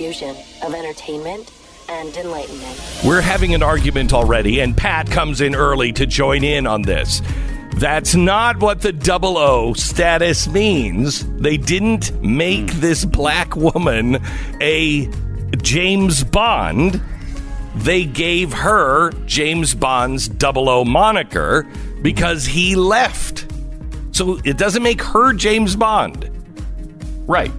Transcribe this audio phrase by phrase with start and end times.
[0.00, 1.52] fusion of entertainment
[1.90, 3.02] and enlightenment.
[3.04, 7.20] We're having an argument already, and Pat comes in early to join in on this.
[7.76, 11.26] That's not what the double O status means.
[11.36, 14.22] They didn't make this black woman
[14.62, 15.10] a
[15.58, 17.02] James Bond.
[17.74, 21.66] They gave her James Bond's double O moniker
[22.00, 23.52] because he left.
[24.12, 26.30] So it doesn't make her James Bond.
[27.26, 27.52] Right.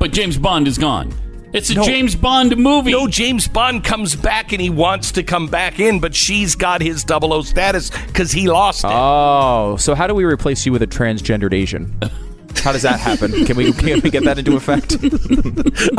[0.00, 1.12] But James Bond is gone.
[1.52, 1.84] It's a No.
[1.84, 2.92] James Bond movie.
[2.92, 6.80] No, James Bond comes back and he wants to come back in, but she's got
[6.80, 8.90] his double O status because he lost it.
[8.90, 11.94] Oh, so how do we replace you with a transgendered Asian?
[12.56, 13.44] How does that happen?
[13.44, 14.96] Can we can we get that into effect?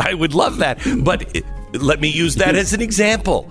[0.00, 0.78] I would love that.
[1.02, 1.42] But
[1.74, 3.50] let me use that as an example.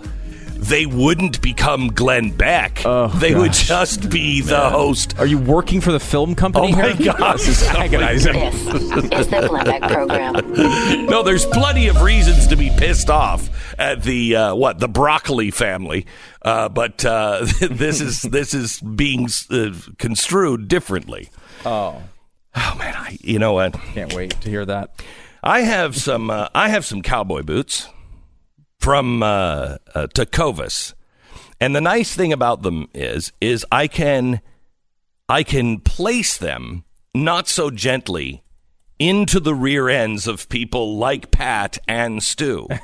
[0.63, 2.81] They wouldn't become Glenn Beck.
[2.85, 5.17] Oh, they would just be the host.
[5.19, 7.13] Are you working for the film company Oh my here?
[7.13, 7.33] God.
[7.37, 8.33] This is agonizing.
[8.33, 10.33] This is the Glenn Beck program.
[11.07, 15.51] No, there's plenty of reasons to be pissed off at the uh, what the broccoli
[15.51, 16.05] family,
[16.41, 21.29] uh, but uh, this is this is being uh, construed differently.
[21.65, 22.01] Oh,
[22.55, 23.73] Oh man, I, you know what?
[23.73, 25.01] can't wait to hear that.
[25.43, 26.29] I have some.
[26.29, 27.87] Uh, I have some cowboy boots
[28.83, 30.93] from uh, uh, Tecovas,
[31.61, 34.41] and the nice thing about them is, is I can,
[35.29, 36.83] I can place them
[37.15, 38.43] not so gently
[38.99, 42.67] into the rear ends of people like Pat and Stu.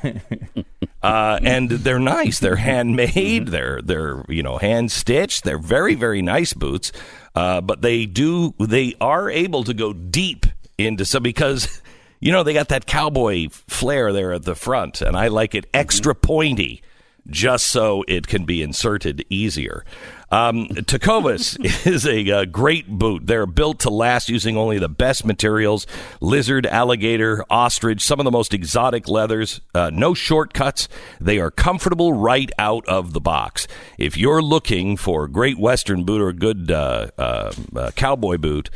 [1.02, 2.39] Uh, and they're nice.
[2.39, 3.47] They're handmade.
[3.47, 5.45] They're they're you know hand stitched.
[5.45, 6.91] They're very very nice boots.
[7.34, 10.45] Uh, but they do they are able to go deep
[10.78, 11.81] into some because
[12.20, 15.66] you know they got that cowboy flair there at the front, and I like it
[15.73, 16.81] extra pointy
[17.30, 19.86] just so it can be inserted easier.
[20.31, 23.25] Um, Tecovas is a uh, great boot.
[23.25, 25.88] They're built to last using only the best materials
[26.22, 29.62] lizard, alligator, ostrich, some of the most exotic leathers.
[29.73, 30.88] Uh, no shortcuts.
[31.20, 33.67] They are comfortable right out of the box.
[33.97, 38.38] If you're looking for a great Western boot or a good uh, uh, uh, cowboy
[38.38, 38.69] boot,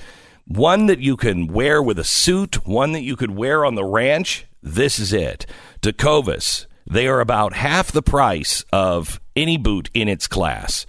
[0.45, 3.85] one that you can wear with a suit, one that you could wear on the
[3.85, 5.45] ranch, this is it.
[5.81, 6.65] Tecovas.
[6.89, 10.85] They are about half the price of any boot in its class.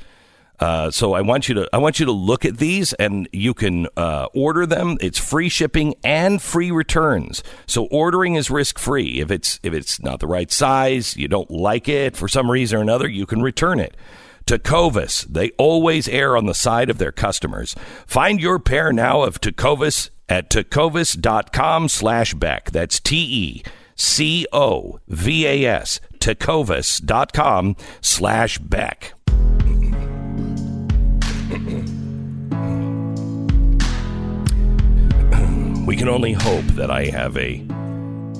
[0.60, 3.54] Uh, so I want you to I want you to look at these, and you
[3.54, 4.96] can uh, order them.
[5.00, 7.42] It's free shipping and free returns.
[7.66, 9.20] So ordering is risk free.
[9.20, 12.78] If it's if it's not the right size, you don't like it for some reason
[12.78, 13.96] or another, you can return it.
[14.46, 17.74] Tecovas, they always err on the side of their customers.
[18.06, 22.70] Find your pair now of Tecovas at tecovas.com slash Beck.
[22.70, 23.62] That's T E
[23.94, 29.14] C O V A S, tecovas.com slash Beck.
[35.86, 37.64] we can only hope that I have a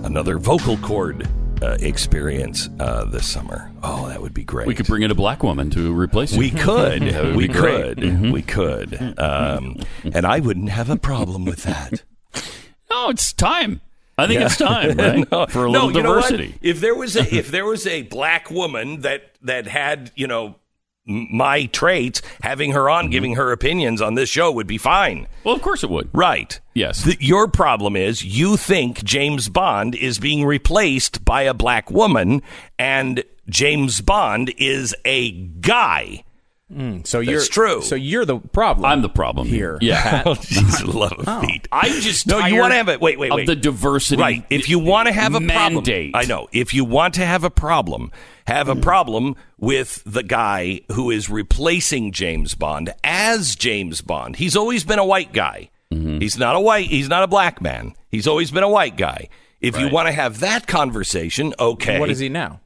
[0.02, 1.28] another vocal cord
[1.64, 3.70] uh, experience uh, this summer.
[3.82, 4.66] Oh, that would be great.
[4.66, 6.38] We could bring in a black woman to replace you.
[6.38, 7.02] We could.
[7.34, 7.96] We great.
[7.96, 8.22] Mm-hmm.
[8.24, 8.32] could.
[8.32, 9.18] We could.
[9.18, 12.02] Um, and I wouldn't have a problem with that.
[12.90, 13.80] No, it's time.
[14.16, 15.32] I think it's time, right?
[15.32, 15.94] No, For a little what?
[15.94, 16.56] diversity.
[16.62, 20.54] If there was a if there was a black woman that that had you know
[21.06, 23.06] my traits, having her Mm-hmm.
[23.06, 25.26] on, giving her opinions on this show would be fine.
[25.42, 26.08] Well, of course it would.
[26.12, 26.58] Right.
[26.74, 27.04] Yes.
[27.04, 32.42] The, your problem is you think James Bond is being replaced by a black woman,
[32.78, 36.24] and James Bond is a guy.
[37.04, 37.82] So you're true.
[37.82, 38.86] So you're the problem.
[38.86, 39.78] I'm the problem here.
[39.80, 40.22] Yeah.
[40.26, 40.36] Oh,
[40.86, 41.68] love of feet.
[41.70, 43.00] I'm just No, you want to have it.
[43.00, 43.40] Wait, wait, wait.
[43.42, 44.20] of the diversity.
[44.20, 44.44] Right.
[44.48, 46.12] If you want to have a mandate.
[46.12, 46.48] problem, I know.
[46.52, 48.10] If you want to have a problem,
[48.46, 54.36] have a problem with the guy who is replacing James Bond as James Bond.
[54.36, 55.70] He's always been a white guy.
[55.92, 56.20] Mm-hmm.
[56.20, 56.86] He's not a white.
[56.86, 57.94] He's not a black man.
[58.10, 59.28] He's always been a white guy.
[59.60, 61.98] If you want to have that conversation, okay.
[61.98, 62.60] What is he now?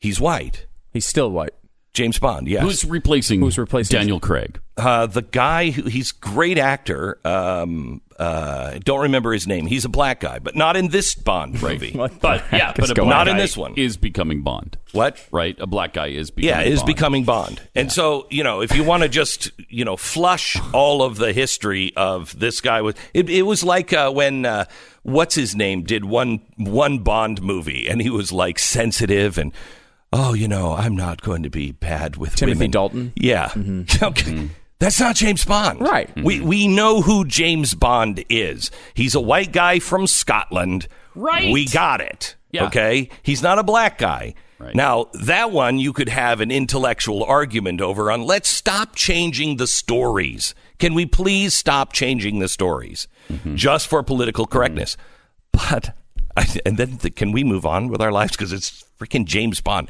[0.00, 0.66] He's white.
[0.92, 1.52] He's still white.
[1.92, 2.46] James Bond.
[2.48, 2.62] Yes.
[2.62, 3.40] Who's replacing?
[3.40, 4.60] Who's replacing- Daniel Craig?
[4.76, 7.18] uh, the guy who he's great actor.
[7.24, 9.66] Um, uh, don't remember his name.
[9.66, 11.90] He's a black guy, but not in this Bond movie.
[12.20, 13.74] But yeah, but Not in this one.
[13.76, 15.18] is becoming Bond, What?
[15.32, 15.54] right?
[15.58, 16.86] A black guy is becoming Yeah, is Bond.
[16.86, 17.60] becoming Bond.
[17.74, 21.32] And so, you know, if you want to just, you know, flush all of the
[21.32, 24.64] history of this guy with it, it was like uh, when uh,
[25.02, 29.52] what's his name did one one Bond movie and he was like sensitive and
[30.12, 32.70] oh, you know, I'm not going to be bad with Timothy women.
[32.70, 33.12] Dalton?
[33.16, 33.48] Yeah.
[33.48, 34.04] Mm-hmm.
[34.06, 34.30] Okay.
[34.32, 34.46] Mm-hmm.
[34.78, 35.82] That's not James Bond.
[35.82, 36.10] Right.
[36.16, 36.48] We mm-hmm.
[36.48, 38.70] we know who James Bond is.
[38.94, 40.88] He's a white guy from Scotland.
[41.14, 41.52] Right.
[41.52, 42.34] We got it.
[42.50, 42.64] Yeah.
[42.66, 43.10] Okay.
[43.22, 44.34] He's not a black guy.
[44.58, 44.74] Right.
[44.74, 49.66] Now, that one you could have an intellectual argument over on let's stop changing the
[49.66, 50.54] stories.
[50.78, 53.54] Can we please stop changing the stories Mm-hmm.
[53.56, 54.96] just for political correctness?
[55.52, 55.94] But
[56.36, 59.60] I, and then the, can we move on with our lives because it's freaking James
[59.60, 59.88] Bond.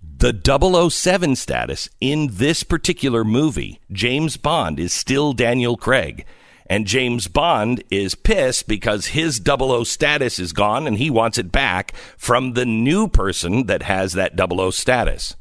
[0.00, 6.24] The 007 status in this particular movie, James Bond is still Daniel Craig.
[6.70, 11.50] And James Bond is pissed because his 00 status is gone and he wants it
[11.50, 15.34] back from the new person that has that 00 status.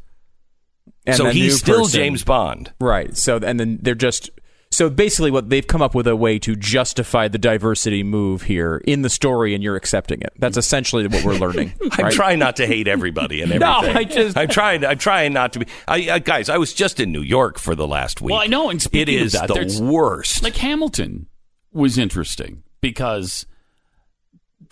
[1.06, 2.72] And so he's still person- James Bond.
[2.80, 3.16] Right.
[3.18, 4.30] So and then they're just
[4.78, 8.80] so basically what they've come up with a way to justify the diversity move here
[8.86, 10.32] in the story and you're accepting it.
[10.38, 11.74] That's essentially what we're learning.
[11.94, 12.14] I'm right?
[12.14, 13.94] trying not to hate everybody and everything.
[13.94, 14.00] No.
[14.00, 14.86] I just- I'm trying.
[14.86, 15.66] I'm trying not to be.
[15.88, 18.34] I, I, guys, I was just in New York for the last week.
[18.34, 20.44] Well, I know, and it speaking of that, the worst.
[20.44, 21.26] Like Hamilton
[21.72, 23.48] was interesting because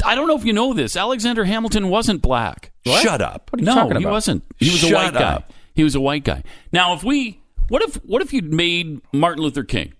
[0.05, 0.95] I don't know if you know this.
[0.95, 2.71] Alexander Hamilton wasn't black.
[2.85, 3.51] Shut up.
[3.51, 4.43] What are you no, talking he wasn't.
[4.59, 5.43] He was a Shut white guy.
[5.73, 6.43] He was a white guy.
[6.71, 9.93] Now, if we, what if, what if you'd made Martin Luther King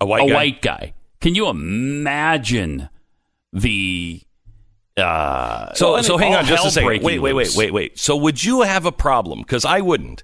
[0.00, 0.34] A white a guy.
[0.34, 0.94] white guy?
[1.20, 2.88] Can you imagine
[3.52, 4.22] the?
[4.96, 6.86] Uh, So, well, so hang on just a second.
[6.86, 7.98] Wait, wait, wait, wait, wait.
[7.98, 9.40] So, would you have a problem?
[9.40, 10.22] Because I wouldn't.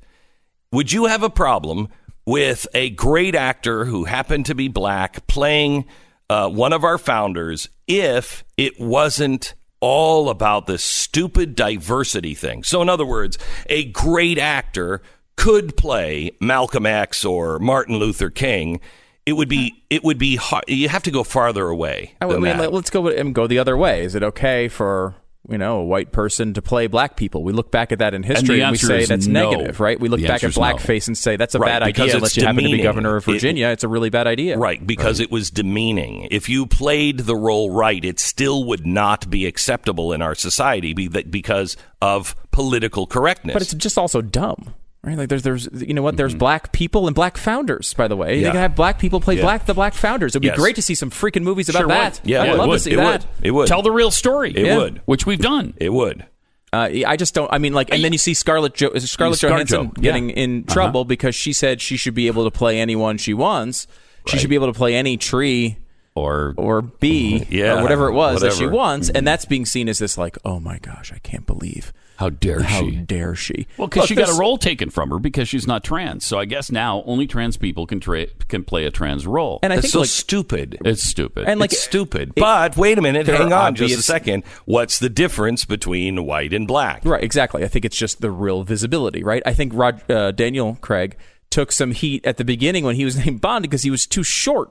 [0.72, 1.88] Would you have a problem
[2.26, 5.86] with a great actor who happened to be black playing
[6.28, 12.62] uh, one of our founders if it wasn't all about this stupid diversity thing?
[12.62, 15.02] So, in other words, a great actor
[15.36, 18.80] could play Malcolm X or Martin Luther King.
[19.24, 19.82] It would be.
[19.90, 20.36] It would be.
[20.36, 20.64] Hard.
[20.68, 22.14] You have to go farther away.
[22.20, 22.72] I mean, that.
[22.72, 24.04] let's go and um, go the other way.
[24.04, 25.16] Is it okay for
[25.48, 27.42] you know a white person to play black people?
[27.42, 29.50] We look back at that in history and, we say that's no.
[29.50, 29.98] negative, right?
[29.98, 30.62] We look The back at is no.
[30.62, 32.82] blackface and say that's a Right, bad because idea it's unless you happen to be
[32.82, 33.66] governor of It- Virginia.
[33.68, 36.28] it's a really bad idea, Right, because it was demeaning.
[36.30, 40.94] If you played the role right, it still would not be acceptable in our society
[40.94, 43.54] because of political correctness.
[43.54, 44.74] But it's just also dumb.
[45.04, 46.16] Right, like there's, there's, you know what?
[46.16, 47.94] There's black people and black founders.
[47.94, 48.40] By the way, Mm-hmm.
[48.40, 48.48] Yeah.
[48.48, 49.42] they can have black people play Yeah.
[49.42, 50.32] black the black founders.
[50.32, 50.56] It'd be Yes.
[50.58, 52.20] great to see some freaking movies about Sure that.
[52.22, 52.28] would.
[52.30, 52.74] yeah, I'd it love would.
[52.76, 53.20] to see it that.
[53.22, 53.46] would.
[53.46, 53.68] It would.
[53.68, 54.50] Tell the real story.
[54.56, 54.78] It Yeah.
[54.78, 55.00] would.
[55.04, 55.74] which we've done.
[55.76, 56.24] It would.
[56.72, 57.50] Uh, I just don't.
[57.52, 60.36] I mean, like, and then you see Scarlett jo- Scarlett Scarlett Johansson Jo, getting yeah.
[60.36, 63.86] in trouble because she said she should be able to play anyone she wants.
[64.26, 65.76] She should be able to play any tree
[66.16, 67.54] Or or bee Mm-hmm.
[67.54, 68.66] Yeah, or whatever it was that she whatever.
[68.66, 68.76] Mm-hmm.
[68.76, 72.30] wants, and that's being seen as this like, oh my gosh, I can't believe how
[72.30, 72.94] dare how she?
[72.96, 73.66] How dare she?
[73.76, 76.24] Well, because Look, she got a role taken from her because she's not trans.
[76.24, 79.58] So I guess now only trans people can tra- can play a trans role.
[79.62, 80.78] and I That's think so like stupid.
[80.84, 81.44] it's stupid.
[81.46, 82.32] and like it's stupid.
[82.34, 83.26] but wait a minute.
[83.26, 84.44] Hang are on just a second.
[84.64, 87.02] What's the difference between white and black?
[87.04, 87.64] Right, exactly.
[87.64, 89.42] I think it's just the real visibility, right?
[89.46, 91.16] I think Rod, uh, Daniel Craig
[91.50, 94.22] took some heat at the beginning when he was named Bond because he was too
[94.22, 94.70] short.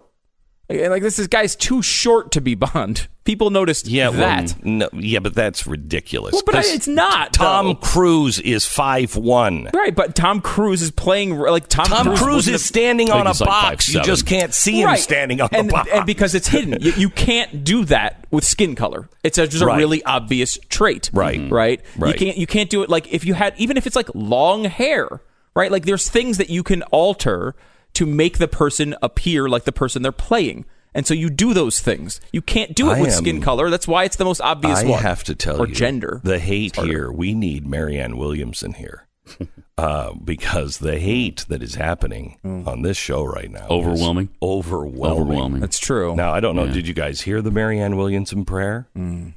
[0.69, 3.07] Like, like, this, this guy's too short to be Bond.
[3.23, 4.63] People noticed Yeah, well, that.
[4.65, 6.33] no, yeah, but that's ridiculous.
[6.33, 7.75] Well, but I- it's not, Tom though.
[7.75, 9.69] Cruise is five one.
[9.73, 13.31] Right, but Tom Cruise is playing like Tom, Tom Cruise, Cruise is standing on a
[13.31, 13.94] he's like box.
[13.94, 15.00] You just can't see him Right.
[15.00, 15.89] standing on and, the box.
[15.91, 19.09] and because it's hidden, you, you can't do that with skin color.
[19.23, 21.41] It's a, just a really obvious trait, Right.
[21.51, 22.13] Right, Right.
[22.13, 24.65] You can't you can't do it like if you had even if it's like long
[24.65, 25.21] hair,
[25.56, 25.71] right?
[25.71, 27.56] Like there's things that you can alter
[27.95, 30.65] to make the person appear like the person they're playing.
[30.94, 32.21] And so you do those things.
[32.31, 33.69] You can't do it I with am- skin color.
[33.69, 35.00] That's why it's the most obvious I one.
[35.00, 36.21] I have to tell or you, gender.
[36.24, 37.12] The hate here.
[37.12, 39.06] We need Marianne Williamson here,
[39.77, 44.30] uh, because the hate that is happening on this show right now, is Overwhelming?
[44.41, 45.59] overwhelming, overwhelming.
[45.62, 46.15] That's true.
[46.15, 46.68] Now I don't know.
[46.68, 48.88] Did you guys hear the Marianne Williamson prayer?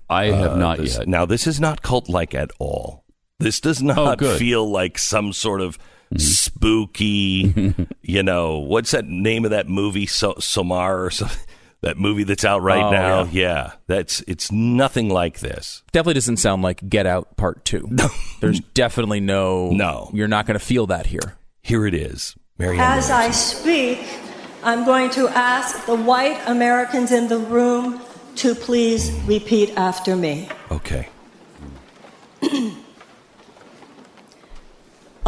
[0.09, 1.09] I have not Uh, This- yet.
[1.09, 3.05] Now this is not cult like at all.
[3.41, 4.39] This does Oh, not good.
[4.39, 5.77] feel like some sort of
[6.09, 6.19] Mm-hmm.
[6.19, 7.45] spooky.
[7.53, 7.83] Mm-hmm.
[8.03, 10.07] you know what's that name of that movie?
[10.07, 11.39] So, Somar or something.
[11.81, 13.23] That movie that's out right Oh, now.
[13.23, 13.31] yeah.
[13.31, 15.85] yeah, that's it's nothing like this.
[15.93, 17.87] definitely doesn't sound like Get Out Part Two.
[17.89, 18.09] No.
[18.41, 19.71] There's definitely no.
[19.71, 20.11] No.
[20.13, 21.37] you're not going to feel that here.
[21.63, 22.81] Here it is, Marianne.
[22.81, 24.01] As I speak,
[24.65, 28.01] I'm going to ask the white Americans in the room
[28.37, 30.49] to please repeat after me.
[30.73, 31.07] Okay.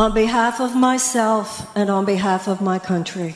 [0.00, 3.34] On behalf of myself and on behalf of my country.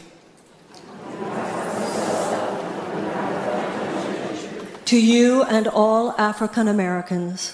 [4.86, 7.50] To you and all African Americans.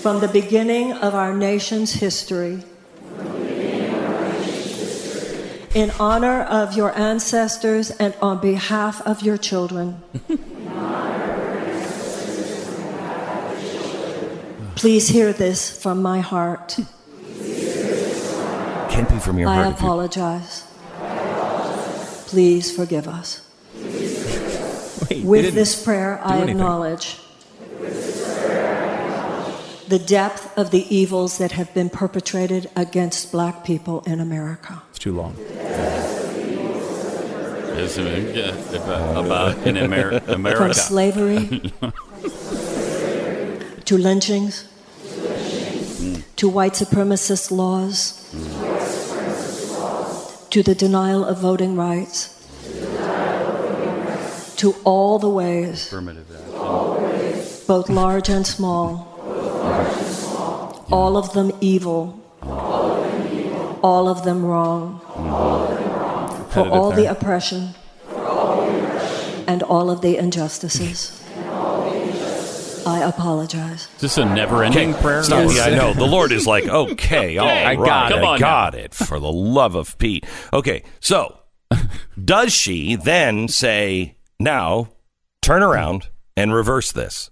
[0.00, 2.62] From the beginning of our nation's history.
[5.74, 10.00] In honor of your ancestors and on behalf of your children.
[14.76, 16.76] Please hear this from my heart.
[18.90, 19.66] Can't be from your I heart.
[19.74, 20.64] if you- apologize.
[22.26, 23.40] Please forgive us.
[23.74, 26.50] Wait, they With didn't this prayer, I anything.
[26.56, 27.18] acknowledge
[29.88, 34.82] the depth of the evils that have been perpetrated against black people in America.
[34.90, 35.34] It's too long.
[37.76, 38.02] is uh,
[38.34, 40.20] yeah, uh, about in Amer-
[40.54, 41.72] From slavery
[43.90, 44.68] to lynchings
[46.36, 48.22] to white supremacist laws
[50.48, 52.28] to the denial of voting rights
[54.54, 57.66] to all the ways, Affirmative action.
[57.66, 59.08] both large and small,
[60.92, 62.22] all of them evil,
[63.82, 65.00] all of them wrong,
[66.50, 67.74] for all the oppression
[69.48, 71.19] and all of the injustices.
[72.86, 73.88] I apologize.
[73.96, 75.22] Is this a never-ending prayer?
[75.22, 75.50] Stop.
[75.52, 75.92] Yeah, I know.
[75.92, 78.14] The Lord is like, okay, all I got it.
[78.14, 78.94] Come I on got it.
[78.94, 80.26] For the love of Pete.
[80.52, 81.38] Okay, so
[82.22, 84.88] does she then say, now
[85.42, 87.30] turn around and reverse this?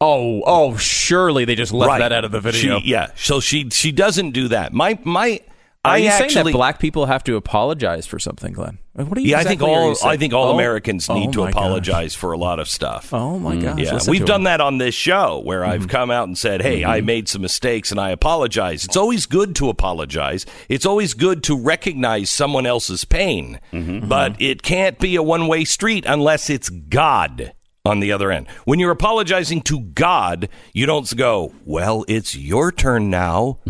[0.00, 1.98] Oh, oh, surely they just left right.
[1.98, 2.78] that out of the video.
[2.80, 3.10] She, yeah.
[3.16, 4.72] So she she doesn't do that.
[4.72, 5.40] My my.
[5.88, 8.78] Are I you saying that black people have to apologize for something, Glenn?
[8.92, 9.96] What are you Yeah, I think all?
[10.04, 11.52] I think all Oh, Americans oh need oh to my gosh.
[11.52, 13.14] apologize for a lot of stuff.
[13.14, 13.62] Oh my mm.
[13.62, 13.78] gosh!
[13.78, 14.44] Yeah, listen we've done him.
[14.44, 15.90] that on this show where I've mm-hmm.
[15.90, 17.06] come out and said, "Hey, I mm-hmm.
[17.06, 20.46] made some mistakes and I apologize." It's always good to apologize.
[20.68, 24.08] It's always good to recognize someone else's pain, mm-hmm.
[24.08, 27.52] but it can't be a one-way street unless it's God
[27.84, 28.48] on the other end.
[28.64, 33.60] When you're apologizing to God, you don't go, "Well, it's your turn now."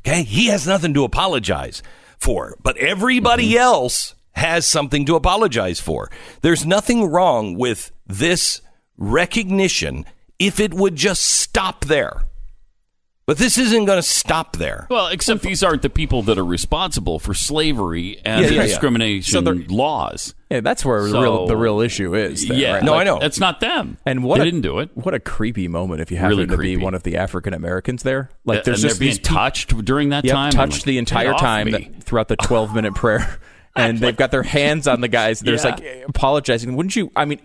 [0.00, 1.82] Okay, he has nothing to apologize
[2.18, 3.62] for, but everybody mm-hmm.
[3.62, 6.10] else has something to apologize for.
[6.40, 8.62] There's nothing wrong with this
[8.96, 10.06] recognition
[10.38, 12.24] if it would just stop there.
[13.30, 14.88] But this isn't going to stop there.
[14.90, 18.60] Well, except these aren't the people that are responsible for slavery and Yeah, the yeah,
[18.62, 18.66] yeah.
[18.66, 20.34] discrimination So they're- laws.
[20.50, 22.48] Yeah, that's where the So- real the real issue is.
[22.48, 22.82] there, yeah, right?
[22.82, 23.20] No, like, I know.
[23.20, 23.98] That's not them.
[24.04, 24.90] And what they a, didn't do it.
[24.94, 26.74] What a creepy moment if you happen Really to creepy.
[26.74, 28.30] be one of the African Americans there.
[28.44, 30.50] Like and there's they're just being these touched during that Yep, time.
[30.50, 33.38] Touched like, the entire time that, throughout the 12 minute prayer.
[33.76, 35.38] And they've got their hands on the guys.
[35.44, 35.70] There's Yeah.
[35.76, 36.74] like apologizing.
[36.74, 37.12] Wouldn't you?
[37.14, 37.38] I mean,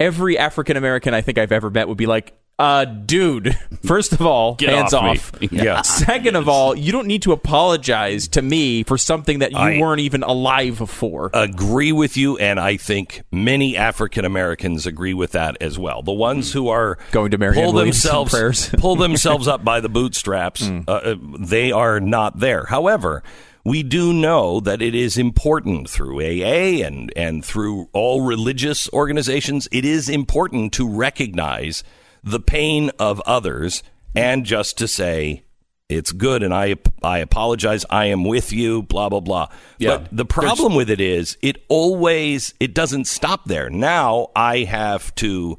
[0.00, 4.22] every African American I think I've ever met would be like, uh, dude, first of
[4.22, 5.42] all, Get hands off off.
[5.52, 5.82] Yeah.
[5.82, 9.78] Second of all, you don't need to apologize to me for something that you I-
[9.78, 11.30] weren't even alive for.
[11.34, 16.02] Agree with you, and I think many African Americans agree with that as well.
[16.02, 18.70] The ones who are Going to Marianne pull themselves prayers.
[18.78, 22.64] pull themselves up by the bootstraps, uh, uh, they are not there.
[22.64, 23.22] However,
[23.64, 29.68] we do know that it is important through AA and and through all religious organizations.
[29.72, 31.82] It is important to recognize
[32.26, 33.82] the pain of others
[34.14, 35.44] and just to say
[35.88, 37.86] it's good and I I apologize.
[37.88, 38.82] I am with you.
[38.82, 39.48] Blah blah blah.
[39.78, 39.98] Yeah.
[39.98, 43.70] But the problem with it is it always it doesn't stop there.
[43.70, 45.58] Now I have to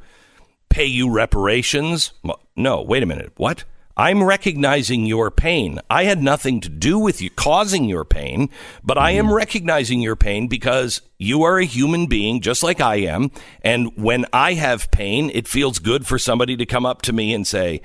[0.70, 2.12] pay you reparations.
[2.58, 3.32] No, wait a minute.
[3.38, 3.64] What?
[3.98, 5.80] I'm recognizing your pain.
[5.89, 8.50] I had nothing to do with you causing your pain,
[8.84, 9.34] but I am mm.
[9.34, 13.32] recognizing your pain because you are a human being just like I am.
[13.63, 17.34] And when I have pain, it feels good for somebody to come up to me
[17.34, 17.82] and say,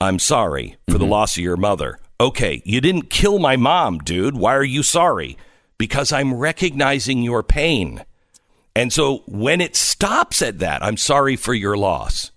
[0.00, 1.12] I'm sorry for the mm-hmm.
[1.12, 2.00] loss of your mother.
[2.20, 4.36] Okay, you didn't kill my mom, dude.
[4.36, 5.38] Why are you sorry?
[5.78, 8.04] Because I'm recognizing your pain.
[8.74, 12.32] And so when it stops at that, I'm sorry for your loss.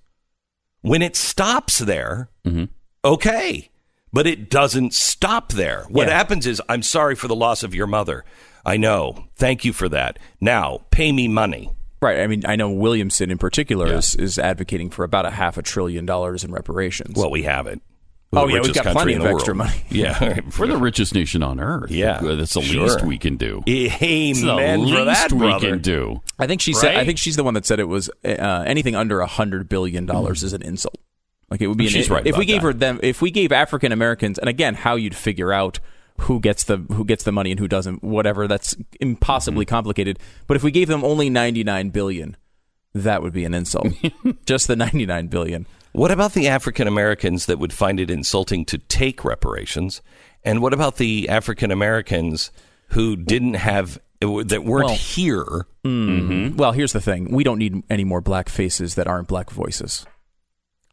[0.82, 2.66] When it stops there, mm-hmm.
[3.06, 3.70] Okay.
[4.12, 5.86] But it doesn't stop there.
[5.90, 6.14] What Yeah.
[6.18, 8.24] happens is, I'm sorry for the loss of your mother.
[8.66, 9.26] I know.
[9.36, 10.18] Thank you for that.
[10.40, 11.70] Now, pay me money.
[12.02, 12.20] Right.
[12.22, 15.62] I mean, I know Williamson in particular is, is advocating for about a half a
[15.62, 17.16] trillion dollars in reparations.
[17.18, 17.82] Well, we have it.
[18.32, 19.70] We're Oh, yeah, we've got plenty of the extra world.
[19.70, 19.82] money.
[19.90, 20.40] Yeah.
[20.60, 21.92] We're the richest nation on earth.
[21.92, 22.84] Yeah, that's the sure.
[22.84, 23.64] least we can do.
[23.68, 25.70] Amen It's the least that, we brother.
[25.72, 26.22] can do.
[26.40, 26.96] I think she said.
[26.96, 30.06] I think she's the one that said it was uh, anything under a hundred billion
[30.06, 30.98] dollars is an insult.
[31.56, 31.86] Like it would be.
[31.86, 32.68] An, She's right If we gave that.
[32.68, 35.80] her them, if we gave African Americans, and again, how you'd figure out
[36.20, 38.46] who gets the who gets the money and who doesn't, whatever.
[38.46, 39.74] That's impossibly mm-hmm.
[39.74, 40.20] complicated.
[40.48, 42.36] But if we gave them only ninety nine billion,
[42.94, 43.88] that would be an insult.
[44.46, 45.66] Just the ninety nine billion.
[45.94, 50.02] What about the African Americans that would find it insulting to take reparations?
[50.44, 52.52] And what about the African Americans
[52.90, 55.68] who didn't have uh, that weren't Well- here?
[55.86, 56.58] Mm, mm-hmm.
[56.58, 60.06] Well, here's the thing: we don't need any more black faces that aren't black voices.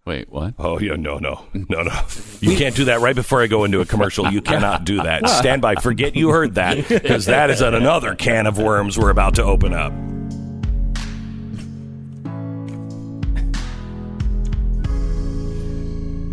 [0.04, 0.54] Wait, what?
[0.58, 2.00] Oh yeah, no, no, no, no.
[2.40, 4.32] You can't do that right before I go into a commercial.
[4.32, 5.28] You cannot do that.
[5.28, 5.76] Stand by.
[5.76, 9.72] Forget you heard that because that is another can of worms we're about to open
[9.72, 9.92] up.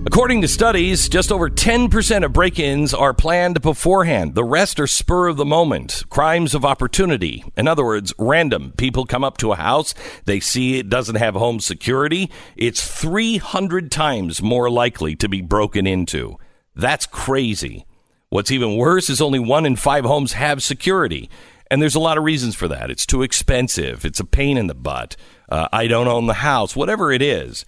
[0.06, 4.34] According to studies, just over 10% of break ins are planned beforehand.
[4.34, 7.44] The rest are spur of the moment, crimes of opportunity.
[7.58, 8.74] In other words, random.
[8.78, 12.32] People come up to a house, they see it doesn't have home security.
[12.56, 16.38] It's 300 times more likely to be broken into.
[16.76, 17.86] That's crazy.
[18.30, 21.30] What's even worse is only one in five homes have security.
[21.70, 22.90] And there's a lot of reasons for that.
[22.90, 24.06] It's too expensive.
[24.06, 25.18] It's a pain in the butt.
[25.50, 26.76] Uh, I don't own the house.
[26.76, 27.66] Whatever it is,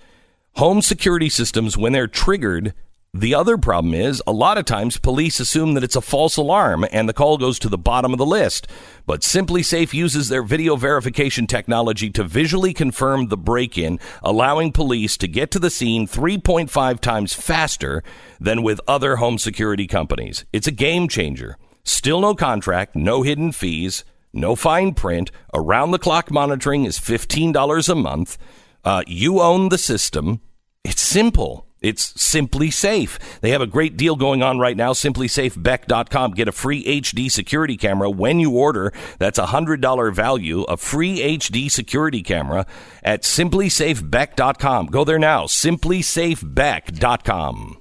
[0.56, 2.74] home security systems when they're triggered.
[3.14, 6.86] The other problem is a lot of times police assume that it's a false alarm
[6.94, 8.68] and the call goes to the bottom of the list.
[9.06, 15.18] But SimpliSafe uses their video verification technology to visually confirm the break in, allowing police
[15.18, 18.02] to get to the scene 3.5 times faster
[18.40, 20.46] than with other home security companies.
[20.54, 21.58] It's a game changer.
[21.84, 25.32] Still no contract, no hidden fees, no fine print.
[25.54, 28.38] Around the clock monitoring is $15 a month.
[28.84, 30.42] Uh, you own the system.
[30.84, 31.68] It's simple.
[31.82, 33.18] It's SimpliSafe.
[33.42, 34.94] They have a great deal going on right now.
[34.94, 36.32] SimpliSafeBeck.com.
[36.32, 38.94] Get a free HD security camera when you order.
[39.18, 42.68] That's a $100 value, a free HD security camera
[43.04, 44.86] at SimpliSafeBeck.com.
[44.88, 45.46] Go there now.
[45.46, 47.78] SimpliSafeBeck.com.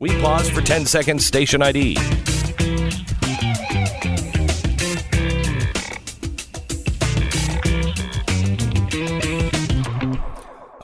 [0.00, 1.24] We pause for 10 seconds.
[1.24, 2.33] Station ID.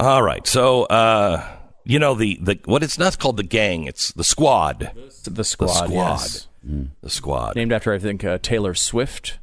[0.00, 0.46] All right.
[0.46, 1.46] So, uh,
[1.84, 3.84] you know the the what it's not called the gang.
[3.84, 4.92] It's the squad.
[4.94, 5.36] The squad.
[5.36, 5.90] The squad.
[5.90, 6.48] yes.
[7.02, 7.56] The squad.
[7.56, 9.38] Named after I think uh, Taylor Swift.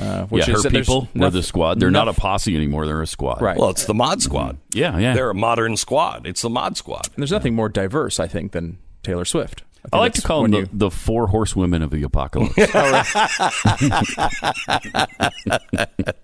[0.00, 1.80] Uh, which yeah, is her people were noth- the squad.
[1.80, 2.86] They're not a posse anymore.
[2.86, 3.42] They're a squad.
[3.42, 3.58] Right.
[3.58, 4.58] Well, it's the mod squad.
[4.72, 5.14] Yeah, yeah.
[5.14, 6.26] They're a modern squad.
[6.26, 7.06] It's the mod squad.
[7.08, 9.64] And there's nothing more diverse, I think, than Taylor Swift.
[9.82, 12.54] Think I like to call them when the, the four horsewomen of the apocalypse.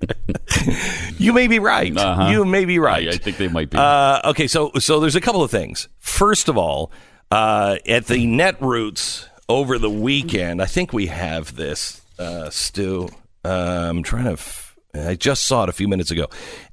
[1.18, 1.96] You may be right.
[1.96, 2.28] Uh-huh.
[2.30, 3.08] You may be right.
[3.08, 3.78] I, I think they might be.
[3.78, 5.88] Uh, okay, so so there's a couple of things.
[5.98, 6.92] First of all,
[7.30, 13.08] uh, at the Netroots over the weekend, I think we have this, uh, Stu.
[13.44, 14.32] Uh, I'm trying to.
[14.32, 16.26] F- I just saw it a few minutes ago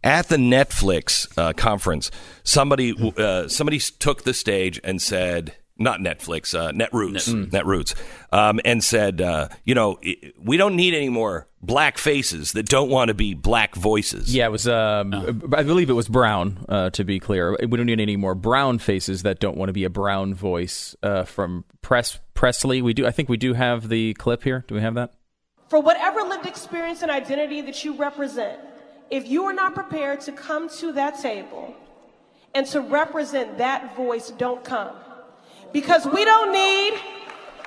[0.04, 2.10] at the Netflix uh, conference.
[2.44, 5.56] Somebody uh, somebody took the stage and said.
[5.84, 7.94] Not Netflix, uh, Netroots, Netroots,
[8.32, 12.66] um, and said, uh, you know, i- we don't need any more black faces that
[12.68, 14.34] don't want to be black voices.
[14.34, 14.68] Yeah, it was.
[14.68, 15.14] Um,
[15.56, 16.66] I believe it was Brown.
[16.68, 19.74] Uh, to be clear, we don't need any more brown faces that don't want to
[19.74, 20.96] be a brown voice.
[21.04, 23.06] Uh, from Press Pressley, we do.
[23.06, 24.66] I think we do have the clip here.
[24.68, 25.14] Do we have that?
[25.70, 28.60] For whatever lived experience and identity that you represent,
[29.10, 31.76] if you are not prepared to come to that table
[32.54, 34.92] and to represent that voice, don't come.
[35.74, 36.94] Because we don't need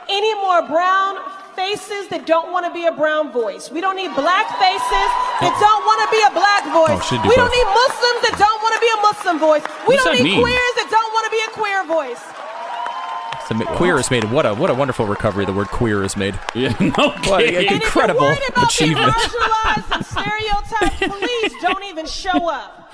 [0.08, 1.18] any more brown
[1.58, 3.70] faces that don't want to be a brown voice.
[3.70, 5.08] We don't need black faces
[5.42, 7.02] that don't want to be a black voice.
[7.02, 9.64] Oh, do we don't need Muslims that don't want to be a Muslim voice.
[9.88, 10.40] We What's don't need mean?
[10.40, 12.22] queers that don't want to be a queer voice.
[13.48, 14.24] So, ma- queer is made.
[14.30, 16.38] What a what a wonderful recovery the word queer is made.
[16.54, 17.68] yeah, no What a- kidding.
[17.72, 19.14] And incredible if you're worried about achievement.
[19.16, 22.85] being marginalized and stereotyped, please don't even show up.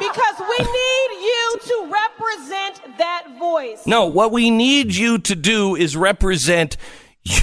[0.00, 3.86] Because we need you to represent that voice.
[3.86, 6.76] No, what we need you to do is represent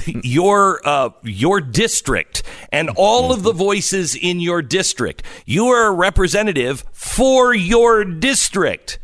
[0.07, 5.23] your uh, your district and all of the voices in your district.
[5.45, 8.99] You are a representative for your district.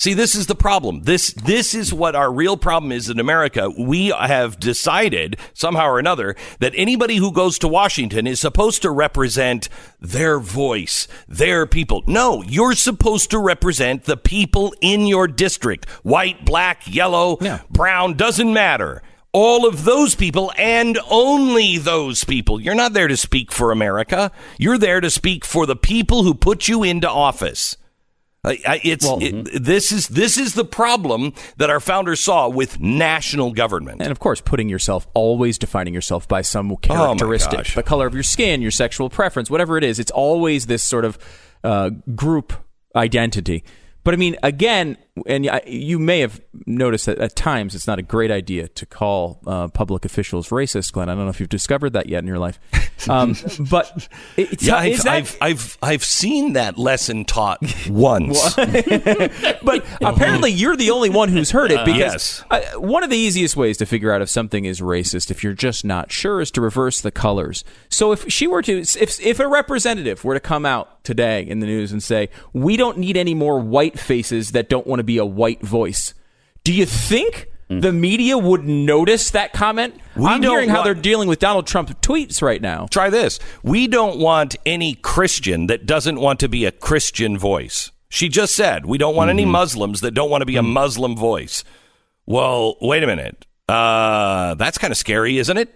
[0.00, 1.02] See, this is the problem.
[1.02, 3.68] This this is what our real problem is in America.
[3.76, 8.92] We have decided somehow or another that anybody who goes to Washington is supposed to
[8.92, 9.68] represent
[10.00, 12.04] their voice, their people.
[12.06, 15.90] No, you're supposed to represent the people in your district.
[16.04, 17.62] White, black, yellow, Yeah.
[17.68, 19.02] brown doesn't matter.
[19.32, 22.60] All of those people and only those people.
[22.60, 24.30] You're not there to speak for America.
[24.58, 27.76] You're there to speak for the people who put you into office.
[28.66, 33.52] I, it's it, this is this is the problem that our founders saw with national
[33.52, 34.00] government.
[34.00, 37.74] And of course, putting yourself, always defining yourself by some characteristic, gosh.
[37.74, 39.98] the color of your skin, your sexual preference, whatever it is.
[39.98, 41.18] It's always this sort of
[41.62, 42.52] uh, group
[42.94, 43.64] identity.
[44.04, 47.98] But I mean, again, and I- you may have noticed that at times it's not
[47.98, 51.08] a great idea to call uh, public officials racist, Glenn.
[51.08, 52.58] I don't know if you've discovered that yet in your life.
[53.08, 53.34] Um,
[53.70, 58.54] but it's, Yeah, I've, that- I've I've I've seen that lesson taught once.
[58.56, 62.44] but apparently you're the only one who's heard it because Yes.
[62.50, 65.52] uh, one of the easiest ways to figure out if something is racist if you're
[65.54, 69.40] just not sure is to reverse the colors so if she were to if if
[69.40, 73.16] a representative were to come out today in the news and say we don't need
[73.16, 76.14] any more white faces that don't want to be a white voice
[76.64, 80.94] do you think the media would notice that comment We i'm hearing how want- they're
[81.10, 83.38] dealing with donald trump tweets right now Try this.
[83.62, 87.90] We don't want any Christian that doesn't want to be a Christian voice.
[88.08, 91.14] She just said we don't want any Muslims that don't want to be a Muslim
[91.14, 91.62] voice.
[92.24, 93.44] Well, wait a minute.
[93.68, 95.68] Uh, that's kind of scary, isn't it?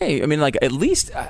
[0.00, 1.10] hey, I mean, like at least.
[1.14, 1.28] Uh,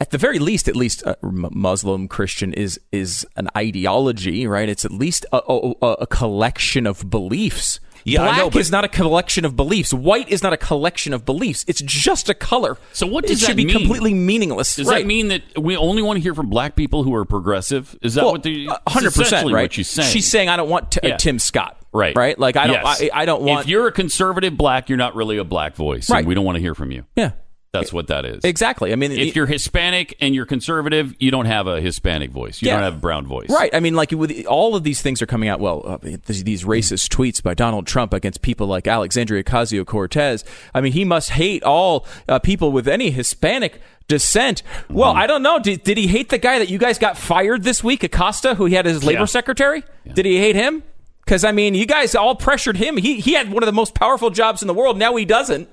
[0.00, 4.68] at the very least, at least uh, M- Muslim Christian is is an ideology, right?
[4.68, 7.80] It's at least a, a, a collection of beliefs.
[8.02, 9.92] Yeah, I Black know, but- is not a collection of beliefs.
[9.92, 11.66] White is not a collection of beliefs.
[11.68, 12.78] It's just a color.
[12.94, 13.76] So what does it should that be mean?
[13.76, 14.76] completely meaningless.
[14.76, 15.00] Does right.
[15.02, 17.94] that mean that we only want to hear from black people who are progressive?
[18.00, 19.64] Is that Well, what the hundred percent right?
[19.64, 20.10] What she's saying.
[20.10, 21.76] She's saying I don't want t- uh, Tim Scott.
[21.92, 22.38] right, Right.
[22.38, 22.82] Like I don't.
[22.82, 23.02] Yes.
[23.02, 23.66] I, I don't want.
[23.66, 26.08] If you're a conservative black, you're not really a black voice.
[26.08, 26.24] and Right.
[26.24, 27.04] we don't want to hear from you.
[27.16, 27.32] yeah.
[27.72, 28.44] That's what that is.
[28.44, 28.92] Exactly.
[28.92, 32.60] I mean, If you're Hispanic and you're conservative, you don't have a Hispanic voice.
[32.60, 32.74] You Yeah.
[32.74, 33.48] don't have a brown voice.
[33.48, 33.72] Right.
[33.72, 35.60] I mean, like with all of these things are coming out.
[35.60, 40.44] Well, uh, these, racist tweets by Donald Trump against people like Alexandria Ocasio Cortez.
[40.74, 44.64] I mean, he must hate all uh, people with any Hispanic descent.
[44.88, 45.60] Well, I don't know.
[45.60, 48.64] Did, did he hate the guy that you guys got fired this week, Acosta, who
[48.66, 49.24] he had as labor Yeah.
[49.26, 49.84] secretary?
[50.12, 50.82] Did he hate him?
[51.24, 52.96] Because I mean, you guys all pressured him.
[52.96, 54.98] He he had one of the most powerful jobs in the world.
[54.98, 55.68] Now he doesn't.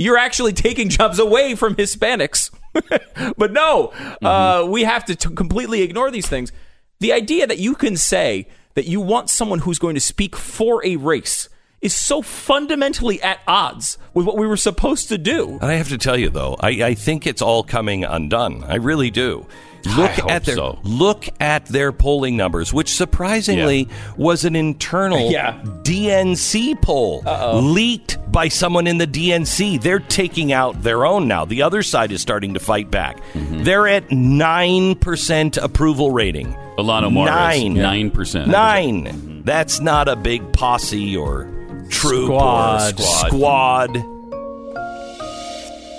[0.00, 2.50] You're actually taking jobs away from Hispanics.
[3.36, 6.52] but no, uh, we have to t- completely ignore these things.
[7.00, 10.84] The idea that you can say that you want someone who's going to speak for
[10.86, 11.50] a race
[11.82, 15.58] is so fundamentally at odds with what we were supposed to do.
[15.60, 18.64] And I have to tell you though, I, I think it's all coming undone.
[18.64, 19.46] I really do.
[19.86, 20.78] Look hope at their so.
[20.82, 25.60] look at their polling numbers, which surprisingly was an internal Yeah.
[25.82, 27.22] DNC poll
[27.62, 29.80] leaked by someone in the DNC.
[29.82, 31.44] They're taking out their own now.
[31.44, 33.18] The other side is starting to fight back.
[33.32, 33.62] Mm-hmm.
[33.64, 36.54] They're at nine percent approval rating.
[36.78, 38.10] Ilana Juarez, Nine.
[38.10, 38.46] 9%.
[38.46, 41.44] 9 That's not a big posse or
[41.90, 42.98] troop Squad.
[42.98, 43.96] or squad.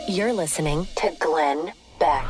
[0.09, 2.25] You're listening to Glenn Beck.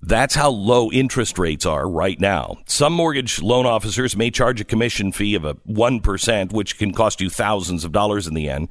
[0.02, 2.58] That's how low interest rates are right now.
[2.66, 7.20] Some mortgage loan officers may charge a commission fee of a 1%, which can cost
[7.20, 8.70] you thousands of dollars in the end.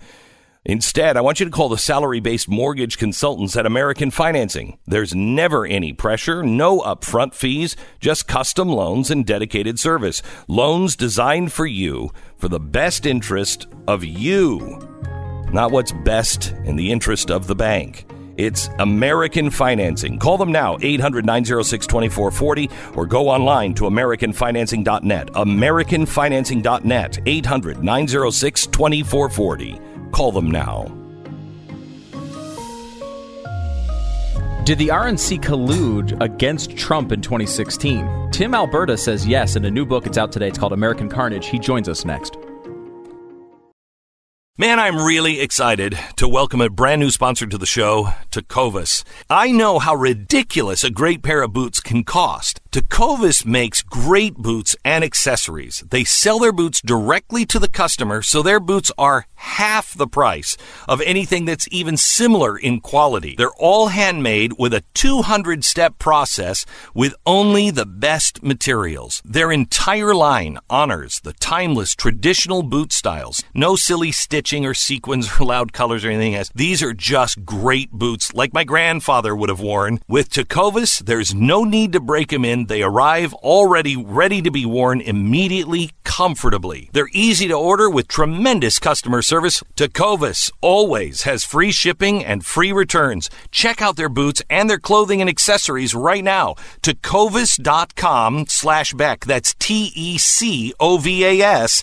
[0.69, 4.79] Instead, I want you to call the salary based mortgage consultants at American Financing.
[4.87, 10.21] There's never any pressure, no upfront fees, just custom loans and dedicated service.
[10.47, 14.79] Loans designed for you for the best interest of you,
[15.55, 18.05] not what's best in the interest of the bank.
[18.37, 20.19] It's American Financing.
[20.19, 25.29] Call them now, 800 906 2440, or go online to AmericanFinancing.net.
[25.29, 29.88] AmericanFinancing.net, 800 906 2440.
[30.13, 30.93] Call them now.
[34.65, 38.31] Did the RNC collude against Trump in 2016?
[38.33, 40.07] Tim Alberta says yes in a new book.
[40.07, 40.49] It's out today.
[40.49, 41.47] It's called American Carnage.
[41.47, 42.37] He joins us next.
[44.61, 49.05] Man, I'm really excited to welcome a brand new sponsor to the show, Tecovas.
[49.31, 52.61] I know how ridiculous a great pair of boots can cost.
[52.73, 55.85] Tecovas makes great boots and accessories.
[55.89, 60.57] They sell their boots directly to the customer, so their boots are half the price
[60.89, 63.37] of anything that's even similar in quality.
[63.39, 69.23] They're all handmade with a 200 step process with only the best materials.
[69.25, 73.43] Their entire line honors the timeless traditional boot styles.
[73.55, 74.13] No silly
[74.49, 76.51] stitching or sequins or loud colors or anything else.
[76.55, 79.99] These are just great boots like my grandfather would have worn.
[80.09, 82.65] With Tecovas, there's no need to break them in.
[82.67, 86.89] They arrive already ready to be worn immediately, comfortably.
[86.93, 89.63] They're easy to order with tremendous customer service.
[89.77, 93.29] Tecovas always has free shipping and free returns.
[93.51, 96.55] Check out their boots and their clothing and accessories right now.
[96.81, 99.27] Tecovas.com slash Beck.
[99.27, 100.25] That's T-E-C-O-V-A-S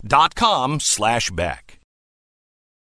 [0.03, 1.64] dot com slash Beck.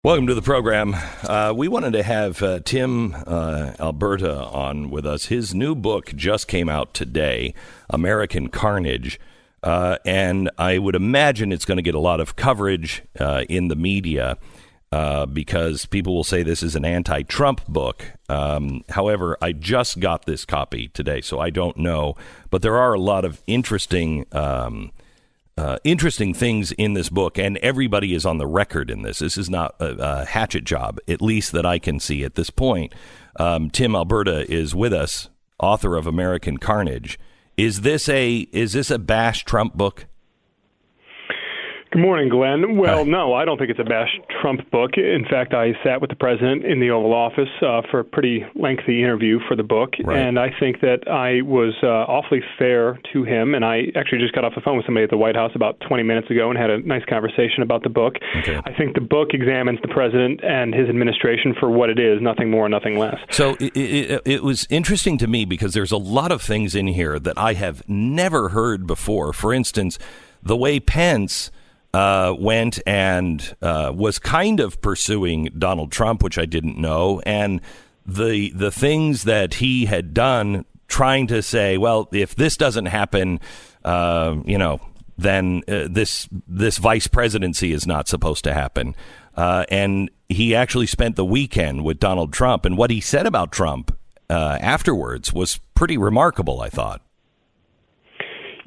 [0.07, 0.95] Welcome to the program.
[1.21, 5.25] Uh, we wanted to have uh, Tim uh, Alberta on with us.
[5.25, 7.53] His new book just came out today,
[7.89, 9.19] American Carnage.
[9.61, 13.67] Uh, and I would imagine it's going to get a lot of coverage uh, in
[13.67, 14.37] the media
[14.93, 18.05] uh, because people will say this is an anti Trump book.
[18.29, 22.15] Um, however, I just got this copy today, so I don't know.
[22.49, 24.25] But there are a lot of interesting.
[24.31, 24.93] Um,
[25.57, 29.19] uh, interesting things in this book, and everybody is on the record in this.
[29.19, 32.49] This is not a, a hatchet job, at least that I can see at this
[32.49, 32.93] point.
[33.39, 37.19] Um, Tim Alberta is with us, author of American Carnage.
[37.57, 40.05] Is this a is this a bash Trump book?
[41.89, 42.75] Good morning, Glenn.
[42.77, 44.09] Well, no, I don't think it's a bash
[44.41, 44.97] Trump book.
[44.97, 48.45] In fact, I sat with the president in the Oval Office uh, for a pretty
[48.55, 50.17] lengthy interview for the book, Right.
[50.19, 53.55] and I think that I was uh, awfully fair to him.
[53.55, 55.79] And I actually just got off the phone with somebody at the White House about
[55.87, 58.15] 20 minutes ago and had a nice conversation about the book.
[58.39, 58.59] Okay.
[58.65, 62.51] I think the book examines the president and his administration for what it is, nothing
[62.51, 63.17] more, nothing less.
[63.31, 66.87] So it, it, it was interesting to me because there's a lot of things in
[66.87, 69.31] here that I have never heard before.
[69.31, 69.97] For instance,
[70.43, 71.49] the way Pence
[71.97, 77.59] uh, went and uh, was kind of pursuing Donald Trump, which I didn't know, and
[78.05, 83.39] the the things that he had done, trying to say, well, if this doesn't happen,
[83.83, 84.79] uh, you know,
[85.17, 88.95] then uh, this this vice presidency is not supposed to happen.
[89.35, 93.51] Uh, and he actually spent the weekend with Donald Trump, and what he said about
[93.51, 93.97] Trump
[94.29, 96.61] afterwards was pretty remarkable.
[96.61, 97.01] I thought.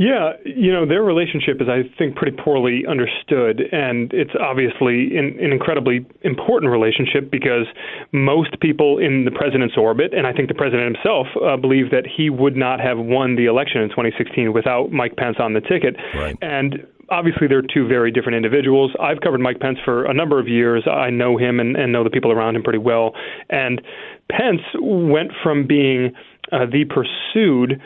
[0.00, 3.60] Yeah, you know, their relationship is, I think, pretty poorly understood.
[3.70, 7.66] And it's obviously an, an incredibly important relationship because
[8.10, 12.08] most people in the president's orbit, and I think the president himself, uh, believe that
[12.08, 15.96] he would not have won the election in 2016 without Mike Pence on the ticket.
[16.14, 16.34] Right.
[16.40, 18.92] And obviously they're two very different individuals.
[18.98, 20.82] I've covered Mike Pence for a number of years.
[20.90, 23.12] I know him and, and know the people around him pretty well.
[23.50, 23.82] And
[24.30, 26.12] Pence went from being
[26.52, 27.82] uh, the pursued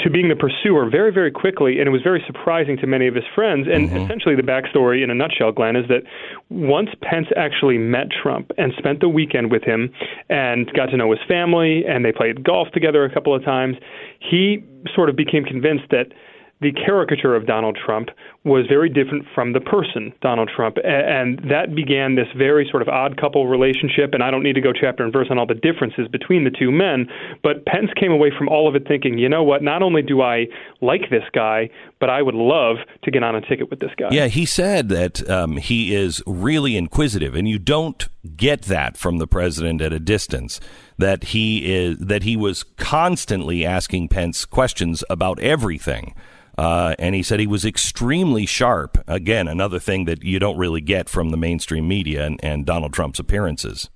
[0.00, 3.14] to being the pursuer very, very quickly, and it was very surprising to many of
[3.14, 3.66] his friends.
[3.72, 3.96] And mm-hmm.
[3.96, 6.02] essentially, the backstory in a nutshell, Glenn, is that
[6.50, 9.92] once Pence actually met Trump and spent the weekend with him
[10.28, 13.76] and got to know his family, and they played golf together a couple of times,
[14.18, 14.64] he
[14.94, 16.12] sort of became convinced that
[16.60, 18.08] the caricature of Donald Trump
[18.44, 20.76] was very different from the person, Donald Trump.
[20.82, 24.12] And that began this very sort of odd couple relationship.
[24.12, 26.50] And I don't need to go chapter and verse on all the differences between the
[26.50, 27.06] two men,
[27.42, 30.22] but Pence came away from all of it thinking, you know what, not only do
[30.22, 30.46] I
[30.80, 34.08] like this guy, but I would love to get on a ticket with this guy.
[34.10, 39.18] Yeah, he said that um, he is really inquisitive, and you don't get that from
[39.18, 40.60] the president at a distance.
[40.96, 46.14] That he is that he was constantly asking Pence questions about everything.
[46.58, 48.98] Uh, and he said he was extremely sharp.
[49.06, 52.92] Again, another thing that you don't really get from the mainstream media and, and Donald
[52.92, 53.88] Trump's appearances.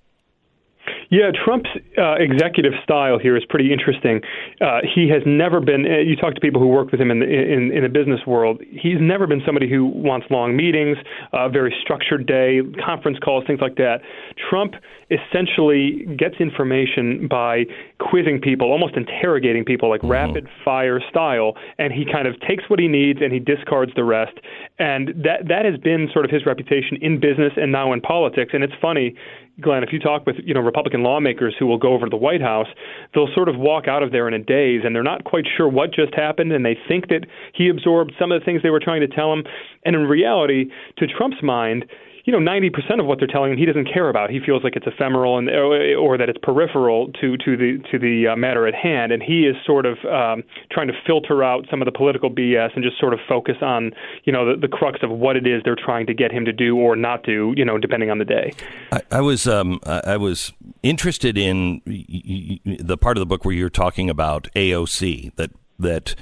[1.13, 4.23] Yeah, Trump's uh, executive style here is pretty interesting.
[4.63, 5.85] Uh, he has never been.
[5.85, 8.21] Uh, you talk to people who work with him in the in, in the business
[8.27, 8.63] world.
[8.71, 10.97] He's never been somebody who wants long meetings,
[11.35, 14.01] a very structured day, conference calls, things like that.
[14.49, 14.73] Trump
[15.11, 17.65] essentially gets information by
[17.99, 22.79] quizzing people, almost interrogating people, like rapid fire style, and he kind of takes what
[22.79, 24.33] he needs and he discards the rest.
[24.79, 28.53] And that that has been sort of his reputation in business and now in politics.
[28.55, 29.15] And it's funny.
[29.63, 32.17] Glenn, if you talk with you know Republican lawmakers who will go over to the
[32.17, 32.67] White House,
[33.15, 35.69] they'll sort of walk out of there in a daze, and they're not quite sure
[35.69, 38.81] what just happened, and they think that he absorbed some of the things they were
[38.81, 39.45] trying to tell him,
[39.85, 40.67] and in reality,
[40.99, 41.85] to Trump's mind,
[42.25, 44.31] you know, 90% of what they're telling him he doesn't care about.
[44.31, 48.29] He feels like it's ephemeral and or, that it's peripheral to to the to the
[48.29, 51.81] uh, matter at hand, and he is sort of um, trying to filter out some
[51.81, 53.93] of the political BS and just sort of focus on
[54.25, 56.53] you know the, the crux of what it is they're trying to get him to
[56.53, 58.53] do or not do, you know, depending on the day.
[58.93, 63.71] I, I was um, I was interested in the part of the book where you're
[63.71, 66.15] talking about AOC that that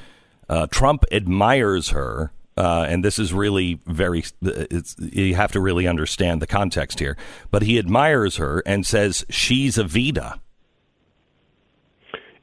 [0.49, 4.23] uh, Trump admires her, uh, and this is really very.
[4.99, 7.17] You have to really understand the context here,
[7.51, 10.39] but he admires her and says she's a Vita.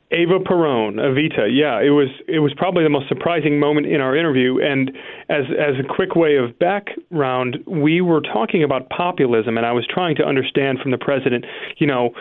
[0.09, 1.47] Eva Perón, Evita.
[1.51, 4.57] Yeah, it was it was probably the most surprising moment in our interview.
[4.59, 4.89] And
[5.29, 9.85] as as a quick way of background, we were talking about populism, and I was
[9.87, 11.45] trying to understand from the president,
[11.77, 12.15] you know,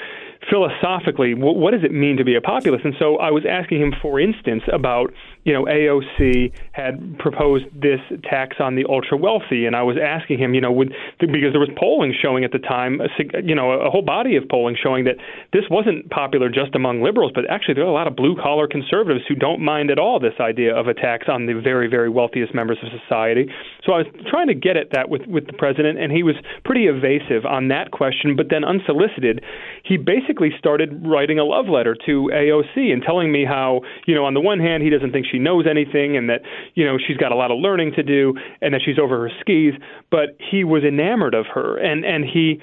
[0.51, 2.85] philosophically, what, what does it mean to be a populist?
[2.85, 5.15] And so I was asking him, for instance, about
[5.47, 10.39] you know AOC had proposed this tax on the ultra wealthy, and I was asking
[10.39, 13.01] him, you know, would because there was polling showing at the time,
[13.45, 15.17] you know, a whole body of polling showing that
[15.53, 18.67] this wasn't popular just among liberals, but actually there are a lot of blue collar
[18.67, 22.11] conservatives who don't mind at all this idea of a tax on the very very
[22.11, 23.47] wealthiest members of society.
[23.85, 26.35] So I was trying to get at that with with the president, and he was
[26.65, 29.45] pretty evasive on that question, but then unsolicited,
[29.85, 34.25] he basically started writing a love letter to AOC and telling me how, you know,
[34.25, 36.43] on the one hand, he doesn't think she knows anything and that,
[36.75, 39.31] you know, she's got a lot of learning to do and that she's over her
[39.41, 39.75] skis,
[40.11, 41.77] but he was enamored of her.
[41.77, 42.61] And and he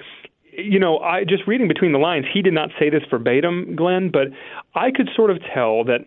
[0.56, 4.12] you know, I just reading between the lines, he did not say this verbatim, Glenn,
[4.12, 4.28] but
[4.76, 6.06] I could sort of tell that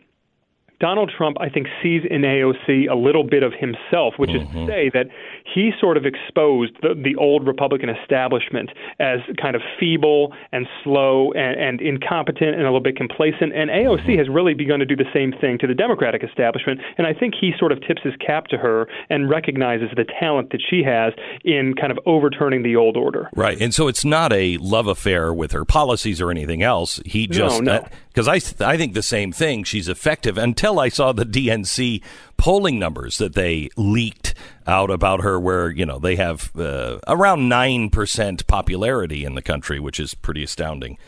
[0.79, 4.47] Donald Trump, I think, sees in AOC a little bit of himself, which is to
[4.47, 4.67] mm-hmm.
[4.67, 5.07] say that
[5.55, 11.33] he sort of exposed the, the old Republican establishment as kind of feeble and slow
[11.33, 13.55] and, and incompetent and a little bit complacent.
[13.55, 16.81] And AOC has really begun to do the same thing to the Democratic establishment.
[16.99, 20.51] And I think he sort of tips his cap to her and recognizes the talent
[20.51, 21.13] that she has
[21.45, 23.31] in kind of overturning the old order.
[23.35, 23.61] Right.
[23.61, 27.01] And so it's not a love affair with her policies or anything else.
[27.05, 27.73] He just no.
[27.73, 27.89] Uh, no.
[28.09, 29.65] because I I think the same thing.
[29.65, 32.03] She's effective until I saw the DNC
[32.37, 34.35] polling numbers that they leaked
[34.67, 39.43] out about her, where you know they have uh, around nine percent popularity in the
[39.43, 40.99] country, which is pretty astounding.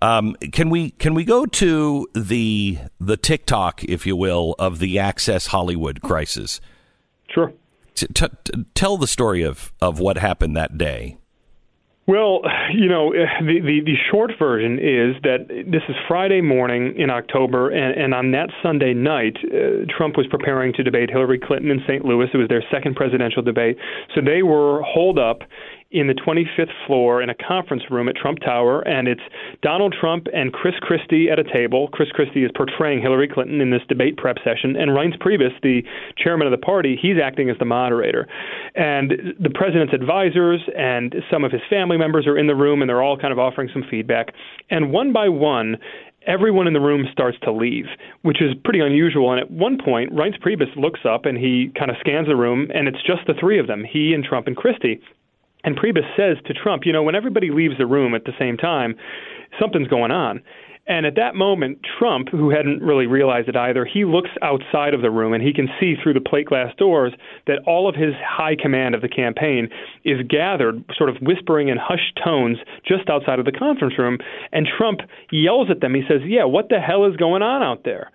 [0.00, 4.98] Um, can we can we go to the the TikTok, if you will, of the
[4.98, 6.60] Access Hollywood crisis?
[7.28, 7.52] Sure.
[7.94, 11.18] T- t- tell the story of of what happened that day.
[12.08, 12.40] Well,
[12.72, 17.68] you know, the, the, the short version is that this is Friday morning in October,
[17.68, 21.80] and, and on that Sunday night, uh, Trump was preparing to debate Hillary Clinton in
[21.86, 22.06] St.
[22.06, 22.28] Louis.
[22.32, 23.76] It was their second presidential debate.
[24.14, 25.42] So they were holed up
[25.90, 29.22] in the 25th floor in a conference room at Trump Tower, and it's
[29.62, 31.88] Donald Trump and Chris Christie at a table.
[31.88, 35.82] Chris Christie is portraying Hillary Clinton in this debate prep session, and Reince Priebus, the
[36.18, 38.26] chairman of the party, he's acting as the moderator.
[38.74, 42.88] And the president's advisors and some of his family members are in the room, and
[42.88, 44.34] they're all kind of offering some feedback.
[44.68, 45.78] And one by one,
[46.26, 47.86] everyone in the room starts to leave,
[48.22, 49.32] which is pretty unusual.
[49.32, 52.70] And at one point, Reince Priebus looks up and he kind of scans the room,
[52.74, 55.00] and it's just the three of them, he and Trump and Christie.
[55.68, 58.56] And Priebus says to Trump, you know, when everybody leaves the room at the same
[58.56, 58.94] time,
[59.60, 60.40] something's going on.
[60.86, 65.02] And at that moment, Trump, who hadn't really realized it either, he looks outside of
[65.02, 67.12] the room and he can see through the plate glass doors
[67.46, 69.68] that all of his high command of the campaign
[70.06, 74.16] is gathered, sort of whispering in hushed tones just outside of the conference room.
[74.50, 75.00] And Trump
[75.30, 75.94] yells at them.
[75.94, 78.10] He says, Yeah, what the hell is going on out there?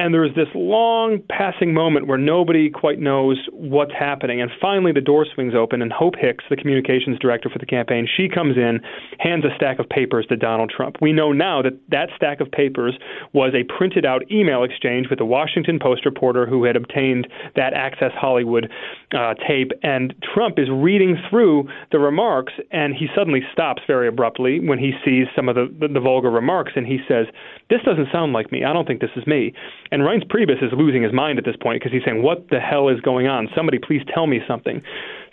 [0.00, 4.40] And there's this long passing moment where nobody quite knows what's happening.
[4.40, 8.08] And finally, the door swings open, and Hope Hicks, the communications director for the campaign,
[8.16, 8.80] she comes in,
[9.18, 10.96] hands a stack of papers to Donald Trump.
[11.02, 12.98] We know now that that stack of papers
[13.34, 17.74] was a printed out email exchange with a Washington Post reporter who had obtained that
[17.74, 18.70] Access Hollywood
[19.14, 19.70] uh, tape.
[19.82, 24.92] And Trump is reading through the remarks, and he suddenly stops very abruptly when he
[25.04, 27.26] sees some of the, the, the vulgar remarks, and he says,
[27.68, 28.64] This doesn't sound like me.
[28.64, 29.52] I don't think this is me.
[29.92, 32.60] And Reince Priebus is losing his mind at this point because he's saying, "What the
[32.60, 33.48] hell is going on?
[33.54, 34.82] Somebody please tell me something."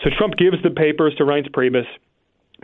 [0.03, 1.85] So Trump gives the papers to Reince Priebus.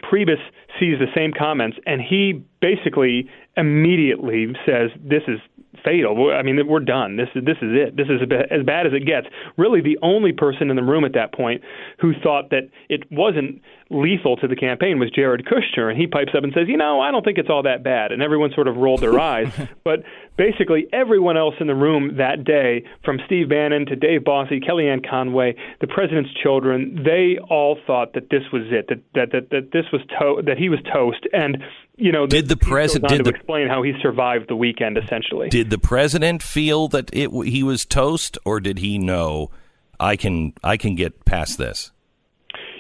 [0.02, 0.40] Priebus
[0.80, 5.40] sees the same comments, and he basically immediately says, "This is
[5.84, 6.32] fatal.
[6.32, 7.18] I mean, we're done.
[7.18, 7.96] This is this is it.
[7.96, 11.14] This is as bad as it gets." Really, the only person in the room at
[11.14, 11.62] that point
[12.00, 16.32] who thought that it wasn't lethal to the campaign was Jared Kushner, and he pipes
[16.36, 18.68] up and says, "You know, I don't think it's all that bad." And everyone sort
[18.68, 19.52] of rolled their eyes,
[19.84, 20.04] but
[20.38, 25.08] basically everyone else in the room that day, from Steve Bannon to Dave Bossie, Kellyanne
[25.08, 29.72] Conway, the president's children, they all thought that this was it, that that that, that
[29.72, 31.58] this was to- that he was toast, and
[31.96, 35.50] you know, did the president did the, explain how he survived the weekend essentially?
[35.50, 39.52] Did the president feel that it he was toast, or did he know
[40.00, 41.92] I can I can get past this?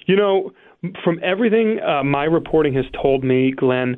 [0.06, 0.52] You know,
[1.04, 3.98] from everything uh, my reporting has told me, Glenn,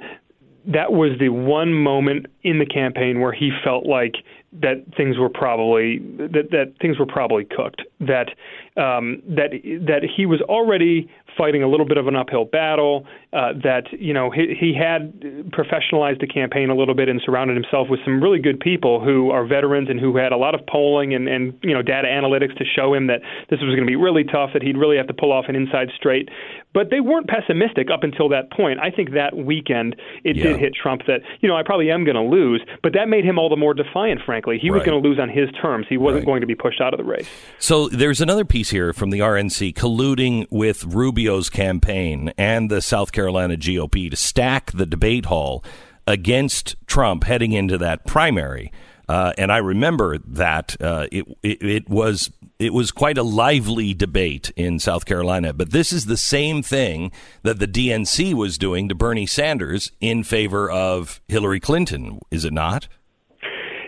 [0.67, 4.15] that was the one moment in the campaign where he felt like
[4.61, 7.81] that things were probably that that things were probably cooked.
[7.99, 8.29] That
[8.77, 9.51] um, that
[9.87, 13.05] that he was already fighting a little bit of an uphill battle.
[13.31, 15.19] Uh, that you know he, he had
[15.51, 19.29] professionalized the campaign a little bit and surrounded himself with some really good people who
[19.31, 22.55] are veterans and who had a lot of polling and and you know data analytics
[22.57, 24.51] to show him that this was going to be really tough.
[24.53, 26.29] That he'd really have to pull off an inside straight.
[26.75, 28.79] But they weren't pessimistic up until that point.
[28.79, 30.43] I think that weekend it Yeah.
[30.43, 33.25] did hit Trump that you know I probably am going to lose, but that made
[33.25, 34.21] him all the more defiant.
[34.23, 35.87] Frankly, he was going to lose on his terms.
[35.89, 36.25] He wasn't Right.
[36.25, 37.27] going to be pushed out of the race.
[37.57, 43.11] So there's another piece here from the RNC colluding with Rubio's campaign and the South
[43.11, 45.63] Carolina GOP to stack the debate hall
[46.05, 48.71] against Trump heading into that primary.
[49.07, 53.93] Uh, and I remember that uh, it, it it was it was quite a lively
[53.93, 55.53] debate in South Carolina.
[55.53, 57.11] But this is the same thing
[57.43, 62.53] that the DNC was doing to Bernie Sanders in favor of Hillary Clinton, is it
[62.53, 62.87] not?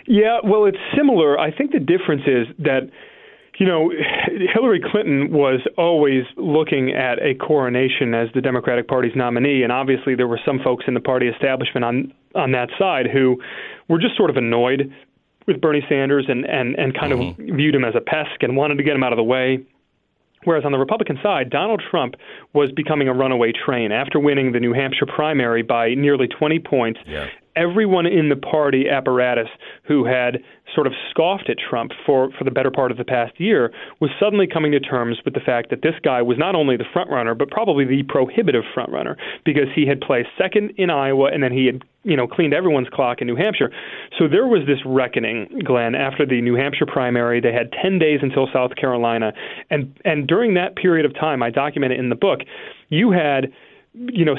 [0.08, 1.39] Yeah, well, it's similar.
[1.39, 2.89] I think the difference is that,
[3.60, 3.91] you know,
[4.53, 10.15] Hillary Clinton was always looking at a coronation as the Democratic Party's nominee, and obviously
[10.15, 13.41] there were some folks in the party establishment on on that side who
[13.89, 14.93] were just sort of annoyed
[15.47, 17.55] with Bernie Sanders and and and kind of mm-hmm.
[17.55, 19.65] viewed him as a pest and wanted to get him out of the way.
[20.43, 22.15] Whereas on the Republican side, Donald Trump
[22.53, 26.99] was becoming a runaway train after winning the New Hampshire primary by nearly 20 points.
[27.05, 27.27] Yeah.
[27.55, 29.49] everyone in the party apparatus
[29.83, 30.43] who had
[30.78, 34.12] sort of scoffed at Trump for, for the better part of the past year was
[34.19, 37.10] suddenly coming to terms with the fact that this guy was not only the front
[37.10, 41.42] runner, but probably the prohibitive front runner because he had placed second in Iowa and
[41.42, 43.71] then he had you know cleaned everyone's clock in New Hampshire.
[44.19, 47.42] So there was this reckoning, Glenn, after the New Hampshire primary.
[47.42, 49.34] They had 10 days until South Carolina,
[49.71, 52.42] and and during that period of time, I document it in the book.
[52.90, 53.52] You had
[53.94, 54.36] you know,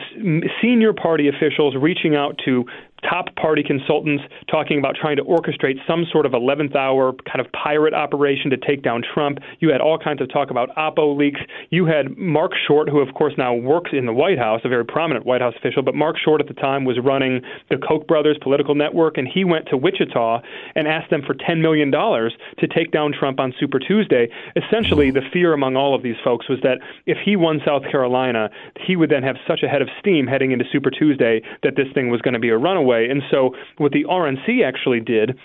[0.63, 2.65] senior party officials reaching out to
[3.03, 7.47] top party consultants talking about trying to orchestrate some sort of 11th hour kind of
[7.53, 9.39] pirate operation to take down Trump.
[9.61, 11.41] You had all kinds of talk about Oppo leaks.
[11.71, 14.85] You had Mark Short, who of course now works in the White House, a very
[14.85, 18.39] prominent White House official, but Mark Short at the time was running the Koch brothers
[18.43, 20.41] political network, and he went to Wichita
[20.75, 24.29] and asked them for $10 million to take down Trump on Super Tuesday.
[24.57, 28.51] Essentially, the fear among all of these folks was that if he won South Carolina,
[28.81, 31.87] he would then have such a head of steam heading into Super Tuesday that this
[31.95, 33.07] thing was going to be a runaway way.
[33.11, 35.39] And so what the RNC actually did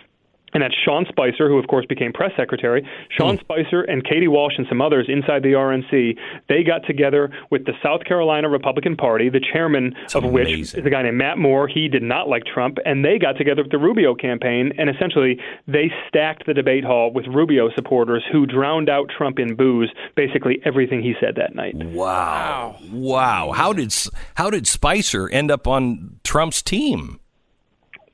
[0.54, 2.88] and that's Sean Spicer, who of course became press secretary.
[3.10, 3.42] Sean mm.
[3.42, 6.18] Spicer and Katie Walsh and some others inside the RNC,
[6.48, 10.60] they got together with the South Carolina Republican Party, the chairman That's of amazing.
[10.60, 11.68] which is a guy named Matt Moore.
[11.68, 15.40] He did not like Trump, and they got together with the Rubio campaign, and essentially
[15.68, 20.62] they stacked the debate hall with Rubio supporters who drowned out Trump in boos, basically
[20.66, 21.76] everything he said that night.
[21.76, 23.52] Wow, wow!
[23.52, 23.94] How did
[24.36, 27.20] how did Spicer end up on Trump's team?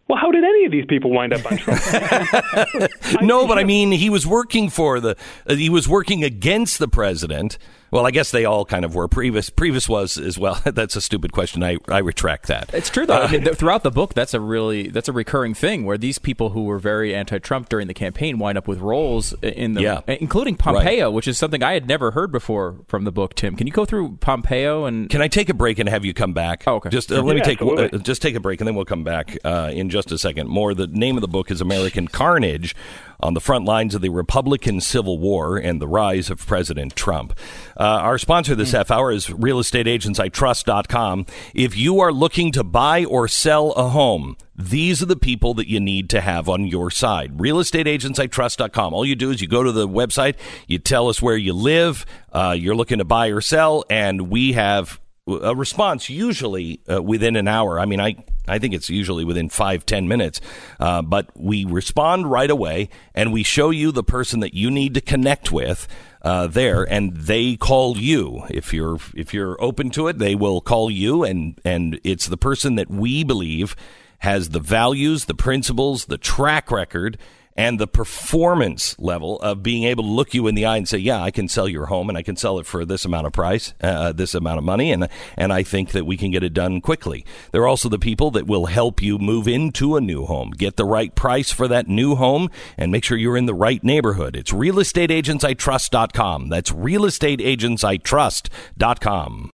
[0.09, 1.79] Well, how did any of these people wind up on Trump?
[3.21, 6.87] no, but I mean, he was working for the, uh, he was working against the
[6.87, 7.59] president
[7.91, 9.07] well, I guess they all kind of were.
[9.07, 10.61] Priebus, Priebus was as well.
[10.65, 11.63] that's a stupid question.
[11.63, 12.73] I, I retract that.
[12.73, 13.21] It's true though.
[13.21, 16.19] Uh, I mean, throughout the book, that's a really that's a recurring thing where these
[16.19, 20.01] people who were very anti-Trump during the campaign wind up with roles in the, yeah.
[20.07, 21.13] including Pompeo, right.
[21.13, 23.33] which is something I had never heard before from the book.
[23.35, 25.09] Tim, can you go through Pompeo and?
[25.09, 26.63] Can I take a break and have you come back?
[26.67, 26.89] Oh, okay.
[26.89, 29.03] Just uh, let yeah, me take uh, just take a break and then we'll come
[29.03, 30.47] back uh, in just a second.
[30.47, 30.73] More.
[30.73, 32.75] The name of the book is American Carnage
[33.19, 37.37] on the front lines of the Republican Civil War and the rise of President Trump.
[37.77, 41.25] Uh, our sponsor this half hour is realestateagentsitrust.com.
[41.53, 45.67] If you are looking to buy or sell a home, these are the people that
[45.67, 47.37] you need to have on your side.
[47.37, 48.93] Realestateagentsitrust.com.
[48.93, 50.35] All you do is you go to the website,
[50.67, 54.53] you tell us where you live, uh, you're looking to buy or sell, and we
[54.53, 57.79] have a response usually uh, within an hour.
[57.79, 58.15] I mean, I
[58.47, 60.41] I think it's usually within five ten minutes,
[60.79, 64.93] uh, but we respond right away and we show you the person that you need
[64.95, 65.87] to connect with.
[66.21, 70.59] Uh, there and they call you if you're if you're open to it they will
[70.59, 73.73] call you and and it's the person that we believe
[74.17, 77.17] has the values the principles the track record
[77.59, 80.97] and the performance level of being able to look you in the eye and say,
[80.97, 83.33] "Yeah, I can sell your home, and I can sell it for this amount of
[83.33, 86.53] price, uh, this amount of money, and and I think that we can get it
[86.53, 90.51] done quickly." They're also the people that will help you move into a new home,
[90.51, 93.83] get the right price for that new home, and make sure you're in the right
[93.83, 94.37] neighborhood.
[94.37, 96.47] It's realestateagentsitrust.com.
[96.47, 99.51] That's realestateagentsitrust.com.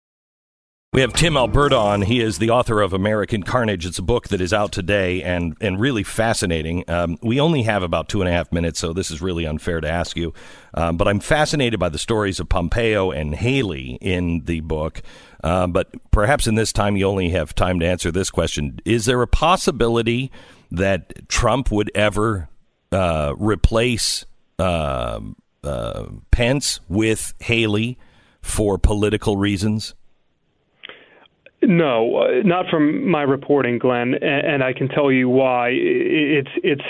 [0.94, 2.02] We have Tim Alberta on.
[2.02, 3.86] He is the author of American Carnage.
[3.86, 6.84] It's a book that is out today and, and really fascinating.
[6.86, 9.80] Um, we only have about two and a half minutes, so this is really unfair
[9.80, 10.34] to ask you.
[10.74, 15.00] Um, but I'm fascinated by the stories of Pompeo and Haley in the book.
[15.42, 19.06] Uh, but perhaps in this time, you only have time to answer this question Is
[19.06, 20.30] there a possibility
[20.70, 22.50] that Trump would ever
[22.92, 24.26] uh, replace
[24.58, 25.20] uh,
[25.64, 27.96] uh Pence with Haley
[28.42, 29.94] for political reasons?
[31.62, 35.70] No, uh, not from my reporting, Glenn, and, and I can tell you why.
[35.72, 36.82] It's it's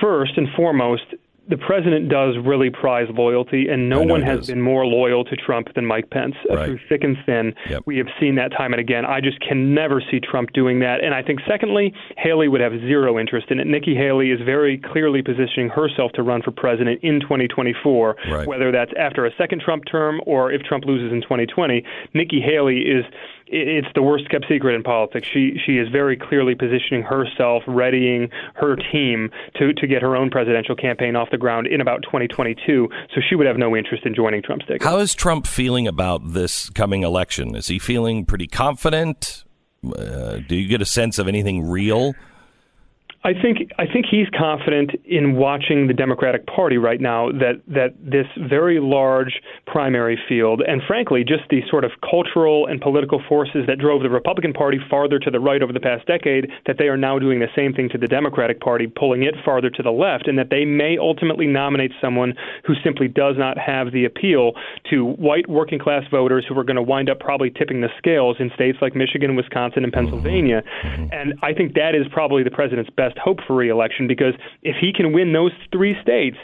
[0.00, 1.04] first and foremost
[1.48, 5.72] the president does really prize loyalty, and no one has been more loyal to Trump
[5.74, 6.34] than Mike Pence.
[6.50, 6.66] Uh, right.
[6.66, 7.82] Through thick and thin, yep.
[7.86, 9.04] we have seen that time and again.
[9.04, 11.04] I just can never see Trump doing that.
[11.04, 13.66] And I think, secondly, Haley would have zero interest in it.
[13.66, 18.48] Nikki Haley is very clearly positioning herself to run for president in 2024, right.
[18.48, 21.84] whether that's after a second Trump term or if Trump loses in 2020.
[22.12, 23.04] Nikki Haley is
[23.48, 25.26] it's the worst kept secret in politics.
[25.32, 30.30] She she is very clearly positioning herself, readying her team to to get her own
[30.30, 32.88] presidential campaign off the ground in about 2022.
[33.14, 34.82] So she would have no interest in joining Trump's ticket.
[34.82, 37.54] How is Trump feeling about this coming election?
[37.54, 39.44] Is he feeling pretty confident?
[39.84, 42.14] Uh, do you get a sense of anything real?
[43.26, 47.96] I think I think he's confident in watching the Democratic Party right now that that
[47.98, 53.66] this very large primary field and frankly just the sort of cultural and political forces
[53.66, 56.86] that drove the Republican Party farther to the right over the past decade that they
[56.86, 59.90] are now doing the same thing to the Democratic Party pulling it farther to the
[59.90, 62.32] left and that they may ultimately nominate someone
[62.64, 64.52] who simply does not have the appeal
[64.88, 68.36] to white working class voters who are going to wind up probably tipping the scales
[68.38, 70.12] in states like Michigan, Wisconsin and mm-hmm.
[70.12, 70.62] Pennsylvania.
[70.84, 71.06] Mm-hmm.
[71.10, 74.92] And I think that is probably the president's best hope for reelection because if he
[74.92, 76.36] can win those three states,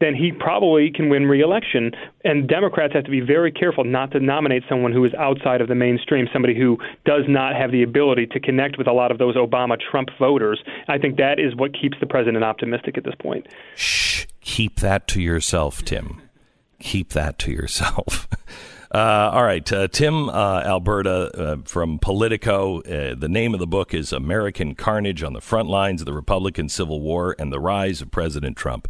[0.00, 1.90] then he probably can win reelection.
[2.24, 5.68] And Democrats have to be very careful not to nominate someone who is outside of
[5.68, 9.18] the mainstream, somebody who does not have the ability to connect with a lot of
[9.18, 10.62] those Obama Trump voters.
[10.88, 13.46] I think that is what keeps the president optimistic at this point.
[13.74, 16.22] Shh, keep that to yourself, Tim.
[16.80, 18.28] Keep that to yourself.
[18.92, 22.80] Uh, all right, uh, Tim uh, Alberta uh, from Politico.
[22.80, 26.14] Uh, the name of the book is American Carnage on the Front Lines of the
[26.14, 28.88] Republican Civil War and the Rise of President Trump.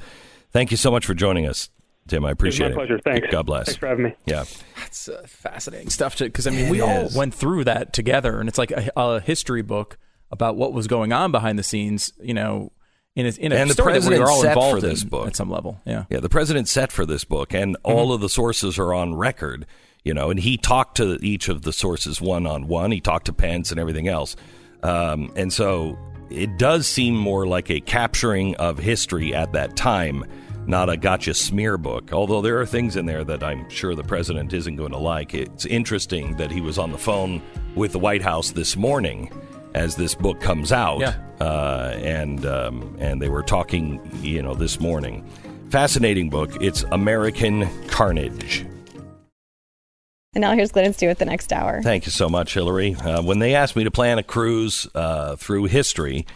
[0.53, 1.69] Thank you so much for joining us,
[2.07, 2.25] Tim.
[2.25, 2.77] I appreciate it.
[2.77, 2.87] My it.
[2.87, 3.01] pleasure.
[3.03, 3.29] Thanks.
[3.33, 3.67] God bless.
[3.67, 4.15] Thanks for having me.
[4.25, 4.45] Yeah.
[4.77, 8.49] That's uh, fascinating stuff because I mean It we all went through that together, and
[8.49, 9.99] it's like a, a history book
[10.31, 12.13] about what was going on behind the scenes.
[12.23, 12.71] You know,
[13.17, 14.83] in a, in a And the story that we president were all set for involved
[14.83, 15.27] this in book.
[15.27, 15.81] at some level.
[15.85, 16.05] Yeah.
[16.09, 19.67] Yeah, the president set for this book, and all of the sources are on record.
[20.05, 22.93] You know, and he talked to each of the sources one on one.
[22.93, 24.37] He talked to Pence and everything else,
[24.83, 25.99] um, and so
[26.31, 30.25] it does seem more like a capturing of history at that time,
[30.67, 32.13] not a gotcha smear book.
[32.13, 35.35] Although there are things in there that I'm sure the president isn't going to like.
[35.35, 37.43] It's interesting that he was on the phone
[37.75, 39.31] with the White House this morning
[39.75, 41.15] as this book comes out, Yeah.
[41.41, 45.25] uh, and um, and they were talking, you know, this morning.
[45.71, 46.51] Fascinating book.
[46.63, 48.65] It's American Carnage.
[50.39, 51.83] And now here's Glenn Stewart the next hour.
[51.83, 52.95] Thank you so much, Hillary.
[52.95, 56.29] Uh, when they asked me to plan a cruise uh, through history,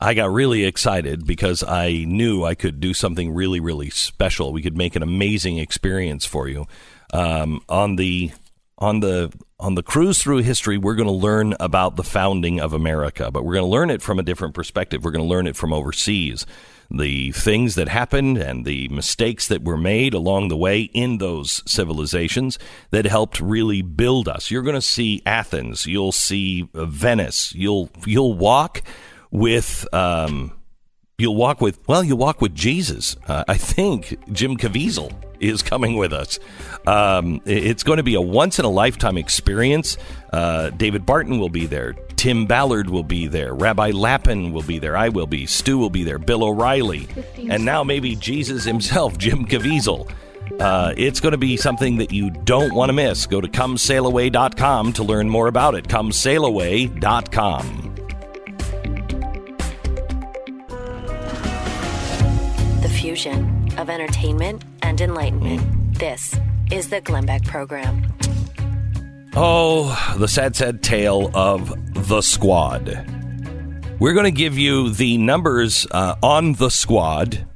[0.00, 4.52] I got really excited because I knew I could do something really, really special.
[4.52, 6.66] We could make an amazing experience for you
[7.12, 8.32] um, on the
[8.78, 10.76] on the on the cruise through history.
[10.76, 14.02] We're going to learn about the founding of America, but we're going to learn it
[14.02, 15.04] from a different perspective.
[15.04, 16.44] We're going to learn it from overseas
[16.90, 21.62] the things that happened and the mistakes that were made along the way in those
[21.66, 22.58] civilizations
[22.90, 24.50] that helped really build us.
[24.50, 28.82] You're going to see Athens, you'll see Venice, you'll you'll walk
[29.30, 30.52] with um,
[31.18, 33.16] you'll walk with well, you'll walk with Jesus.
[33.26, 36.38] Uh, I think Jim Caviezel is coming with us.
[36.86, 39.96] Um, it's going to be a once in a lifetime experience.
[40.32, 41.92] Uh, David Barton will be there.
[42.16, 43.54] Tim Ballard will be there.
[43.54, 44.96] Rabbi Lapin will be there.
[44.96, 45.46] I will be.
[45.46, 46.18] Stu will be there.
[46.18, 47.08] Bill O'Reilly.
[47.48, 50.10] And now maybe Jesus himself, Jim Caviezel.
[50.60, 53.26] Uh, it's going to be something that you don't want to miss.
[53.26, 55.88] Go to comesailaway.com to learn more about it.
[55.88, 57.93] Comesailaway.com.
[63.14, 65.62] fusion of entertainment and enlightenment.
[66.00, 66.34] This
[66.72, 68.04] is the Glenn Beck Program.
[69.36, 71.72] Oh, the sad, sad tale of
[72.08, 72.88] the squad.
[74.00, 77.46] We're going to give you the numbers uh, on the squad,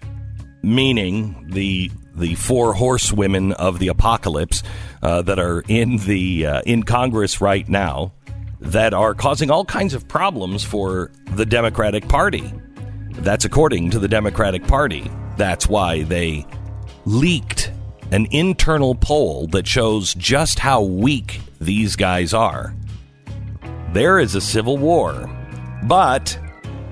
[0.63, 4.63] meaning the the four horsewomen of the apocalypse
[5.03, 8.13] uh, that are in the uh, in Congress right now,
[8.61, 12.53] that are causing all kinds of problems for the Democratic Party.
[13.11, 15.11] That's according to the Democratic Party.
[15.39, 16.47] That's why they
[17.05, 17.71] leaked
[18.11, 22.75] an internal poll that shows just how weak these guys are.
[23.93, 25.31] There is a civil war.
[25.85, 26.37] But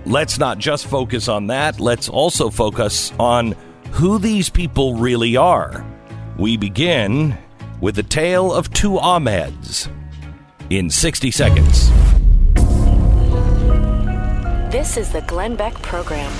[0.05, 3.57] let's not just focus on that, let's also focus on
[3.91, 5.85] who these people really are.
[6.39, 7.37] We begin
[7.81, 9.91] with the tale of two Ahmeds
[10.71, 11.91] in 60 seconds.
[14.71, 16.33] This is the Glenn Beck Program.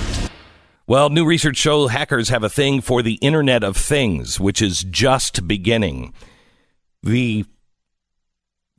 [0.89, 4.85] Well, new research shows hackers have a thing for the Internet of Things, which is
[4.89, 6.13] just beginning.
[7.03, 7.43] The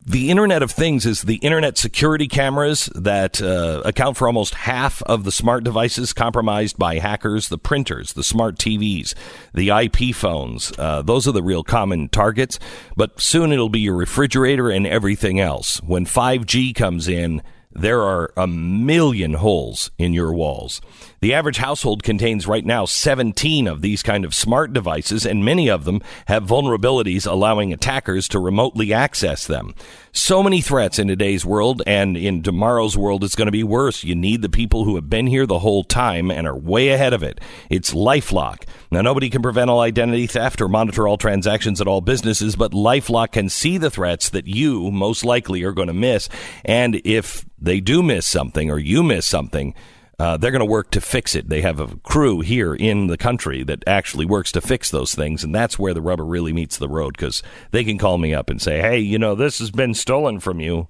[0.07, 5.03] the Internet of Things is the internet security cameras that uh, account for almost half
[5.03, 9.13] of the smart devices compromised by hackers, the printers, the smart TVs,
[9.53, 10.73] the IP phones.
[10.79, 12.59] Uh, those are the real common targets.
[12.97, 15.77] But soon it'll be your refrigerator and everything else.
[15.83, 20.81] When 5G comes in, there are a million holes in your walls.
[21.21, 25.69] The average household contains right now 17 of these kind of smart devices, and many
[25.69, 29.75] of them have vulnerabilities allowing attackers to remotely access them.
[30.13, 34.05] So many threats in today's world, and in tomorrow's world, it's going to be worse.
[34.05, 37.13] You need the people who have been here the whole time and are way ahead
[37.13, 37.41] of it.
[37.69, 38.63] It's LifeLock.
[38.93, 42.71] Now, nobody can prevent all identity theft or monitor all transactions at all businesses, but
[42.71, 46.29] LifeLock can see the threats that you most likely are going to miss.
[46.65, 49.75] And if they do miss something or you miss something,
[50.19, 51.49] Uh, they're going to work to fix it.
[51.49, 55.45] They have a crew here in the country that actually works to fix those things,
[55.45, 58.51] and that's where the rubber really meets the road because they can call me up
[58.51, 60.89] and say, hey, you know, this has been stolen from you.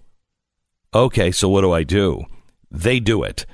[0.94, 2.24] Okay, so what do I do?
[2.70, 3.44] They do it.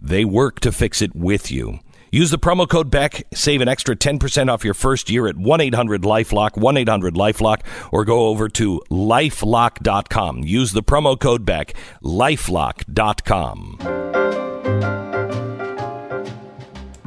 [0.00, 1.80] They work to fix it with you.
[2.12, 5.60] Use the promo code Beck, save an extra 10% off your first year at 1
[5.60, 10.44] 800 LifeLock, 1 800 LifeLock, or go over to lifelock.com.
[10.44, 11.74] Use the promo code Beck,
[12.04, 13.78] lifelock.com.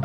[0.00, 0.04] I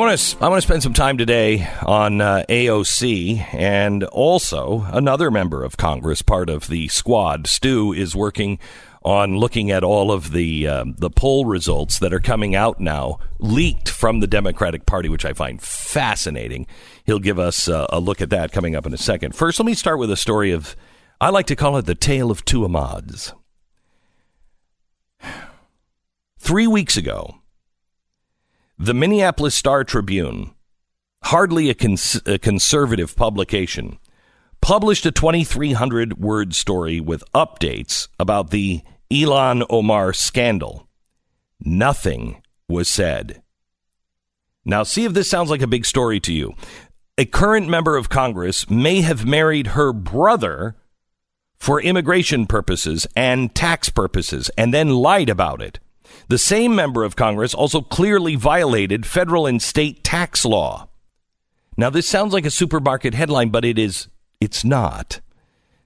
[0.00, 5.30] want to I want to spend some time today on uh, AOC and also another
[5.30, 7.46] member of Congress, part of the squad.
[7.46, 8.58] Stu is working
[9.02, 13.18] on looking at all of the uh, the poll results that are coming out now,
[13.38, 16.66] leaked from the Democratic Party, which I find fascinating.
[17.04, 19.34] He'll give us uh, a look at that coming up in a second.
[19.34, 20.76] First, let me start with a story of
[21.20, 23.32] I like to call it the tale of two Ahmads.
[26.38, 27.36] Three weeks ago.
[28.78, 30.52] The Minneapolis Star Tribune,
[31.24, 33.98] hardly a, cons- a, conservative publication,
[34.68, 40.86] published a 2,300 word story with updates about the Ilhan Omar scandal.
[41.58, 43.40] Nothing was said.
[44.66, 46.52] Now, see if this sounds like a big story to you.
[47.16, 50.76] A current member of Congress may have married her brother
[51.58, 55.78] for immigration purposes and tax purposes and then lied about it.
[56.28, 60.90] The same member of Congress also clearly violated federal and state tax law.
[61.78, 64.08] Now, this sounds like a supermarket headline, but it is,
[64.40, 65.20] it's not.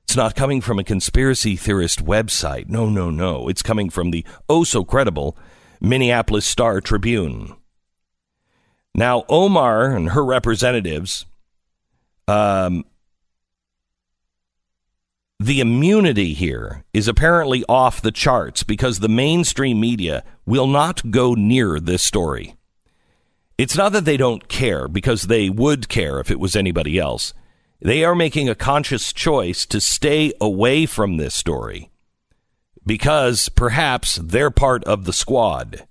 [0.04, 2.68] It's not coming from a conspiracy theorist website.
[2.68, 3.48] No, no, no.
[3.48, 5.36] It's coming from the oh so credible
[5.80, 7.54] Minneapolis Star Tribune.
[8.94, 11.24] Now, Omar and her representatives
[12.28, 12.84] um,
[15.40, 21.34] the immunity here is apparently off the charts because the mainstream media will not go
[21.34, 22.54] near this story.
[23.58, 27.34] It's not that they don't care, because they would care if it was anybody else.
[27.84, 31.90] They are making a conscious choice to stay away from this story
[32.86, 35.84] because perhaps they're part of the squad.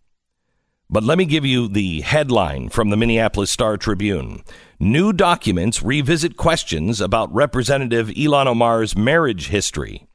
[0.89, 4.41] But let me give you the headline from the Minneapolis Star Tribune.
[4.79, 10.07] New documents revisit questions about Representative Ilhan Omar's marriage history.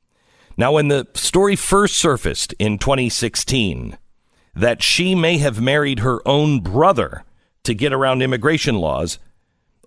[0.57, 3.99] Now, when the story first surfaced in 2016
[4.55, 7.24] that she may have married her own brother
[7.64, 9.18] to get around immigration laws,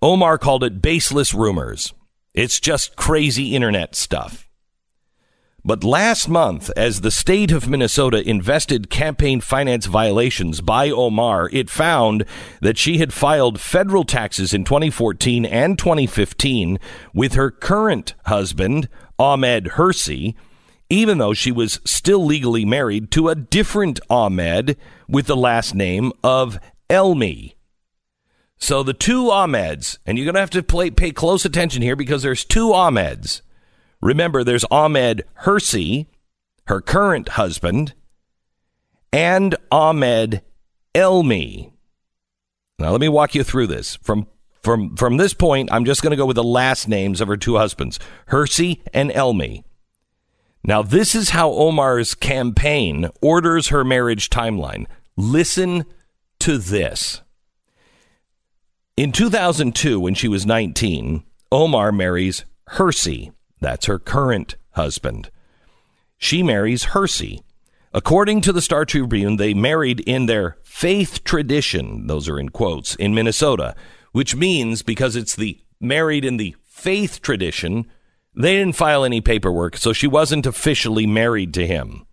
[0.01, 1.93] Omar called it baseless rumors.
[2.33, 4.49] It's just crazy internet stuff.
[5.65, 11.69] But last month, as the state of Minnesota invested campaign finance violations by Omar, it
[11.69, 12.23] found
[12.61, 16.79] that she had filed federal taxes in 2014 and 2015
[17.13, 18.87] with her current husband,
[19.17, 20.33] Ahmed Hirsi,
[20.89, 24.77] even though she was still legally married to a different Ahmed
[25.09, 26.57] with the last name of
[26.89, 27.53] Elmi.
[28.59, 31.95] So the two Ahmeds, and you're going to have to play, pay close attention here
[31.95, 33.41] because there's two Ahmeds.
[34.01, 36.07] Remember, there's Ahmed Hirsi,
[36.67, 37.93] her current husband,
[39.11, 40.41] and Ahmed
[40.93, 41.71] Elmi.
[42.77, 43.95] Now, let me walk you through this.
[43.97, 44.27] From
[44.61, 47.37] from from this point, I'm just going to go with the last names of her
[47.37, 47.97] two husbands,
[48.29, 49.63] Hirsi and Elmi.
[50.63, 54.85] Now, this is how Omar's campaign orders her marriage timeline.
[55.15, 55.85] Listen
[56.39, 57.21] to this.
[58.99, 61.23] In 2002, when she was 19,
[61.53, 63.31] Omar marries Hirsi.
[63.61, 65.31] That's her current husband.
[66.17, 67.39] She marries Hirsi.
[67.93, 72.95] According to the Star Tribune, they married in their faith tradition, those are in quotes,
[72.95, 73.73] in Minnesota,
[74.11, 77.85] which means because it's the married in the faith tradition,
[78.35, 82.05] they didn't file any paperwork, so she wasn't officially married to him.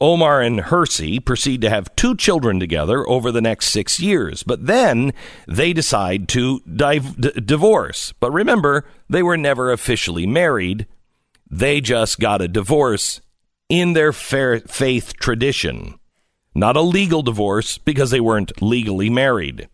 [0.00, 4.66] Omar and Hirsi proceed to have two children together over the next six years, but
[4.66, 5.12] then
[5.48, 8.14] they decide to div- d- divorce.
[8.20, 10.86] But remember, they were never officially married.
[11.50, 13.20] They just got a divorce
[13.68, 15.98] in their faith tradition.
[16.54, 19.68] Not a legal divorce because they weren't legally married.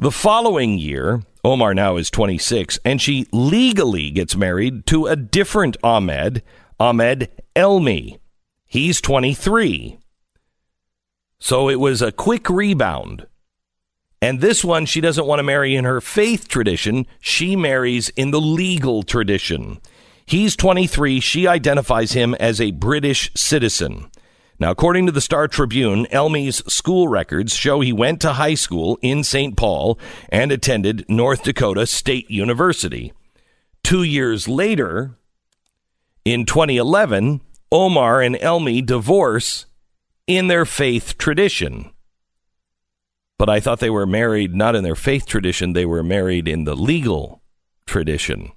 [0.00, 5.76] The following year, Omar now is 26, and she legally gets married to a different
[5.82, 6.42] Ahmed,
[6.80, 8.18] Ahmed Elmi.
[8.74, 10.00] He's 23.
[11.38, 13.28] So it was a quick rebound.
[14.20, 17.06] And this one, she doesn't want to marry in her faith tradition.
[17.20, 19.78] She marries in the legal tradition.
[20.26, 21.20] He's 23.
[21.20, 24.10] She identifies him as a British citizen.
[24.58, 28.98] Now, according to the Star Tribune, Elmi's school records show he went to high school
[29.02, 29.56] in St.
[29.56, 30.00] Paul
[30.30, 33.12] and attended North Dakota State University.
[33.84, 35.16] Two years later,
[36.24, 37.40] in 2011,
[37.70, 39.66] Omar and Elmi divorce
[40.26, 41.90] in their faith tradition.
[43.38, 46.64] But I thought they were married not in their faith tradition, they were married in
[46.64, 47.42] the legal
[47.86, 48.52] tradition.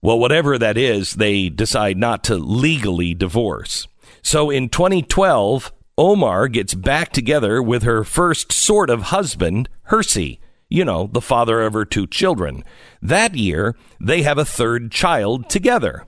[0.00, 3.88] Well, whatever that is, they decide not to legally divorce.
[4.22, 10.84] So in 2012, Omar gets back together with her first sort of husband, Hirsi, you
[10.84, 12.62] know, the father of her two children.
[13.02, 16.06] That year, they have a third child together.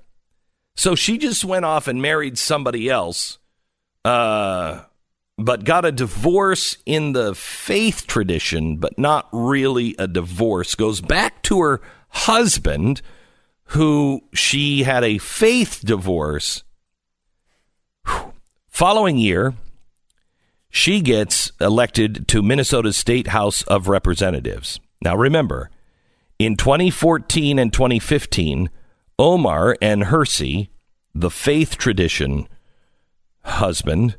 [0.77, 3.39] So she just went off and married somebody else,
[4.05, 4.85] uh,
[5.37, 10.75] but got a divorce in the faith tradition, but not really a divorce.
[10.75, 13.03] Goes back to her husband,
[13.65, 16.65] who she had a faith divorce
[18.69, 19.55] Following year,
[20.71, 24.81] she gets elected to Minnesota's State House of Representatives.
[25.03, 25.71] Now, remember,
[26.39, 28.71] in 2014 and 2015,
[29.21, 30.71] Omar and Hirsi,
[31.15, 32.49] the faith tradition
[33.45, 34.17] husband,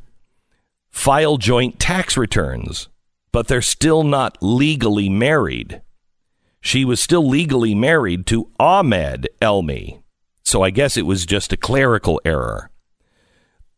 [0.91, 2.88] file joint tax returns,
[3.32, 5.82] but they're still not legally married.
[6.62, 10.04] She was still legally married to Ahmed Elmi.
[10.43, 12.70] So I guess it was just a clerical error.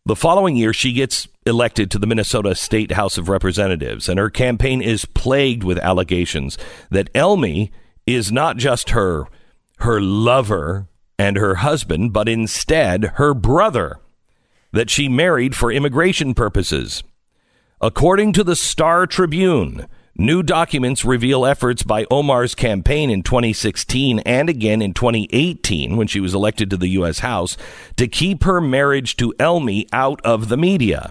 [0.05, 4.29] The following year, she gets elected to the Minnesota State House of Representatives, and her
[4.29, 6.57] campaign is plagued with allegations
[6.89, 7.71] that Elmi
[8.05, 9.27] is not just her
[9.79, 13.97] her lover and her husband, but instead her brother
[14.71, 17.03] that she married for immigration purposes.
[17.79, 24.47] According to the Star Tribune, New documents reveal efforts by Omar's campaign in 2016 and
[24.47, 27.19] again in 2018 when she was elected to the U.S.
[27.19, 27.57] House
[27.95, 31.09] to keep her marriage to Elmi out of the media.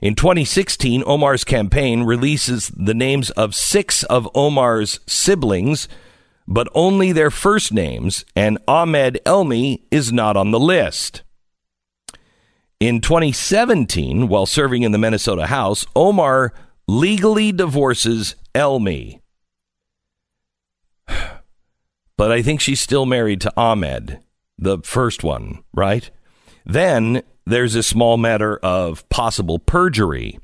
[0.00, 5.88] In 2016, Omar's campaign releases the names of six of Omar's siblings,
[6.46, 11.22] but only their first names, and Ahmed Elmi is not on the list.
[12.80, 16.52] In 2017, while serving in the Minnesota House, Omar
[16.86, 19.20] legally divorces Elmi.
[22.16, 24.20] But I think she's still married to Ahmed,
[24.56, 26.08] the first one, right?
[26.64, 30.38] Then there's a small matter of possible perjury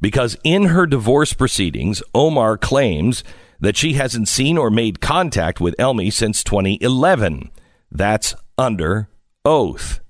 [0.00, 3.24] because in her divorce proceedings, Omar claims
[3.60, 7.50] that she hasn't seen or made contact with Elmi since 2011.
[7.90, 9.08] That's under
[9.44, 10.00] oath.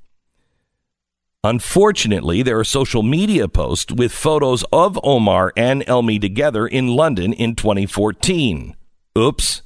[1.44, 7.32] Unfortunately, there are social media posts with photos of Omar and Elmi together in London
[7.32, 8.74] in 2014.
[9.16, 9.62] Oops.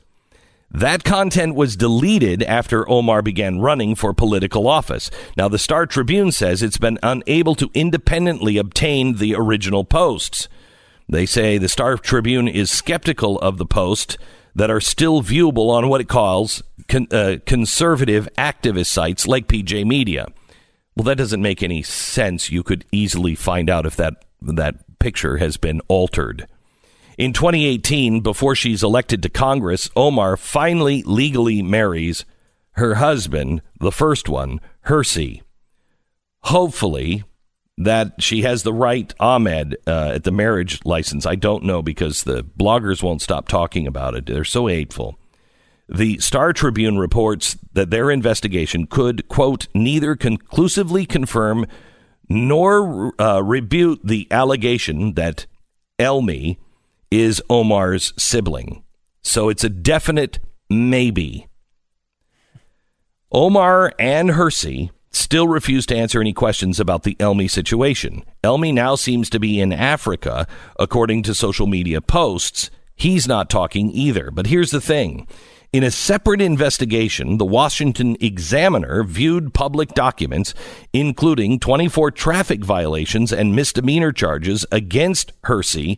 [0.71, 5.11] That content was deleted after Omar began running for political office.
[5.37, 10.49] Now, the Star Tribune says it's been unable to independently obtain the original posts.
[11.11, 14.17] They say the Star Tribune is skeptical of the posts
[14.55, 19.85] that are still viewable on what it calls con- uh, conservative activist sites like PJ
[19.85, 20.29] Media.
[20.95, 22.53] Well, that doesn't make any sense.
[22.53, 26.47] You could easily find out if that that picture has been altered.
[27.19, 32.25] In 2018, before she's elected to Congress, Omar finally legally marries
[32.73, 35.43] her husband, the first one, Hirsi.
[36.45, 37.25] Hopefully,
[37.81, 41.25] that she has the right Ahmed uh, at the marriage license.
[41.25, 44.27] I don't know because the bloggers won't stop talking about it.
[44.27, 45.19] They're so hateful.
[45.89, 51.67] The Star Tribune reports that their investigation could, quote, neither conclusively confirm
[52.29, 55.47] nor uh, rebut the allegation that
[55.99, 56.59] Elmi
[57.11, 58.85] is Omar's sibling.
[59.23, 61.49] So it's a definite maybe.
[63.33, 68.25] Omar and Hirsi still refuse to answer any questions about the Elmi situation.
[68.45, 70.47] Elmi now seems to be in Africa,
[70.79, 72.71] according to social media posts.
[72.95, 74.31] He's not talking either.
[74.31, 75.27] But here's the thing
[75.73, 80.53] in a separate investigation, the Washington Examiner viewed public documents,
[80.93, 85.97] including 24 traffic violations and misdemeanor charges against Hirsi,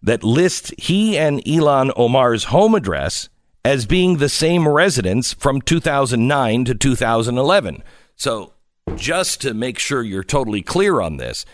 [0.00, 3.28] that list he and Ilhan Omar's home address
[3.64, 7.82] as being the same residence from 2009 to 2011.
[8.20, 8.52] So,
[8.96, 11.46] just to make sure you're totally clear on this,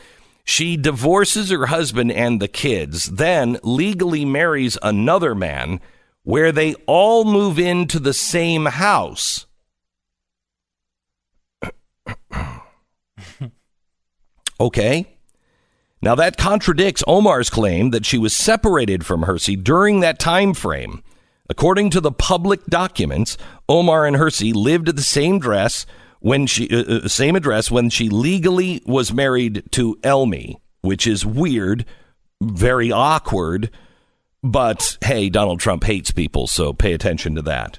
[0.45, 5.81] she divorces her husband and the kids, then legally marries another man
[6.25, 9.47] where they all move into the same house.
[14.59, 15.07] okay.
[16.03, 21.05] Now that contradicts Omar's claim that she was separated from Hirsi during that time frame.
[21.49, 23.39] According to the public documents,
[23.69, 25.87] Omar and Hirsi lived at the same address
[26.27, 31.24] when she uh, uh, same address when she legally was married to Elmi, which is
[31.24, 31.85] weird,
[32.43, 33.70] very awkward,
[34.43, 37.79] but hey, Donald Trump hates people, so pay attention to that.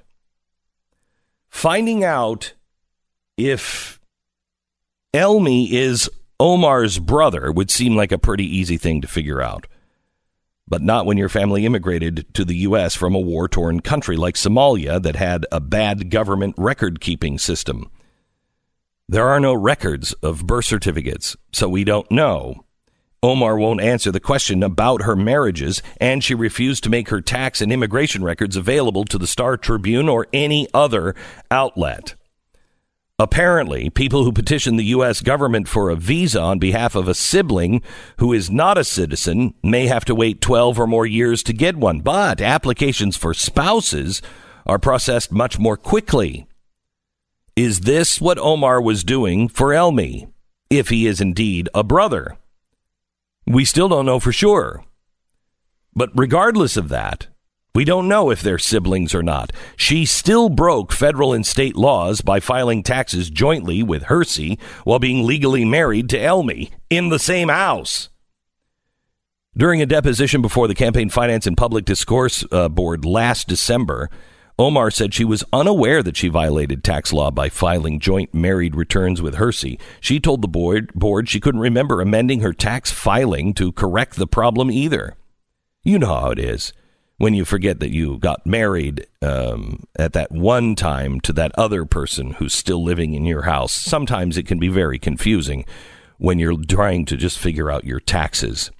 [1.50, 2.54] Finding out
[3.36, 4.00] if
[5.14, 9.68] Elmi is Omar's brother would seem like a pretty easy thing to figure out.
[10.70, 12.96] But not when your family immigrated to the U.S.
[12.96, 17.92] from a war torn country like Somalia that had a bad government record keeping system.
[19.10, 22.66] There are no records of birth certificates, so we don't know.
[23.24, 27.62] Omar won't answer the question about her marriages, and she refused to make her tax
[27.62, 31.16] and immigration records available to the Star Tribune or any other
[31.50, 32.16] outlet.
[33.18, 35.22] Apparently, people who petition the U.S.
[35.22, 37.82] government for a visa on behalf of a sibling
[38.18, 41.78] who is not a citizen may have to wait 12 or more years to get
[41.78, 44.22] one, but applications for spouses
[44.66, 46.46] are processed much more quickly.
[47.58, 50.32] Is this what Omar was doing for Elmi,
[50.70, 52.38] if he is indeed a brother?
[53.48, 54.86] We still don't know for sure.
[55.96, 57.30] But regardless of that,
[57.74, 59.52] we don't know if they're siblings or not.
[59.76, 65.26] She still broke federal and state laws by filing taxes jointly with Hirsi while being
[65.26, 68.10] legally married to Elmi in the same house.
[69.58, 74.12] During a deposition before the Campaign Finance and Public Disclosure uh, Board last December,
[74.60, 79.22] Omar said she was unaware that she violated tax law by filing joint married returns
[79.22, 79.80] with Hirsi.
[80.02, 84.26] She told the board, board she couldn't remember amending her tax filing to correct the
[84.26, 85.16] problem either.
[85.84, 86.74] You know how it is
[87.18, 91.86] when you forget that you got married um, at that one time to that other
[91.86, 93.74] person who's still living in your house.
[93.74, 95.66] Sometimes it can be very confusing
[96.18, 98.72] when you're trying to just figure out your taxes.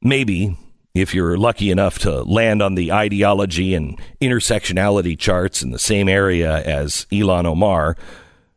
[0.00, 0.56] Maybe
[0.94, 6.08] if you're lucky enough to land on the ideology and intersectionality charts in the same
[6.08, 7.96] area as Ilhan Omar,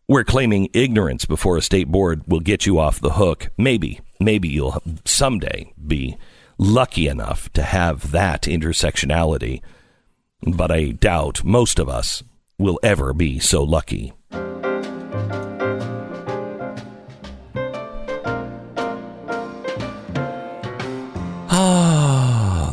[0.05, 3.49] where claiming ignorance before a state board will get you off the hook.
[3.57, 6.15] Maybe, maybe you'll someday be
[6.59, 9.61] lucky enough to have that intersectionality,
[10.43, 12.23] but I doubt most of us
[12.59, 14.13] will ever be so lucky.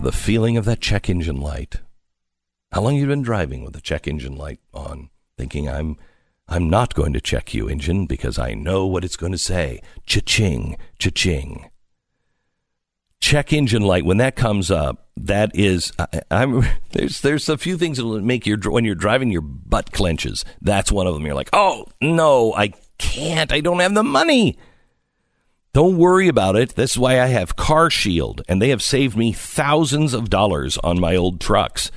[0.05, 1.77] The feeling of that check engine light.
[2.73, 5.97] How long you been driving with the check engine light on, thinking I'm
[6.47, 9.81] I'm not going to check you, engine, because I know what it's going to say.
[10.05, 11.71] Cha-ching, cha-ching.
[13.19, 14.05] Check engine light.
[14.05, 18.21] When that comes up, that is, I, am there's there's a few things that will
[18.21, 20.45] make your when you're driving your butt clenches.
[20.61, 21.25] That's one of them.
[21.25, 23.53] You're like, oh no, I can't.
[23.53, 24.59] I don't have the money.
[25.75, 26.77] Don't worry about it.
[26.77, 30.79] This is why I have Car Shield, and they have saved me thousands of dollars
[30.85, 31.91] on my old trucks.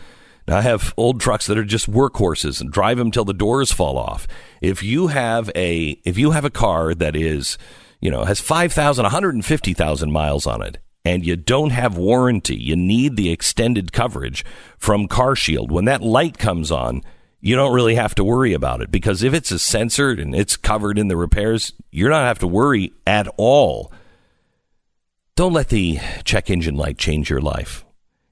[0.47, 3.71] Now, I have old trucks that are just workhorses and drive them till the doors
[3.71, 4.27] fall off.
[4.61, 7.59] If you have a if you have a car that is,
[8.01, 13.15] you know, has 5,000, 150,000 miles on it, and you don't have warranty, you need
[13.15, 14.43] the extended coverage
[14.79, 15.71] from Car Shield.
[15.71, 17.03] When that light comes on,
[17.47, 20.57] you don't really have to worry about it because if it's a sensor and it's
[20.57, 23.89] covered in the repairs, you're not have to worry at all.
[25.37, 27.85] Don't let the check engine light change your life.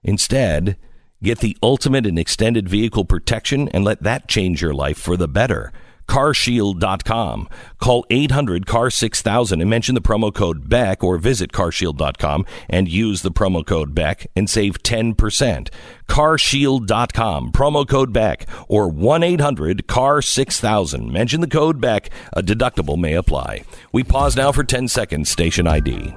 [0.04, 0.76] Instead,
[1.24, 5.30] get the ultimate and extended vehicle protection and let that change your life for the
[5.30, 5.72] better
[6.08, 7.50] carshield.com.
[7.80, 13.22] Call 800 car 6000 and mention the promo code BECK or visit carshield.com and use
[13.22, 15.70] the promo code BECK and save 10%.
[16.08, 21.12] carshield.com, promo code BECK or 1 800 car 6000.
[21.12, 22.10] Mention the code BECK.
[22.34, 23.64] A deductible may apply.
[23.92, 25.30] We pause now for 10 seconds.
[25.30, 26.16] Station ID.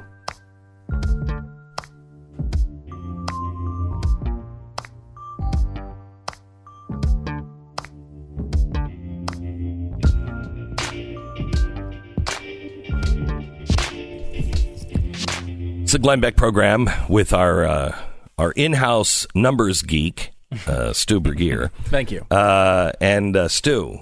[15.89, 17.99] It's the Glenn Beck program with our uh,
[18.37, 20.33] our in-house numbers geek,
[20.67, 21.71] uh, Stu Burguiere.
[21.85, 22.27] Thank you.
[22.31, 24.01] Uh, and uh, Stu,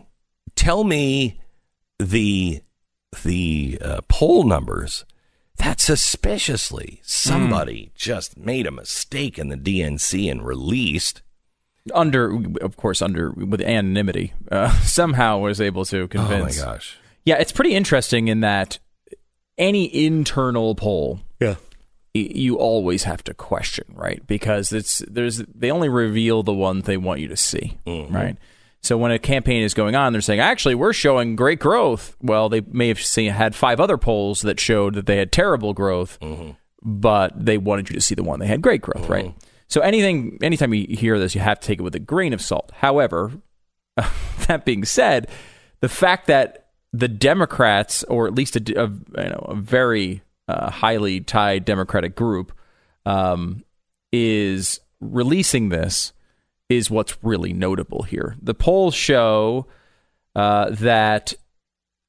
[0.56, 1.38] tell me
[2.00, 2.60] the
[3.22, 5.04] the uh, poll numbers
[5.58, 11.22] that suspiciously somebody just made a mistake in the DNC and released
[11.94, 16.60] under, of course, under with anonymity, uh, somehow was able to convince.
[16.60, 16.98] Oh my gosh!
[17.24, 18.80] Yeah, it's pretty interesting in that
[19.56, 21.54] any internal poll, yeah,
[22.16, 24.24] you always have to question, right?
[24.26, 28.14] Because it's there's they only reveal the ones they want you to see, Mm-hmm.
[28.14, 28.36] right?
[28.82, 32.14] So when a campaign is going on, they're saying, actually, we're showing great growth.
[32.22, 35.72] Well, they may have seen, had five other polls that showed that they had terrible
[35.74, 36.50] growth, Mm-hmm.
[36.82, 39.34] but they wanted you to see the one they had great growth, right?
[39.66, 42.40] So anything, anytime you hear this, you have to take it with a grain of
[42.40, 42.70] salt.
[42.76, 43.32] However,
[44.46, 45.28] that being said,
[45.80, 48.86] the fact that the Democrats, or at least a, a
[49.24, 52.52] you know a very uh, highly tied Democratic group,
[53.04, 53.62] um,
[54.12, 56.12] is releasing this
[56.68, 58.36] is what's really notable here.
[58.42, 59.66] The polls show
[60.34, 61.34] uh, that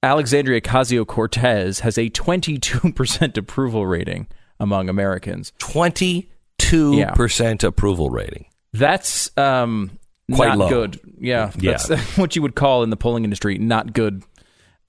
[0.04, 4.28] Alexandria Ocasio Cortez has a 22% approval rating
[4.60, 5.54] among Americans.
[5.60, 8.46] 22% approval rating.
[8.74, 9.92] That's um,
[10.34, 10.70] Quite not low.
[10.70, 11.00] good.
[11.20, 11.78] Yeah, Yeah.
[11.78, 14.24] that's what you would call in the polling industry not good.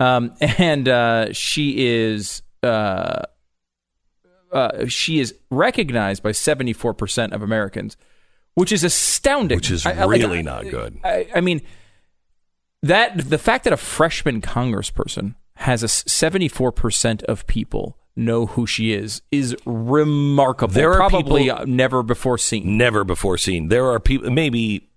[0.01, 3.23] Um, and uh, she is uh,
[4.53, 7.97] uh, she is recognized by seventy four percent of Americans,
[8.55, 9.57] which is astounding.
[9.57, 10.99] Which is I- I- like, really I- not good.
[11.05, 11.61] I, I mean,
[12.83, 18.47] that the fact that a freshman congressperson has a seventy four percent of people know
[18.47, 20.73] who she is is remarkable.
[20.75, 22.77] There are probably people- never before seen.
[22.77, 23.69] Never before seen.
[23.69, 24.88] There are people, maybe.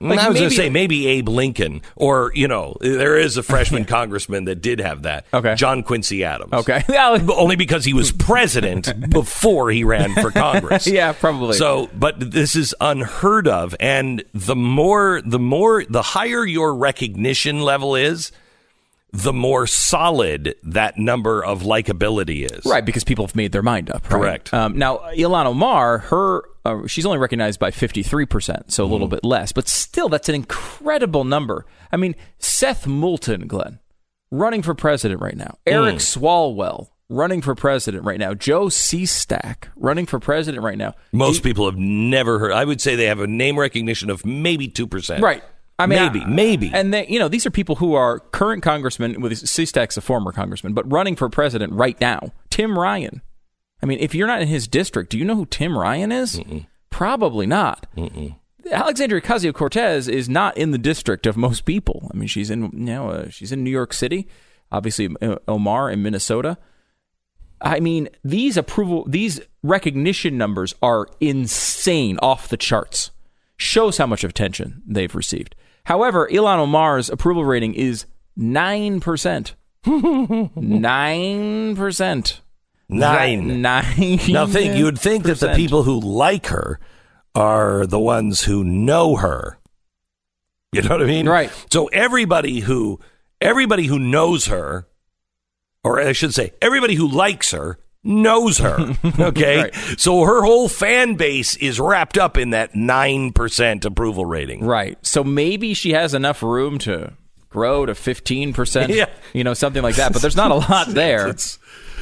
[0.00, 0.10] Mm.
[0.10, 3.42] Like I was going to say maybe Abe Lincoln, or you know, there is a
[3.42, 5.26] freshman congressman that did have that.
[5.32, 5.54] Okay.
[5.54, 6.52] John Quincy Adams.
[6.52, 6.82] Okay,
[7.34, 10.86] only because he was president before he ran for Congress.
[10.86, 11.56] yeah, probably.
[11.56, 17.60] So, but this is unheard of, and the more, the more, the higher your recognition
[17.60, 18.32] level is,
[19.14, 22.66] the more solid that number of likability is.
[22.66, 24.02] Right, because people have made their mind up.
[24.10, 24.20] right?
[24.20, 24.52] Correct.
[24.52, 28.86] Um, now, Ilhan Omar, her uh, she's only recognized by fifty three percent, so a
[28.86, 31.64] little bit less, but still, that's an incredible number.
[31.92, 33.78] I mean, Seth Moulton, Glenn,
[34.32, 35.58] running for president right now.
[35.64, 38.34] Eric Swalwell running for president right now.
[38.34, 40.94] Joe Sestak running for president right now.
[41.12, 42.52] Most people have never heard.
[42.52, 45.22] I would say they have a name recognition of maybe two percent.
[45.22, 45.44] Right.
[45.78, 46.70] I mean, maybe, I- maybe.
[46.72, 49.20] And they, you know, these are people who are current congressmen.
[49.20, 52.32] With Sestak's a former congressman, but running for president right now.
[52.50, 53.22] Tim Ryan.
[53.82, 56.40] I mean, if you're not in his district, do you know who Tim Ryan is?
[56.90, 57.86] Probably not.
[58.70, 62.08] Alexandria Ocasio Cortez is not in the district of most people.
[62.14, 64.26] I mean, she's in you know uh, she's in New York City,
[64.72, 66.56] obviously uh, Omar in Minnesota.
[67.60, 73.10] I mean, these approval, these recognition numbers are insane, off the charts.
[73.56, 75.54] Shows how much attention they've received.
[75.84, 78.06] However, Ilhan Omar's approval rating is
[78.36, 79.54] nine percent.
[79.86, 82.40] Nine percent.
[82.88, 83.60] Nine.
[83.60, 84.20] Nine.
[84.28, 86.80] Now, think you would think that the people who like her
[87.34, 89.58] are the ones who know her.
[90.72, 91.28] You know what I mean?
[91.28, 91.50] Right.
[91.70, 92.98] So everybody who
[93.40, 94.86] everybody who knows her,
[95.82, 98.94] or I should say, everybody who likes her knows her.
[99.18, 99.62] Okay.
[99.62, 99.74] Right.
[99.98, 104.64] So her whole fan base is wrapped up in that nine percent approval rating.
[104.64, 104.98] Right.
[105.06, 107.12] So maybe she has enough room to
[107.48, 109.06] grow to 15%, Yeah.
[109.32, 110.12] you know, something like that.
[110.12, 111.28] But there's not a lot there.
[111.28, 111.58] It's-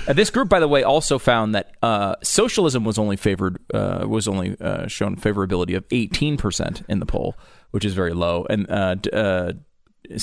[0.09, 4.05] Uh, this group, by the way, also found that uh, socialism was only favored, uh,
[4.09, 7.37] was only uh, shown favorability of 18% in the poll,
[7.71, 8.45] which is very low.
[8.51, 9.53] And uh, uh,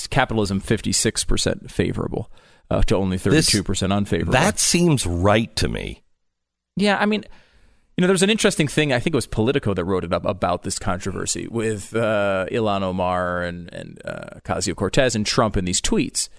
[0.09, 2.29] capitalism, 56% favorable
[2.69, 4.33] uh, to only 32% unfavorable.
[4.33, 6.03] That seems right to me.
[6.75, 7.25] Yeah, I mean,
[7.97, 8.93] you know, there's an interesting thing.
[8.93, 12.81] I think it was Politico that wrote it up about this controversy with uh, Ilhan
[12.81, 16.29] Omar and and uh, Ocasio Cortez and Trump in these tweets.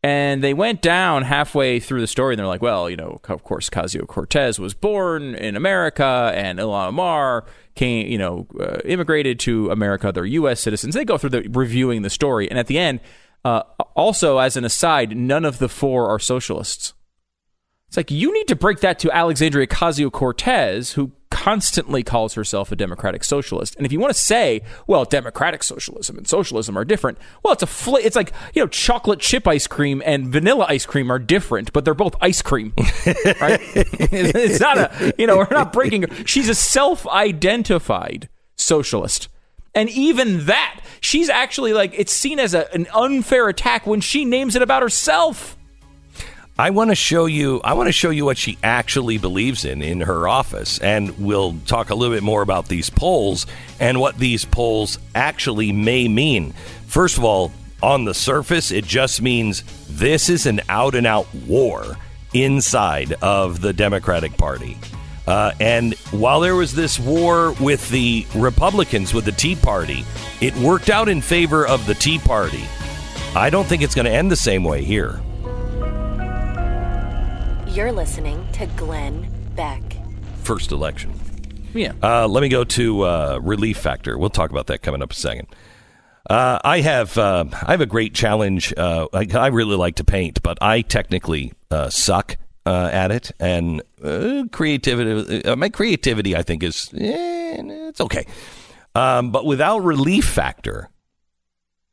[0.00, 3.42] And they went down halfway through the story, and they're like, "Well, you know, of
[3.42, 9.40] course, Ocasio Cortez was born in America, and Ilhan Omar came, you know, uh, immigrated
[9.40, 10.12] to America.
[10.12, 10.60] They're U.S.
[10.60, 13.00] citizens." They go through the reviewing the story, and at the end,
[13.44, 13.62] uh,
[13.94, 16.94] also as an aside, none of the four are socialists.
[17.88, 22.70] It's like you need to break that to Alexandria Ocasio Cortez, who constantly calls herself
[22.72, 23.76] a democratic socialist.
[23.76, 27.62] And if you want to say, well, democratic socialism and socialism are different, well, it's
[27.62, 31.18] a fl- it's like you know, chocolate chip ice cream and vanilla ice cream are
[31.18, 32.74] different, but they're both ice cream,
[33.40, 33.60] right?
[33.74, 36.06] it's not a you know, we're not breaking.
[36.24, 39.28] She's a self-identified socialist.
[39.78, 44.24] And even that, she's actually like it's seen as a, an unfair attack when she
[44.24, 45.56] names it about herself.
[46.58, 47.60] I want to show you.
[47.62, 51.54] I want to show you what she actually believes in in her office, and we'll
[51.66, 53.46] talk a little bit more about these polls
[53.78, 56.54] and what these polls actually may mean.
[56.88, 61.32] First of all, on the surface, it just means this is an out and out
[61.46, 61.96] war
[62.34, 64.76] inside of the Democratic Party.
[65.28, 70.02] Uh, and while there was this war with the Republicans, with the Tea Party,
[70.40, 72.64] it worked out in favor of the Tea Party.
[73.34, 75.20] I don't think it's going to end the same way here.
[77.66, 79.82] You're listening to Glenn Beck.
[80.44, 81.12] First election.
[81.74, 81.92] Yeah.
[82.02, 84.16] Uh, let me go to uh, relief factor.
[84.16, 85.48] We'll talk about that coming up a second.
[86.30, 88.72] Uh, I have uh, I have a great challenge.
[88.74, 93.32] Uh, I, I really like to paint, but I technically uh, suck uh, at it.
[93.40, 97.56] And uh, creativity, uh, my creativity, I think is eh,
[97.88, 98.26] it's okay.
[98.94, 100.90] Um, but without relief factor,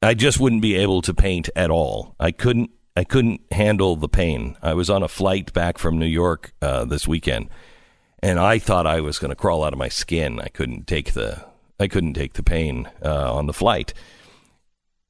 [0.01, 2.15] I just wouldn't be able to paint at all.
[2.19, 2.71] I couldn't.
[2.97, 4.55] I couldn't handle the pain.
[4.61, 7.49] I was on a flight back from New York uh, this weekend,
[8.23, 10.39] and I thought I was going to crawl out of my skin.
[10.39, 11.45] I couldn't take the
[11.79, 13.93] I couldn't take the pain uh, on the flight.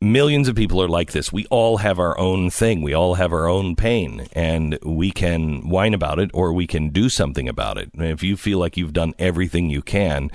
[0.02, 1.32] Millions of people are like this.
[1.32, 2.82] We all have our own thing.
[2.82, 6.89] We all have our own pain, and we can whine about it or we can
[6.89, 7.91] do something about it.
[7.93, 10.32] And if you feel like you've done everything you can,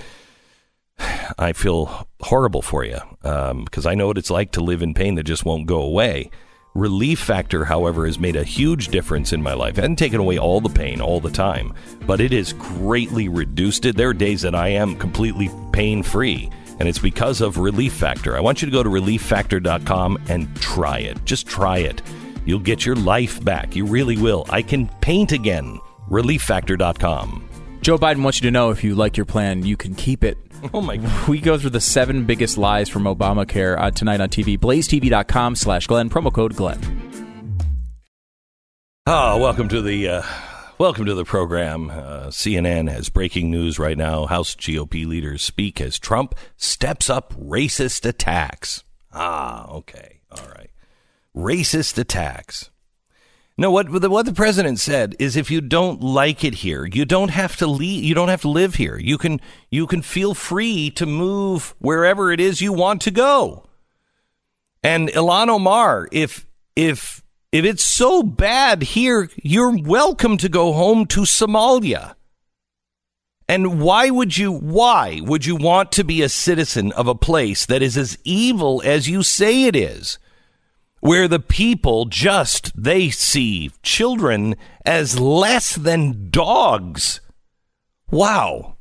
[1.39, 4.95] I feel horrible for you because um, I know what it's like to live in
[4.95, 6.31] pain that just won't go away.
[6.75, 9.77] Relief Factor, however, has made a huge difference in my life.
[9.77, 11.75] It hasn't taken away all the pain all the time,
[12.07, 13.97] but it has greatly reduced it.
[13.97, 16.49] There are days that I am completely pain free,
[16.81, 18.37] and it's because of Relief Factor.
[18.37, 21.25] I want you to go to relieffactor.com and try it.
[21.25, 22.03] Just try it.
[22.47, 23.77] You'll get your life back.
[23.77, 24.47] You really will.
[24.49, 25.79] I can paint again.
[26.09, 27.49] ReliefFactor.com.
[27.83, 30.37] Joe Biden wants you to know if you like your plan, you can keep it.
[30.75, 31.27] Oh my God.
[31.27, 34.59] We go through the seven biggest lies from Obamacare uh, tonight on TV.
[34.59, 36.11] BlazeTV.com slash Glenn.
[36.11, 36.79] Promo code Glenn.
[39.07, 40.23] Oh, welcome to the uh,
[40.81, 41.91] welcome to the program.
[41.91, 44.25] Uh, CNN has breaking news right now.
[44.25, 48.83] House GOP leaders speak as Trump steps up racist attacks.
[49.13, 50.71] Ah, okay, all right,
[51.37, 52.71] racist attacks.
[53.59, 57.05] No, what the, what the president said is if you don't like it here, you
[57.05, 58.03] don't have to leave.
[58.03, 58.97] You don't have to live here.
[58.97, 59.39] You can
[59.71, 63.67] you can feel free to move wherever it is you want to go.
[64.83, 67.23] And Ilhan Omar, if if
[67.53, 72.15] if it's so bad here, you're welcome to go home to Somalia.
[73.49, 77.67] And why would you why would you want to be a citizen of a place
[77.67, 80.19] that is as evil as you say it is?
[81.01, 84.55] Where the people just they see children
[84.87, 87.21] as less than dogs.
[88.09, 88.77] Wow.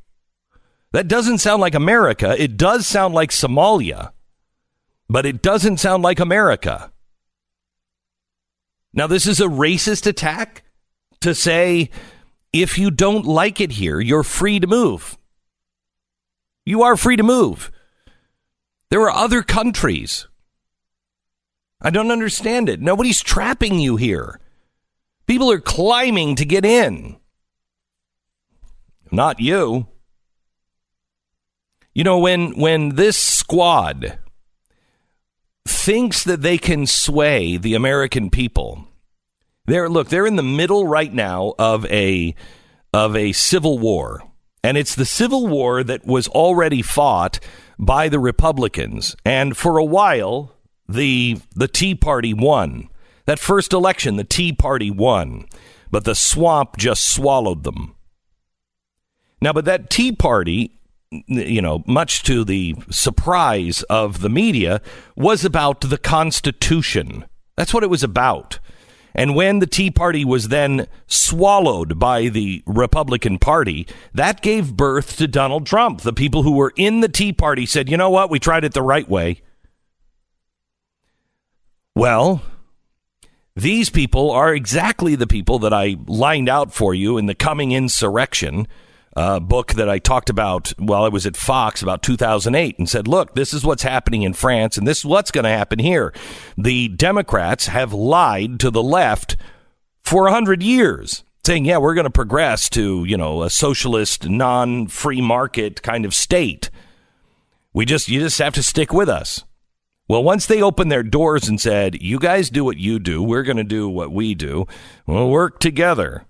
[0.91, 2.35] That doesn't sound like America.
[2.39, 4.11] It does sound like Somalia,
[5.09, 6.91] but it doesn't sound like America.
[8.93, 10.63] Now, this is a racist attack
[11.21, 11.89] to say
[12.51, 15.17] if you don't like it here, you're free to move.
[16.65, 17.71] You are free to move.
[18.89, 20.27] There are other countries.
[21.81, 22.81] I don't understand it.
[22.81, 24.39] Nobody's trapping you here.
[25.27, 27.17] People are climbing to get in.
[29.11, 29.87] Not you.
[31.93, 34.19] You know when when this squad
[35.69, 38.87] thinks that they can sway the American people.
[39.65, 42.35] They're look, they're in the middle right now of a
[42.93, 44.23] of a civil war.
[44.63, 47.39] And it's the civil war that was already fought
[47.77, 49.15] by the Republicans.
[49.23, 50.55] And for a while,
[50.87, 52.89] the the Tea Party won.
[53.25, 55.45] That first election, the Tea Party won,
[55.91, 57.95] but the swamp just swallowed them.
[59.39, 60.78] Now, but that Tea Party
[61.11, 64.81] you know, much to the surprise of the media,
[65.15, 67.25] was about the Constitution.
[67.55, 68.59] That's what it was about.
[69.15, 75.17] And when the Tea Party was then swallowed by the Republican Party, that gave birth
[75.17, 76.01] to Donald Trump.
[76.01, 78.73] The people who were in the Tea Party said, you know what, we tried it
[78.73, 79.41] the right way.
[81.95, 82.43] Well,
[83.55, 87.71] these people are exactly the people that I lined out for you in the coming
[87.71, 88.67] insurrection
[89.19, 93.05] uh, book that I talked about while I was at Fox about 2008 and said,
[93.05, 96.13] look, this is what's happening in France and this is what's going to happen here.
[96.57, 99.35] The Democrats have lied to the left
[100.01, 104.87] for 100 years saying, yeah, we're going to progress to, you know, a socialist, non
[104.87, 106.69] free market kind of state.
[107.73, 109.43] We just, you just have to stick with us.
[110.07, 113.43] Well, once they opened their doors and said, you guys do what you do, we're
[113.43, 114.65] going to do what we do,
[115.05, 116.25] we'll work together.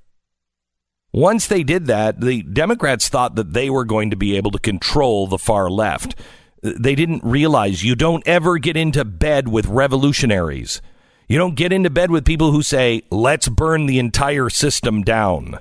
[1.11, 4.59] Once they did that, the Democrats thought that they were going to be able to
[4.59, 6.15] control the far left.
[6.61, 10.81] They didn't realize you don't ever get into bed with revolutionaries.
[11.27, 15.59] You don't get into bed with people who say, let's burn the entire system down.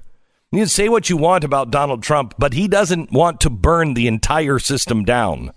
[0.50, 3.94] You can say what you want about Donald Trump, but he doesn't want to burn
[3.94, 5.52] the entire system down.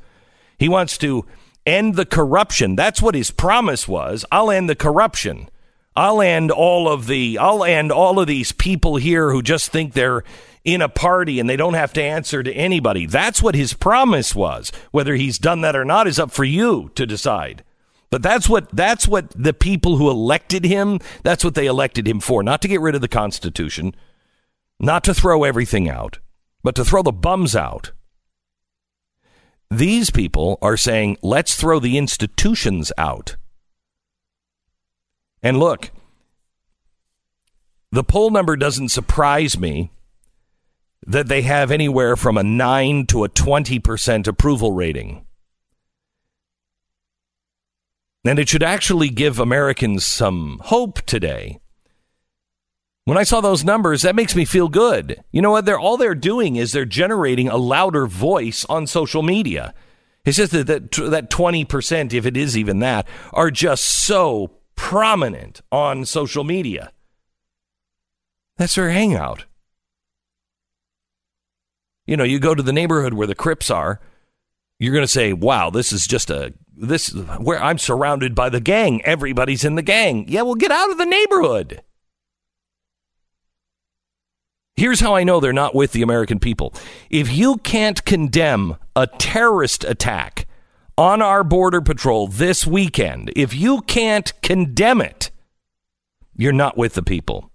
[0.57, 1.25] He wants to
[1.65, 2.75] end the corruption.
[2.75, 4.25] That's what his promise was.
[4.31, 5.49] I'll end the corruption.
[5.95, 9.93] I'll end all of the I'll end all of these people here who just think
[9.93, 10.23] they're
[10.63, 13.05] in a party and they don't have to answer to anybody.
[13.05, 14.71] That's what his promise was.
[14.91, 17.63] Whether he's done that or not is up for you to decide.
[18.09, 22.19] But that's what that's what the people who elected him, that's what they elected him
[22.19, 23.95] for, not to get rid of the constitution,
[24.79, 26.19] not to throw everything out,
[26.61, 27.91] but to throw the bums out.
[29.69, 33.37] These people are saying, let's throw the institutions out.
[35.43, 35.91] And look,
[37.91, 39.91] the poll number doesn't surprise me
[41.05, 45.25] that they have anywhere from a 9 to a 20% approval rating.
[48.23, 51.59] And it should actually give Americans some hope today.
[53.05, 55.23] When I saw those numbers, that makes me feel good.
[55.31, 55.65] You know what?
[55.65, 59.73] They're all they're doing is they're generating a louder voice on social media.
[60.23, 64.51] It's just that that, that 20%, if it is even that, are just so
[64.81, 66.91] prominent on social media.
[68.57, 69.45] That's her hangout.
[72.07, 74.01] You know, you go to the neighborhood where the Crips are,
[74.79, 78.59] you're going to say, "Wow, this is just a this where I'm surrounded by the
[78.59, 79.05] gang.
[79.05, 81.83] Everybody's in the gang." Yeah, well, get out of the neighborhood.
[84.75, 86.73] Here's how I know they're not with the American people.
[87.11, 90.47] If you can't condemn a terrorist attack
[90.97, 95.31] on our border patrol this weekend, if you can't condemn it,
[96.35, 97.51] you're not with the people.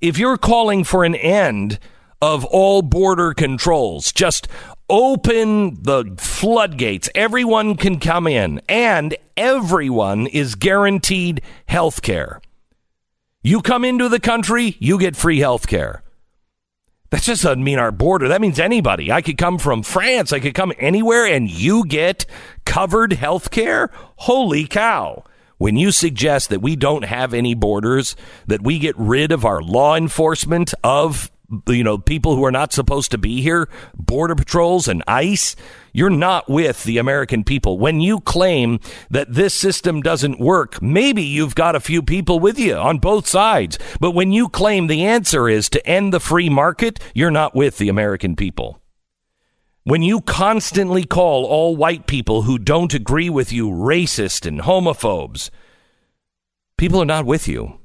[0.00, 1.78] If you're calling for an end
[2.20, 4.48] of all border controls, just
[4.88, 7.08] open the floodgates.
[7.14, 12.40] Everyone can come in, and everyone is guaranteed health care.
[13.42, 16.02] You come into the country, you get free health care.
[17.10, 18.28] That just doesn't mean our border.
[18.28, 19.12] That means anybody.
[19.12, 20.32] I could come from France.
[20.32, 22.26] I could come anywhere and you get
[22.64, 23.90] covered health care.
[24.16, 25.24] Holy cow.
[25.58, 28.14] When you suggest that we don't have any borders,
[28.46, 31.30] that we get rid of our law enforcement of
[31.68, 35.54] you know, people who are not supposed to be here, border patrols and ICE,
[35.92, 37.78] you're not with the American people.
[37.78, 42.58] When you claim that this system doesn't work, maybe you've got a few people with
[42.58, 43.78] you on both sides.
[44.00, 47.78] But when you claim the answer is to end the free market, you're not with
[47.78, 48.80] the American people.
[49.84, 55.48] When you constantly call all white people who don't agree with you racist and homophobes,
[56.76, 57.78] people are not with you.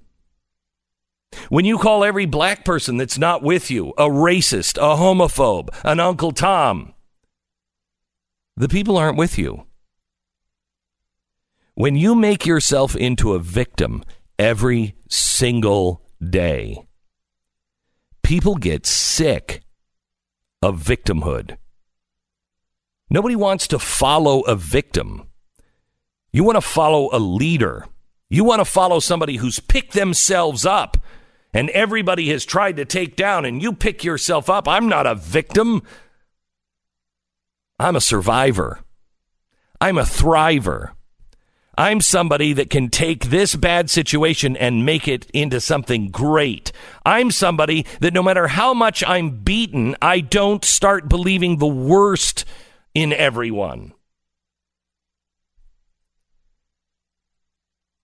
[1.49, 5.99] When you call every black person that's not with you a racist, a homophobe, an
[5.99, 6.93] Uncle Tom,
[8.55, 9.65] the people aren't with you.
[11.73, 14.03] When you make yourself into a victim
[14.37, 16.85] every single day,
[18.23, 19.63] people get sick
[20.61, 21.57] of victimhood.
[23.09, 25.27] Nobody wants to follow a victim.
[26.31, 27.87] You want to follow a leader.
[28.29, 30.97] You want to follow somebody who's picked themselves up
[31.53, 34.68] and everybody has tried to take down, and you pick yourself up.
[34.68, 35.84] I'm not a victim.
[37.80, 38.80] I'm a survivor.
[39.80, 40.91] I'm a thriver.
[41.78, 46.72] I'm somebody that can take this bad situation and make it into something great.
[47.06, 52.45] I'm somebody that no matter how much I'm beaten, I don't start believing the worst
[52.94, 53.94] in everyone.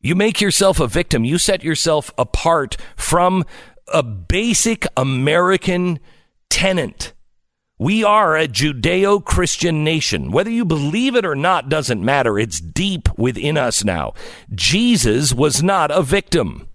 [0.08, 1.26] You make yourself a victim.
[1.26, 3.44] You set yourself apart from
[3.90, 6.00] a basic American
[6.50, 7.12] tenant.
[7.78, 10.32] We are a Judeo Christian nation.
[10.32, 12.40] Whether you believe it or not doesn't matter.
[12.40, 14.14] It's deep within us now.
[14.56, 16.70] Jesus was not a victim.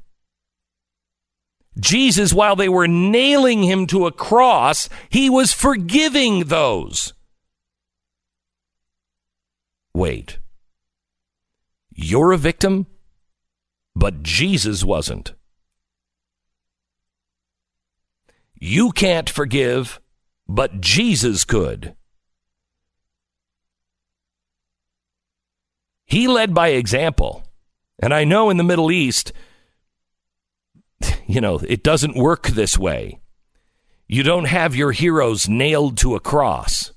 [1.81, 7.15] Jesus, while they were nailing him to a cross, he was forgiving those.
[9.95, 10.39] Wait.
[11.95, 12.89] You're a victim?
[13.95, 15.35] But Jesus wasn't.
[18.59, 20.01] You can't forgive,
[20.49, 21.95] but Jesus could.
[26.05, 27.43] He led by example.
[28.01, 29.33] And I know in the Middle East,
[31.27, 33.21] you know, it doesn't work this way.
[34.09, 36.93] You don't have your heroes nailed to a cross.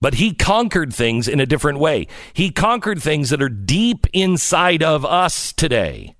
[0.00, 2.06] But he conquered things in a different way.
[2.32, 6.14] He conquered things that are deep inside of us today.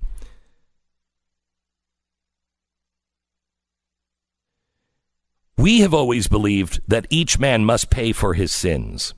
[5.56, 9.14] We have always believed that each man must pay for his sins.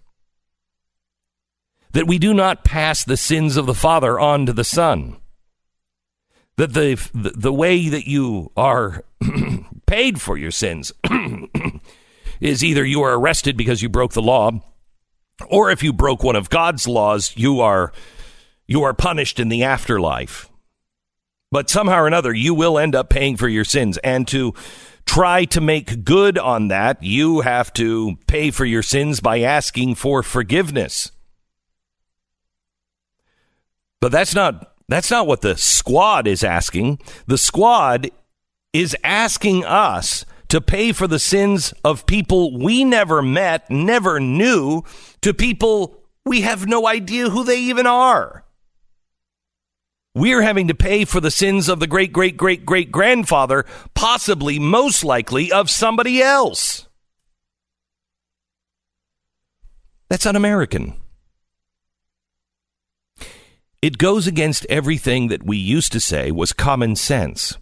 [1.92, 5.16] That we do not pass the sins of the Father on to the Son.
[6.56, 9.04] That the, the, way that you are
[9.86, 10.92] paid for your sins
[12.40, 14.50] is either you are arrested because you broke the law,
[15.48, 17.92] or if you broke one of God's laws, you are
[18.66, 20.48] you are punished in the afterlife.
[21.50, 23.98] But somehow or another, you will end up paying for your sins.
[23.98, 24.54] And to
[25.04, 29.96] try to make good on that, you have to pay for your sins by asking
[29.96, 31.10] for forgiveness.
[34.00, 37.00] But that's not that's not what the squad is asking.
[37.26, 38.10] The squad
[38.72, 44.82] is asking us to pay for the sins of people we never met, never knew,
[45.22, 48.44] to people we have no idea who they even are.
[50.12, 53.64] We're having to pay for the sins of the great, great, great, great grandfather,
[53.94, 56.88] possibly, most likely, of somebody else.
[60.08, 60.94] That's un American.
[63.80, 67.56] It goes against everything that we used to say was common sense.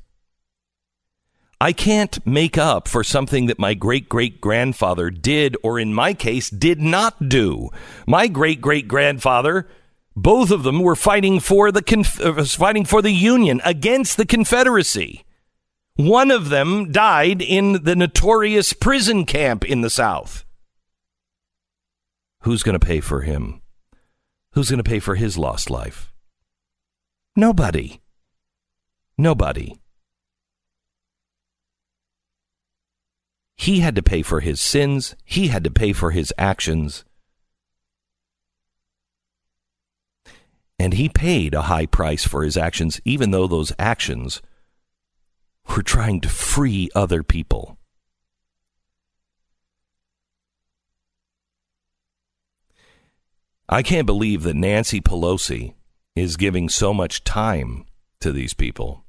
[1.60, 6.14] I can't make up for something that my great great grandfather did, or in my
[6.14, 7.70] case, did not do.
[8.06, 9.68] My great great grandfather,
[10.14, 14.26] both of them were fighting for the conf- uh, fighting for the Union against the
[14.26, 15.24] Confederacy.
[15.96, 20.44] One of them died in the notorious prison camp in the South.
[22.42, 23.62] Who's going to pay for him?
[24.52, 26.12] Who's going to pay for his lost life?
[27.34, 28.00] Nobody.
[29.16, 29.80] Nobody.
[33.58, 35.16] He had to pay for his sins.
[35.24, 37.04] He had to pay for his actions.
[40.78, 44.40] And he paid a high price for his actions, even though those actions
[45.68, 47.78] were trying to free other people.
[53.68, 55.74] I can't believe that Nancy Pelosi
[56.14, 57.86] is giving so much time
[58.20, 59.04] to these people.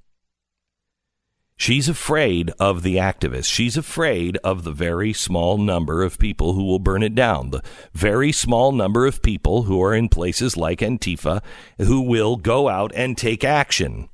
[1.59, 3.51] She's afraid of the activists.
[3.51, 7.49] She's afraid of the very small number of people who will burn it down.
[7.49, 7.61] The
[7.91, 11.43] very small number of people who are in places like Antifa
[11.77, 14.07] who will go out and take action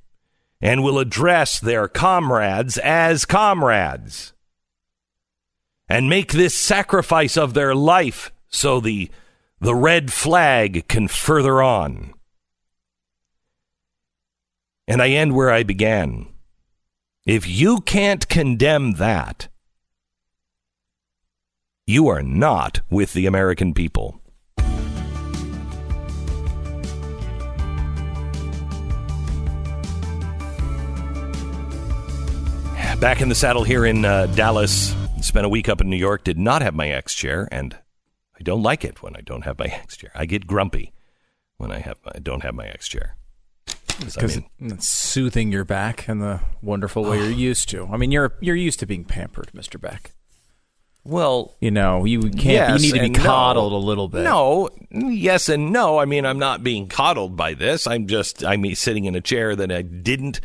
[0.60, 4.34] and will address their comrades as comrades
[5.88, 9.12] and make this sacrifice of their life so the
[9.62, 12.16] the red flag can further on.
[14.88, 16.35] And I end where I began.
[17.26, 19.47] If you can't condemn that,
[21.88, 24.22] you are not with the American people.
[32.99, 34.95] Back in the saddle here in uh, Dallas.
[35.22, 36.23] Spent a week up in New York.
[36.23, 37.76] Did not have my X chair, and
[38.39, 40.11] I don't like it when I don't have my X chair.
[40.14, 40.93] I get grumpy
[41.57, 43.18] when I have I don't have my X chair.
[44.00, 47.30] Because it's soothing your back in the wonderful way you're oh.
[47.30, 47.88] used to.
[47.92, 50.12] I mean, you're you're used to being pampered, Mister Beck.
[51.06, 52.44] Well, you know, you can't.
[52.44, 53.24] Yes you need to be and no.
[53.24, 54.24] coddled a little bit.
[54.24, 56.00] No, yes and no.
[56.00, 57.86] I mean, I'm not being coddled by this.
[57.86, 60.42] I'm just I'm sitting in a chair that I didn't.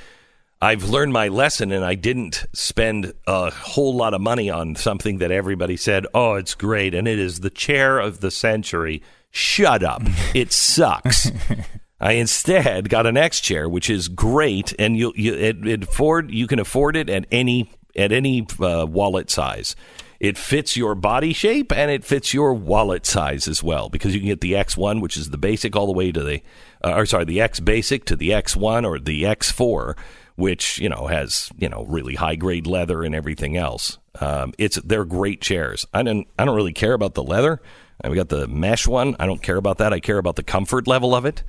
[0.63, 5.17] I've learned my lesson, and I didn't spend a whole lot of money on something
[5.19, 9.03] that everybody said, "Oh, it's great," and it is the chair of the century.
[9.31, 10.03] Shut up!
[10.35, 11.31] it sucks.
[12.01, 16.31] I instead got an X chair, which is great, and you you it, it afford
[16.31, 19.77] you can afford it at any at any uh, wallet size.
[20.19, 24.21] It fits your body shape and it fits your wallet size as well because you
[24.21, 26.43] can get the X1, which is the basic, all the way to the,
[26.85, 29.97] uh, or sorry, the X basic to the X1 or the X4,
[30.37, 33.99] which you know has you know really high grade leather and everything else.
[34.21, 35.87] Um, it's they're great chairs.
[35.95, 37.61] I don't I don't really care about the leather.
[38.03, 39.15] We got the mesh one.
[39.21, 39.93] I don't care about that.
[39.93, 41.43] I care about the comfort level of it,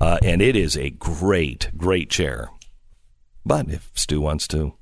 [0.00, 2.50] uh, and it is a great great chair.
[3.46, 4.74] But if Stu wants to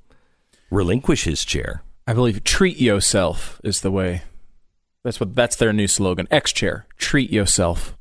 [0.71, 4.23] relinquish his chair, I believe treat yourself is the way.
[5.05, 6.29] That's what that's their new slogan.
[6.31, 6.87] X chair.
[6.97, 7.97] Treat yourself.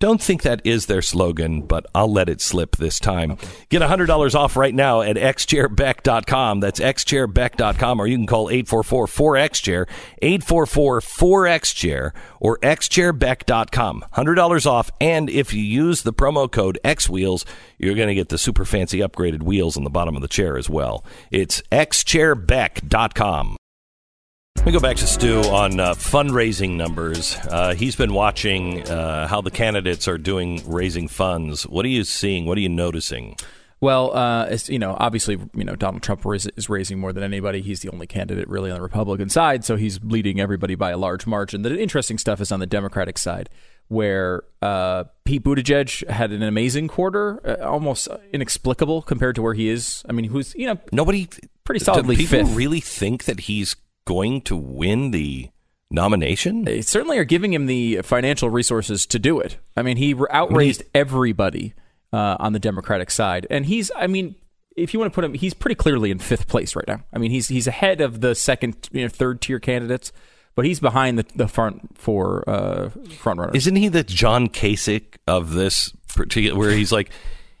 [0.00, 3.36] Don't think that is their slogan, but I'll let it slip this time.
[3.68, 6.60] Get $100 off right now at xchairbeck.com.
[6.60, 9.88] That's xchairbeck.com, or you can call 844-4XChair,
[10.22, 14.04] 844-4XChair, or xchairbeck.com.
[14.16, 17.44] $100 off, and if you use the promo code XWheels,
[17.78, 20.56] you're going to get the super fancy upgraded wheels on the bottom of the chair
[20.56, 21.04] as well.
[21.32, 23.56] It's xchairbeck.com.
[24.58, 27.36] Let me go back to Stu on uh, fundraising numbers.
[27.48, 31.66] Uh, he's been watching uh, how the candidates are doing raising funds.
[31.66, 32.44] What are you seeing?
[32.44, 33.36] What are you noticing?
[33.80, 37.22] Well, uh, it's, you know, obviously, you know, Donald Trump is, is raising more than
[37.22, 37.62] anybody.
[37.62, 40.98] He's the only candidate really on the Republican side, so he's leading everybody by a
[40.98, 41.62] large margin.
[41.62, 43.48] The interesting stuff is on the Democratic side,
[43.86, 49.70] where uh, Pete Buttigieg had an amazing quarter, uh, almost inexplicable compared to where he
[49.70, 50.04] is.
[50.08, 51.28] I mean, who's you know Nobody
[51.64, 52.56] pretty solidly Do people fifth.
[52.56, 53.76] really think that he's
[54.08, 55.50] going to win the
[55.90, 56.64] nomination?
[56.64, 59.58] They certainly are giving him the financial resources to do it.
[59.76, 61.74] I mean, he outraised everybody
[62.10, 63.90] uh, on the Democratic side, and he's.
[63.94, 64.34] I mean,
[64.76, 67.04] if you want to put him, he's pretty clearly in fifth place right now.
[67.12, 70.10] I mean, he's he's ahead of the second, you know, third tier candidates,
[70.54, 73.56] but he's behind the, the front four uh, front runners.
[73.56, 76.58] Isn't he the John Kasich of this particular?
[76.58, 77.10] Where he's like,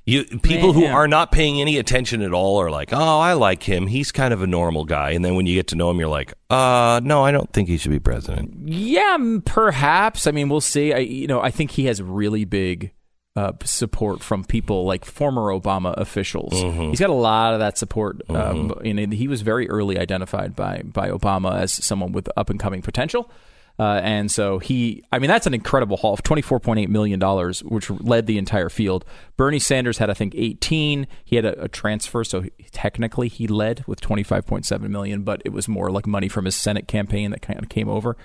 [0.08, 3.62] you people who are not paying any attention at all are like, oh, I like
[3.62, 3.86] him.
[3.86, 5.10] He's kind of a normal guy.
[5.10, 7.68] And then when you get to know him, you're like, uh, no, I don't think
[7.68, 8.68] he should be president.
[8.70, 10.26] Yeah, perhaps.
[10.26, 10.94] I mean, we'll see.
[10.94, 12.92] I, you know, I think he has really big
[13.36, 16.54] uh, support from people like former Obama officials.
[16.54, 18.22] He's got a lot of that support.
[18.30, 22.48] Um, you know, he was very early identified by by Obama as someone with up
[22.48, 23.30] and coming potential.
[23.78, 27.20] Uh, and so he, I mean, that's an incredible haul of $24.8 million,
[27.64, 29.04] which led the entire field.
[29.36, 31.06] Bernie Sanders had, I think, 18.
[31.24, 35.52] He had a, a transfer, so he, technically he led with 25.7 million, but it
[35.52, 38.16] was more like money from his Senate campaign that kind of came over.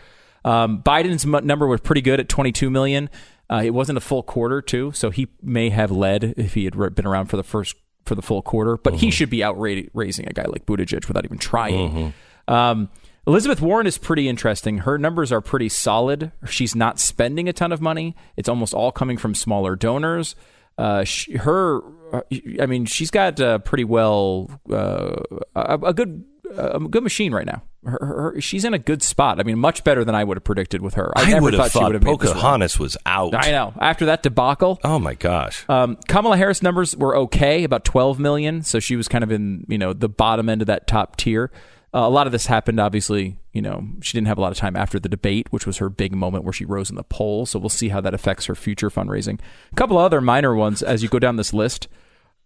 [0.44, 3.10] Um, Biden's m- number was pretty good at 22 million.
[3.50, 6.76] Uh, it wasn't a full quarter too, so he may have led if he had
[6.76, 7.76] re- been around for the first
[8.06, 8.76] for the full quarter.
[8.78, 12.14] But he should be out raising a guy like Buttigieg without even trying.
[12.48, 12.90] Um,
[13.26, 14.80] Elizabeth Warren is pretty interesting.
[14.80, 16.32] Her numbers are pretty solid.
[16.48, 18.16] She's not spending a ton of money.
[18.36, 20.36] It's almost all coming from smaller donors.
[20.78, 21.82] Uh, she, her,
[22.14, 22.22] uh,
[22.60, 25.16] I mean, she's got uh, pretty well uh,
[25.56, 26.26] a, a good
[26.56, 27.64] a good machine right now.
[27.86, 29.40] Her, her, she's in a good spot.
[29.40, 31.12] I mean, much better than I would have predicted with her.
[31.18, 32.36] I, I never would have thought, she thought would have made this run.
[32.36, 33.34] Pocahontas was out.
[33.34, 33.74] I know.
[33.80, 35.68] After that debacle, Oh my gosh.
[35.70, 38.62] um, Kamala Harris numbers were okay, about 12 million.
[38.62, 41.52] So she was kind of in, you know, the bottom end of that top tier.
[41.94, 44.57] Uh, a lot of this happened, obviously, you know, she didn't have a lot of
[44.57, 47.52] time after the debate, which was her big moment where she rose in the polls.
[47.52, 49.40] So we'll see how that affects her future fundraising.
[49.72, 51.88] A couple of other minor ones as you go down this list.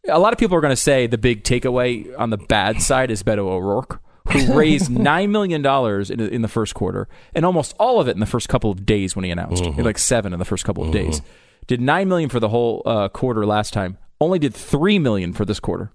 [0.10, 3.10] A lot of people are going to say the big takeaway on the bad side
[3.10, 8.02] is Beto O'Rourke, who raised $9 million in, in the first quarter, and almost all
[8.02, 9.64] of it in the first couple of days when he announced.
[9.86, 11.22] Like seven in the first couple of days.
[11.68, 15.46] Did 9 million for the whole uh, quarter last time, only did 3 million for
[15.46, 15.92] this quarter.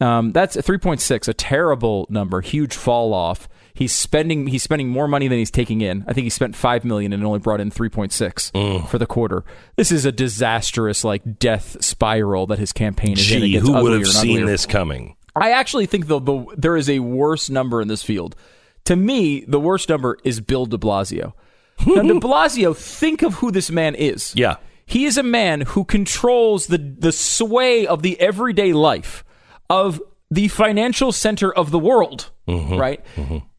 [0.00, 3.48] Um, that's 3.6, a terrible number, huge fall off.
[3.74, 6.04] He's spending he's spending more money than he's taking in.
[6.06, 9.44] I think he spent 5 million and only brought in 3.6 for the quarter.
[9.76, 13.40] This is a disastrous like death spiral that his campaign is in.
[13.40, 15.16] Gee, gets who would have seen this coming?
[15.36, 18.36] I actually think though the, there is a worse number in this field.
[18.86, 21.34] To me, the worst number is Bill De Blasio.
[21.86, 24.34] now, De Blasio, think of who this man is.
[24.34, 24.56] Yeah.
[24.84, 29.24] He is a man who controls the the sway of the everyday life
[29.70, 33.02] of the financial center of the world, right?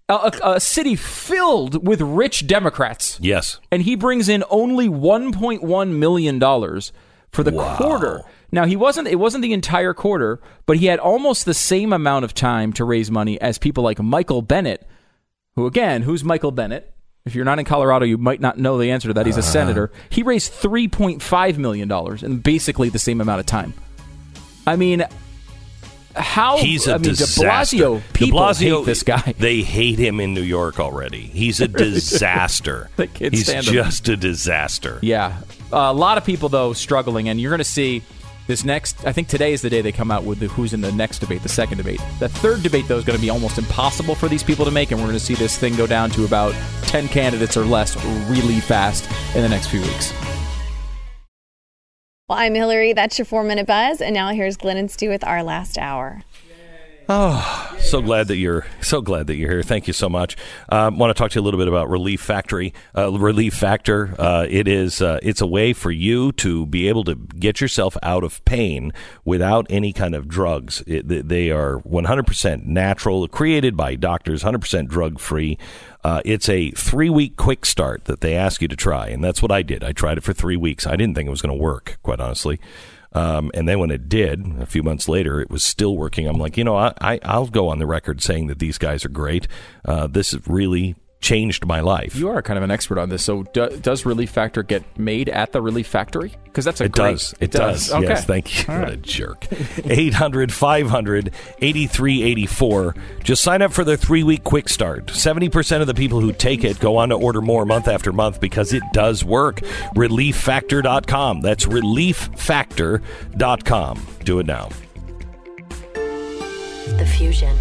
[0.09, 3.59] A, a- a city filled with rich Democrats Yes.
[3.71, 6.91] and he brings in only 1.1 million dollars
[7.31, 8.21] for the quarter.
[8.51, 12.25] Now he wasn't it wasn't the entire quarter, but he had almost the same amount
[12.25, 14.85] of time to raise money as people like Michael Bennet,
[15.55, 16.93] who again, who's Michael Bennet?
[17.23, 19.25] If you're not in Colorado, you might not know the answer to that.
[19.27, 19.49] He's a Uh-huh.
[19.51, 19.91] senator.
[20.09, 23.73] He raised 3.5 million dollars in basically the same amount of time.
[24.67, 25.05] I mean,
[26.15, 27.77] how He's a I mean, disaster.
[27.77, 29.33] De Blasio, people De Blasio, hate this guy.
[29.39, 31.21] They hate him in New York already.
[31.21, 31.67] He's a
[32.15, 32.89] disaster.
[33.15, 33.73] He's stand him.
[33.73, 34.99] just a disaster.
[35.01, 35.41] Yeah.
[35.71, 37.29] a lot of people, though, struggling.
[37.29, 38.03] And you're going to see
[38.47, 40.81] this next, I think today is the day they come out with the, who's in
[40.81, 42.01] the next debate, the second debate.
[42.19, 44.91] The third debate, though, is going to be almost impossible for these people to make.
[44.91, 47.95] And we're going to see this thing go down to about 10 candidates or less
[48.29, 50.11] really fast in the next few weeks.
[52.31, 52.93] Well, I'm Hillary.
[52.93, 53.99] That's your four minute buzz.
[53.99, 56.21] And now here's Glenn and Stu with our last hour.
[57.09, 59.63] Oh, So glad that you're so glad that you're here.
[59.63, 60.37] Thank you so much.
[60.69, 64.15] Um, want to talk to you a little bit about Relief Factory, uh, Relief Factor.
[64.17, 67.97] Uh, it is uh, it's a way for you to be able to get yourself
[68.01, 68.93] out of pain
[69.25, 70.83] without any kind of drugs.
[70.87, 75.57] It, they are 100% natural, created by doctors, 100% drug free.
[76.03, 79.41] Uh, it's a three week quick start that they ask you to try, and that's
[79.41, 79.83] what I did.
[79.83, 80.87] I tried it for three weeks.
[80.87, 82.59] I didn't think it was going to work, quite honestly.
[83.13, 86.27] Um, and then when it did, a few months later, it was still working.
[86.27, 89.03] I'm like, you know, I, I, I'll go on the record saying that these guys
[89.03, 89.47] are great.
[89.83, 92.15] Uh, this really changed my life.
[92.15, 93.23] You are kind of an expert on this.
[93.23, 96.33] So, do, does Relief Factor get made at the Relief Factory?
[96.45, 97.11] Because that's a It great.
[97.11, 97.35] does.
[97.39, 97.91] It, does.
[97.93, 98.07] Okay.
[98.07, 98.73] Yes, thank you.
[98.73, 99.45] What a jerk.
[99.85, 101.27] 800 500
[101.59, 102.95] 8384.
[103.23, 105.05] Just sign up for their three week quick start.
[105.07, 108.41] 70% of the people who take it go on to order more month after month
[108.41, 109.57] because it does work.
[109.95, 111.41] ReliefFactor.com.
[111.41, 114.07] That's ReliefFactor.com.
[114.23, 114.69] Do it now.
[115.93, 117.55] The fusion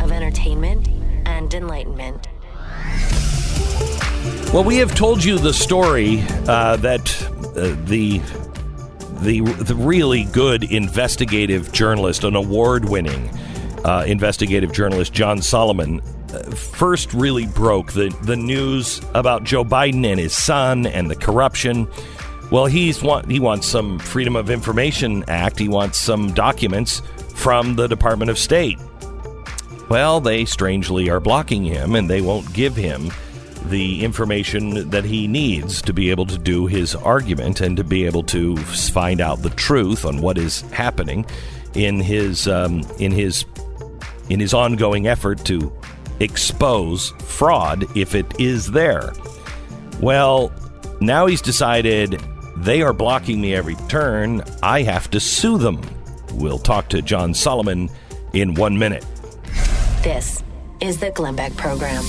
[0.00, 0.86] of entertainment
[1.26, 2.28] and enlightenment.
[4.52, 7.22] Well, we have told you the story uh, that
[7.54, 8.18] uh, the
[9.20, 13.28] the the really good investigative journalist, an award-winning
[13.84, 16.00] uh, investigative journalist, John Solomon,
[16.32, 21.16] uh, first really broke the the news about Joe Biden and his son and the
[21.16, 21.86] corruption.
[22.50, 25.58] Well, he's want he wants some Freedom of Information Act.
[25.58, 27.02] He wants some documents
[27.34, 28.78] from the Department of State.
[29.88, 33.10] Well, they strangely are blocking him, and they won't give him
[33.66, 38.04] the information that he needs to be able to do his argument and to be
[38.04, 41.26] able to find out the truth on what is happening
[41.74, 43.44] in his um, in his
[44.30, 45.72] in his ongoing effort to
[46.20, 49.12] expose fraud if it is there.
[50.00, 50.52] Well,
[51.00, 52.20] now he's decided
[52.56, 54.42] they are blocking me every turn.
[54.62, 55.80] I have to sue them.
[56.34, 57.88] We'll talk to John Solomon
[58.32, 59.04] in one minute.
[60.02, 60.44] This
[60.80, 62.04] is the Glenn Beck Program.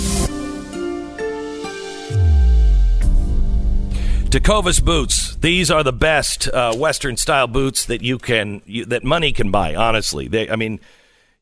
[4.29, 5.35] Tecovas boots.
[5.37, 9.49] These are the best uh, Western style boots that you can you, that money can
[9.49, 9.73] buy.
[9.73, 10.79] Honestly, they, I mean,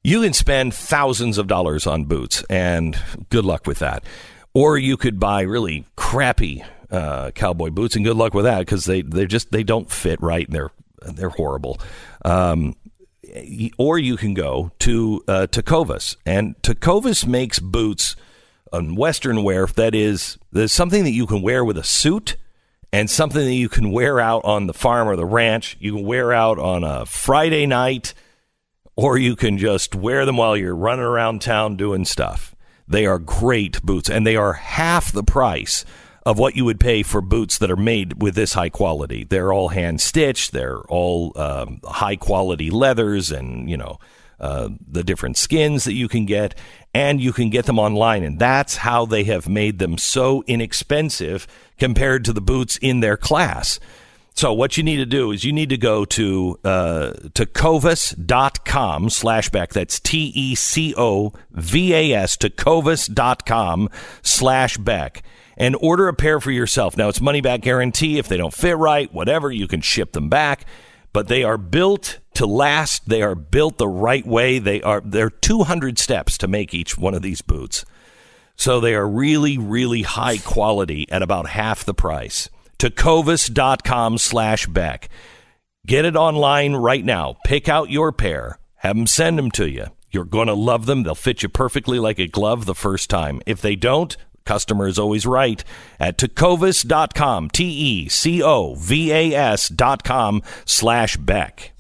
[0.06, 2.98] you can spend thousands of dollars on boots, and
[3.30, 4.06] good luck with that.
[4.53, 8.86] Or you could buy really crappy uh, cowboy boots, and good luck with that because
[8.86, 10.48] they they just they don't fit right.
[10.48, 10.72] And they're
[11.02, 11.82] they're horrible.
[12.24, 12.78] Um,
[13.77, 18.15] or you can go to uh, and Tecovas makes boots
[18.72, 22.35] on Western wear that is there's something that you can wear with a suit
[22.93, 25.77] and something that you can wear out on the farm or the ranch.
[25.80, 28.14] You can wear out on a Friday night,
[28.95, 32.55] or you can just wear them while you're running around town doing stuff.
[32.88, 35.84] They are great boots, and they are half the price
[36.28, 39.24] of what you would pay for boots that are made with this high quality.
[39.24, 40.52] They're all hand stitched.
[40.52, 43.98] They're all um, high quality leathers, and you know
[44.38, 46.54] uh, the different skins that you can get,
[46.94, 48.26] and you can get them online.
[48.26, 51.48] And that's how they have made them so inexpensive
[51.80, 53.80] compared to the boots in their class.
[54.34, 59.49] So what you need to do is you need to go to uh, tecovas.com slash
[59.49, 59.70] Beck.
[59.70, 60.58] That's T-E-C-O-V-A-S,
[62.38, 63.90] tecovas.com
[64.22, 65.24] slash Beck.
[65.58, 66.96] And order a pair for yourself.
[66.96, 68.20] Now, it's money back guarantee.
[68.20, 70.66] If they don't fit right, whatever, you can ship them back.
[71.14, 73.10] But they are built to last.
[73.10, 74.60] They are built the right way.
[74.60, 77.86] They are, they're 200 steps to make each one of these boots.
[78.56, 82.50] So they are really, really high quality at about half the price.
[82.80, 85.10] Tecovas.com slash Beck.
[85.86, 87.38] Get it online right now.
[87.46, 88.60] Pick out your pair.
[88.76, 89.88] Have them send them to you.
[90.12, 91.04] You're going to love them.
[91.04, 93.42] They'll fit you perfectly like a glove the first time.
[93.46, 94.16] If they don't,
[94.48, 95.64] customer is always right
[95.99, 101.77] at tecovas.com, T E C O V A S dot com slash Beck.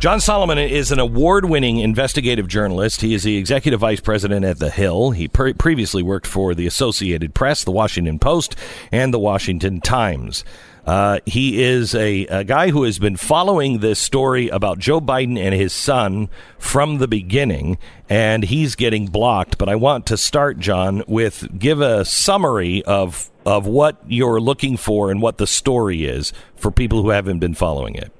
[0.00, 3.02] John Solomon is an award winning investigative journalist.
[3.02, 5.10] He is the executive vice president at The Hill.
[5.10, 8.56] He pre- previously worked for the Associated Press, The Washington Post,
[8.90, 10.42] and The Washington Times.
[10.86, 15.38] Uh, he is a, a, guy who has been following this story about Joe Biden
[15.38, 17.76] and his son from the beginning,
[18.08, 19.58] and he's getting blocked.
[19.58, 24.78] But I want to start, John, with give a summary of of what you're looking
[24.78, 28.10] for and what the story is for people who haven't been following it.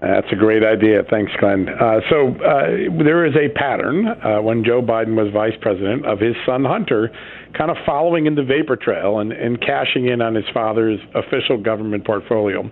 [0.00, 1.02] That's a great idea.
[1.10, 1.68] Thanks, Glenn.
[1.68, 6.18] Uh, so uh, there is a pattern uh, when Joe Biden was vice president of
[6.18, 7.10] his son Hunter
[7.56, 11.58] kind of following in the vapor trail and, and cashing in on his father's official
[11.58, 12.62] government portfolio.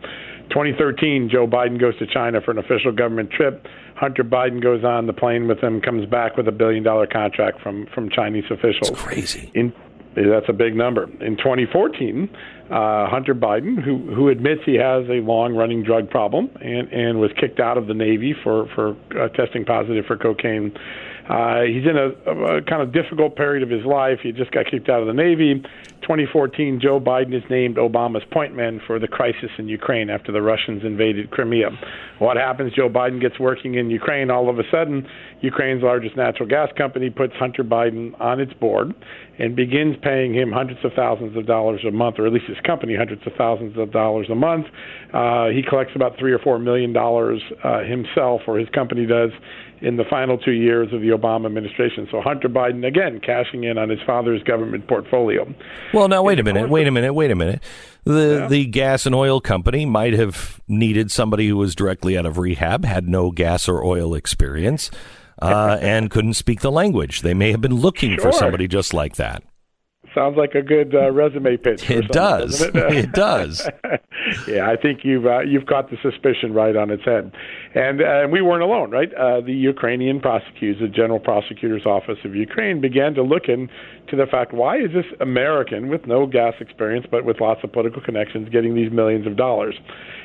[0.51, 3.67] 2013, Joe Biden goes to China for an official government trip.
[3.97, 7.61] Hunter Biden goes on the plane with him, comes back with a billion dollar contract
[7.61, 8.89] from, from Chinese officials.
[8.89, 9.51] That's crazy.
[9.55, 9.75] In
[10.27, 11.05] that's a big number.
[11.21, 12.29] In 2014,
[12.71, 17.31] uh, Hunter Biden, who who admits he has a long-running drug problem and and was
[17.39, 20.73] kicked out of the Navy for for uh, testing positive for cocaine.
[21.29, 22.09] Uh, he's in a,
[22.59, 24.19] a kind of difficult period of his life.
[24.23, 25.63] He just got kicked out of the Navy.
[26.03, 30.41] 2014, Joe Biden is named Obama's point man for the crisis in Ukraine after the
[30.41, 31.69] Russians invaded Crimea.
[32.19, 32.73] What happens?
[32.73, 34.31] Joe Biden gets working in Ukraine.
[34.31, 35.07] All of a sudden,
[35.43, 38.95] Ukraine's largest natural gas company puts Hunter Biden on its board
[39.39, 42.59] and begins paying him hundreds of thousands of dollars a month, or at least his
[42.67, 44.67] company hundreds of thousands of dollars a month.
[45.13, 49.31] Uh, he collects about three or four million dollars uh, himself, or his company does,
[49.81, 52.09] in the final two years of the Obama administration.
[52.11, 55.53] So Hunter Biden again cashing in on his father's government portfolio.
[55.93, 57.63] Well, now wait a minute, wait a minute, wait a minute.
[58.05, 58.49] The yeah.
[58.49, 62.85] the gas and oil company might have needed somebody who was directly out of rehab,
[62.85, 64.91] had no gas or oil experience
[65.41, 67.23] uh, and couldn't speak the language.
[67.23, 68.33] They may have been looking sure.
[68.33, 69.43] for somebody just like that.
[70.15, 71.89] Sounds like a good uh, resume pitch.
[71.99, 72.63] It does.
[72.63, 72.75] It?
[72.75, 73.13] it?
[73.13, 73.69] does.
[74.49, 77.33] Yeah, I think you've uh, you've got the suspicion right on its head,
[77.75, 79.13] and uh, we weren't alone, right?
[79.15, 84.27] Uh, the Ukrainian prosecutors, the General Prosecutor's Office of Ukraine, began to look into the
[84.31, 88.49] fact why is this American with no gas experience but with lots of political connections
[88.51, 89.75] getting these millions of dollars?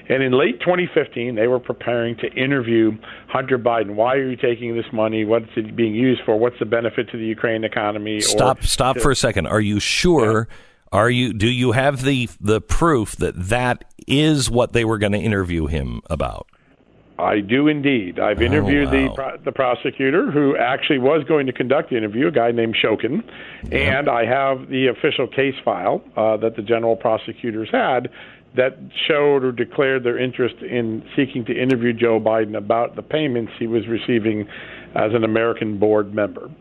[0.10, 2.92] And in late 2015, they were preparing to interview
[3.28, 3.96] Hunter Biden.
[3.96, 5.24] Why are you taking this money?
[5.24, 6.38] What's it being used for?
[6.38, 8.20] What's the benefit to the Ukraine economy?
[8.20, 8.64] Stop.
[8.64, 9.48] stop to, for a second.
[9.48, 10.48] Are you sure?
[10.50, 10.56] Yeah.
[10.94, 11.34] Are you?
[11.34, 15.66] Do you have the the proof that that is what they were going to interview
[15.66, 16.48] him about?
[17.18, 18.20] I do indeed.
[18.20, 19.32] I've oh, interviewed oh, wow.
[19.38, 23.24] the the prosecutor who actually was going to conduct the interview, a guy named Shokin,
[23.72, 23.98] yeah.
[23.98, 28.10] and I have the official case file uh, that the general prosecutors had
[28.56, 33.52] that showed or declared their interest in seeking to interview Joe Biden about the payments
[33.58, 34.48] he was receiving
[34.94, 36.52] as an American board member.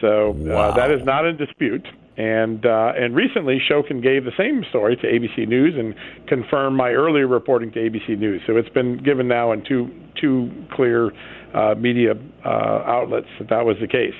[0.00, 0.70] So wow.
[0.70, 1.86] uh, that is not in dispute.
[2.16, 5.94] And uh, and recently, Shokin gave the same story to ABC News and
[6.26, 8.40] confirmed my earlier reporting to ABC News.
[8.46, 11.10] So it's been given now in two two clear
[11.54, 12.12] uh, media
[12.44, 14.14] uh, outlets that that was the case.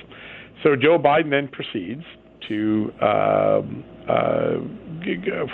[0.63, 2.03] So Joe Biden then proceeds
[2.47, 4.57] to um, uh,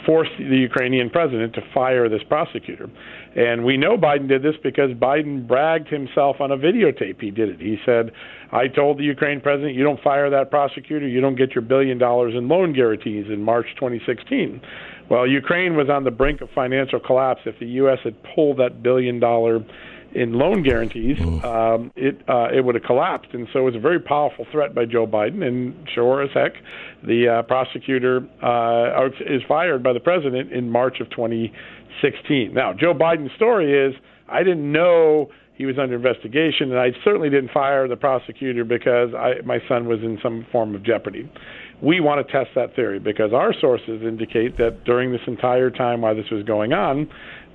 [0.05, 2.89] force the Ukrainian president to fire this prosecutor.
[3.35, 7.21] And we know Biden did this because Biden bragged himself on a videotape.
[7.21, 7.59] He did it.
[7.59, 8.11] He said,
[8.51, 11.97] I told the Ukraine president, you don't fire that prosecutor, you don't get your billion
[11.97, 14.61] dollars in loan guarantees in March 2016.
[15.09, 17.99] Well, Ukraine was on the brink of financial collapse if the U.S.
[18.03, 19.59] had pulled that billion dollar
[20.15, 23.29] in loan guarantees, um, it uh, it would have collapsed.
[23.33, 25.43] And so it was a very powerful threat by Joe Biden.
[25.43, 26.53] And sure as heck,
[27.05, 32.53] the uh, prosecutor uh, is fired by the president in March of 2016.
[32.53, 33.95] Now, Joe Biden's story is
[34.29, 39.13] I didn't know he was under investigation, and I certainly didn't fire the prosecutor because
[39.13, 41.31] I, my son was in some form of jeopardy.
[41.81, 46.01] We want to test that theory because our sources indicate that during this entire time
[46.01, 47.09] while this was going on,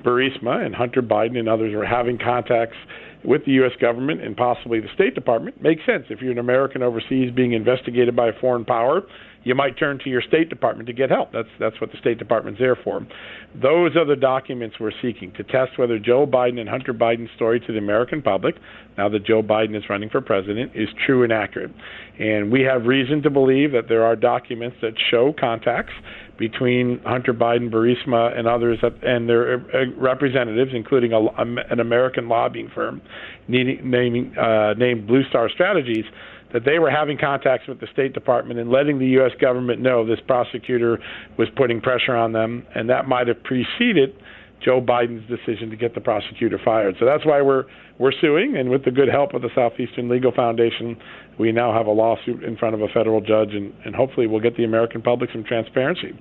[0.04, 2.76] Burisma and Hunter Biden and others were having contacts
[3.24, 3.72] with the U.S.
[3.80, 5.60] government and possibly the State Department.
[5.62, 6.04] Makes sense.
[6.08, 9.02] If you're an American overseas being investigated by a foreign power,
[9.44, 11.32] you might turn to your State Department to get help.
[11.32, 13.06] That's that's what the State Department's there for.
[13.54, 17.60] Those are the documents we're seeking to test whether Joe Biden and Hunter Biden's story
[17.60, 18.56] to the American public,
[18.96, 21.70] now that Joe Biden is running for president, is true and accurate.
[22.18, 25.92] And we have reason to believe that there are documents that show contacts
[26.38, 32.70] between Hunter Biden, Burisma, and others, and their uh, representatives, including a, an American lobbying
[32.74, 33.02] firm
[33.48, 36.04] naming, uh, named Blue Star Strategies,
[36.52, 39.32] that they were having contacts with the State Department and letting the U.S.
[39.40, 40.98] government know this prosecutor
[41.36, 44.14] was putting pressure on them, and that might have preceded
[44.64, 46.96] Joe Biden's decision to get the prosecutor fired.
[46.98, 47.64] So that's why we're
[47.98, 50.96] we're suing, and with the good help of the Southeastern Legal Foundation,
[51.38, 54.40] we now have a lawsuit in front of a federal judge, and, and hopefully we'll
[54.40, 56.16] get the American public some transparency.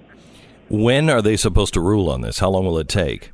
[0.70, 2.40] When are they supposed to rule on this?
[2.40, 3.32] How long will it take?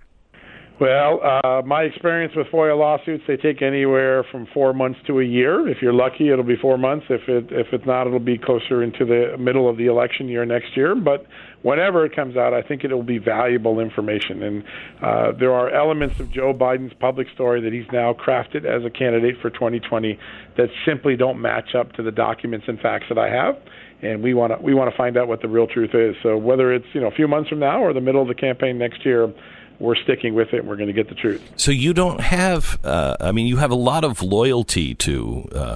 [0.80, 5.23] Well, uh, my experience with FOIA lawsuits, they take anywhere from four months to a
[5.23, 5.67] year.
[5.69, 7.05] If you're lucky, it'll be four months.
[7.09, 10.45] If it if it's not, it'll be closer into the middle of the election year
[10.45, 10.95] next year.
[10.95, 11.27] But
[11.64, 14.44] whenever it comes out, I think it will be valuable information.
[14.44, 14.64] And
[15.02, 18.90] uh, there are elements of Joe Biden's public story that he's now crafted as a
[18.90, 20.19] candidate for 2020
[20.57, 23.57] that simply don't match up to the documents and facts that I have
[24.03, 26.15] and we want to we want to find out what the real truth is.
[26.22, 28.35] So whether it's you know a few months from now or the middle of the
[28.35, 29.34] campaign next year,
[29.80, 30.60] we're sticking with it.
[30.60, 31.41] and We're going to get the truth.
[31.56, 35.76] So you don't have, uh, I mean, you have a lot of loyalty to uh,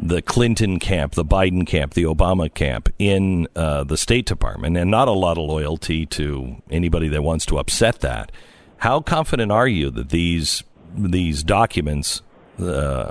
[0.00, 4.90] the Clinton camp, the Biden camp, the Obama camp in uh, the State Department, and
[4.90, 8.32] not a lot of loyalty to anybody that wants to upset that.
[8.78, 10.62] How confident are you that these
[10.96, 12.22] these documents
[12.58, 13.10] uh,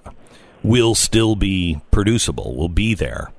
[0.63, 3.31] will still be producible, will be there?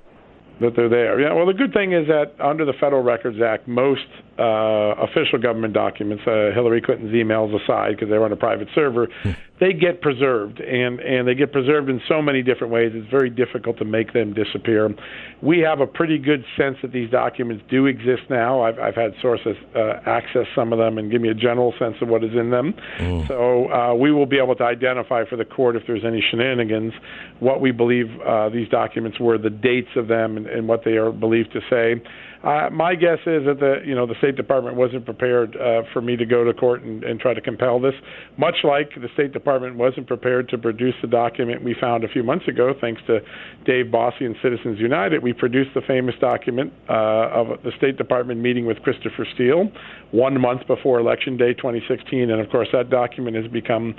[0.61, 1.21] That they're there.
[1.21, 1.33] Yeah.
[1.33, 4.07] Well, the good thing is that under the Federal Records Act, most
[4.39, 8.69] uh, official government documents, uh, Hillary Clinton's emails aside, because they were on a private
[8.75, 9.31] server, hmm.
[9.61, 12.93] they get preserved, and and they get preserved in so many different ways.
[12.95, 14.95] It's very difficult to make them disappear.
[15.43, 18.63] We have a pretty good sense that these documents do exist now.
[18.63, 21.97] I've I've had sources uh, access some of them and give me a general sense
[22.01, 22.75] of what is in them.
[22.99, 23.29] Mm.
[23.29, 26.93] So uh, we will be able to identify for the court if there's any shenanigans,
[27.41, 30.93] what we believe uh, these documents were, the dates of them, and, and what they
[30.93, 32.03] are believed to say.
[32.45, 36.03] Uh, my guess is that the you know the State Department wasn't prepared uh, for
[36.03, 37.95] me to go to court and, and try to compel this.
[38.37, 42.23] Much like the State Department wasn't prepared to produce the document we found a few
[42.23, 43.21] months ago, thanks to
[43.65, 48.41] Dave Bossie and Citizens United, we produced the famous document uh, of the State Department
[48.41, 49.71] meeting with Christopher Steele
[50.11, 53.95] one month before Election Day 2016, and of course that document has become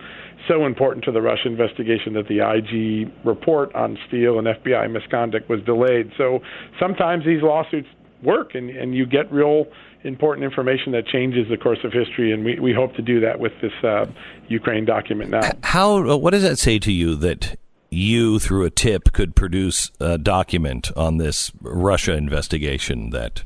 [0.47, 5.49] so important to the Russia investigation that the IG report on Steele and FBI misconduct
[5.49, 6.11] was delayed.
[6.15, 6.41] So
[6.79, 7.87] sometimes these lawsuits
[8.25, 9.67] work and, and you get real
[10.03, 13.39] important information that changes the course of history and we, we hope to do that
[13.39, 14.05] with this uh,
[14.47, 15.41] Ukraine document now.
[15.63, 17.57] How uh, what does that say to you that
[17.89, 23.43] you through a tip could produce a document on this Russia investigation that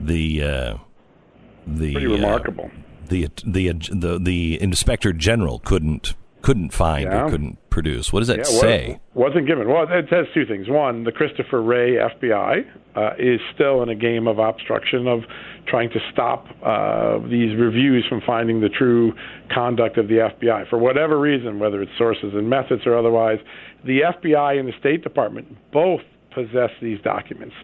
[0.00, 0.76] the uh,
[1.66, 2.78] the pretty remarkable uh,
[3.08, 6.14] the, the the the inspector general couldn't
[6.46, 7.24] couldn't find yeah.
[7.24, 8.12] or couldn't produce.
[8.12, 9.00] What does that yeah, say?
[9.14, 9.66] Wasn't given.
[9.66, 10.68] Well, it says two things.
[10.68, 12.64] One, the Christopher Wray FBI
[12.94, 15.22] uh, is still in a game of obstruction of
[15.66, 19.12] trying to stop uh, these reviews from finding the true
[19.52, 23.40] conduct of the FBI for whatever reason, whether it's sources and methods or otherwise.
[23.84, 26.02] The FBI and the State Department both
[26.32, 27.56] possess these documents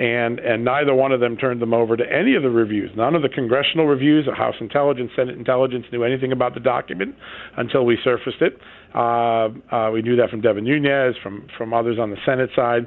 [0.00, 2.90] and and neither one of them turned them over to any of the reviews.
[2.96, 7.14] None of the congressional reviews, or House Intelligence, Senate Intelligence knew anything about the document
[7.58, 8.58] until we surfaced it.
[8.94, 12.86] Uh, uh, we knew that from Devin Nunes, from from others on the Senate side.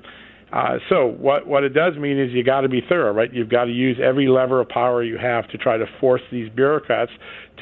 [0.51, 3.31] Uh, so what what it does mean is you got to be thorough, right?
[3.31, 6.49] You've got to use every lever of power you have to try to force these
[6.49, 7.11] bureaucrats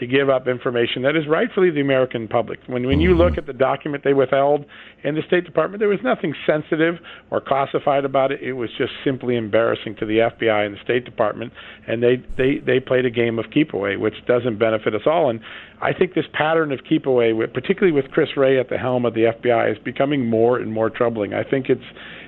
[0.02, 2.60] to give up information that is rightfully the American public.
[2.66, 4.66] When when you look at the document they withheld
[5.04, 6.96] in the State Department, there was nothing sensitive
[7.30, 8.42] or classified about it.
[8.42, 11.54] It was just simply embarrassing to the FBI and the State Department,
[11.88, 15.30] and they they they played a game of keep away, which doesn't benefit us all.
[15.30, 15.40] And
[15.80, 19.14] I think this pattern of keep away, particularly with Chris Wray at the helm of
[19.14, 21.36] the FBI, is becoming more and more troubling.
[21.36, 21.86] I think it's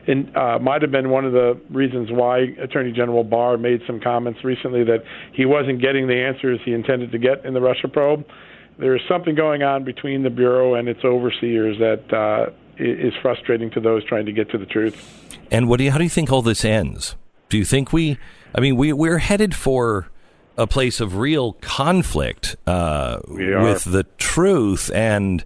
[0.08, 4.00] and uh, might have been one of the reasons why Attorney General Barr made some
[4.00, 7.88] comments recently that he wasn't getting the answers he intended to get in the Russia
[7.88, 8.26] probe.
[8.77, 13.69] There is something going on between the bureau and its overseers that uh, is frustrating
[13.72, 15.40] to those trying to get to the truth.
[15.52, 17.15] And what do you, how do you think all this ends?
[17.49, 18.18] Do you think we?
[18.56, 20.10] I mean, we we're headed for
[20.57, 25.44] a place of real conflict uh, with the truth and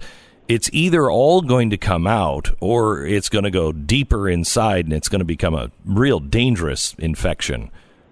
[0.47, 4.93] it's either all going to come out or it's going to go deeper inside and
[4.93, 7.69] it's going to become a real dangerous infection.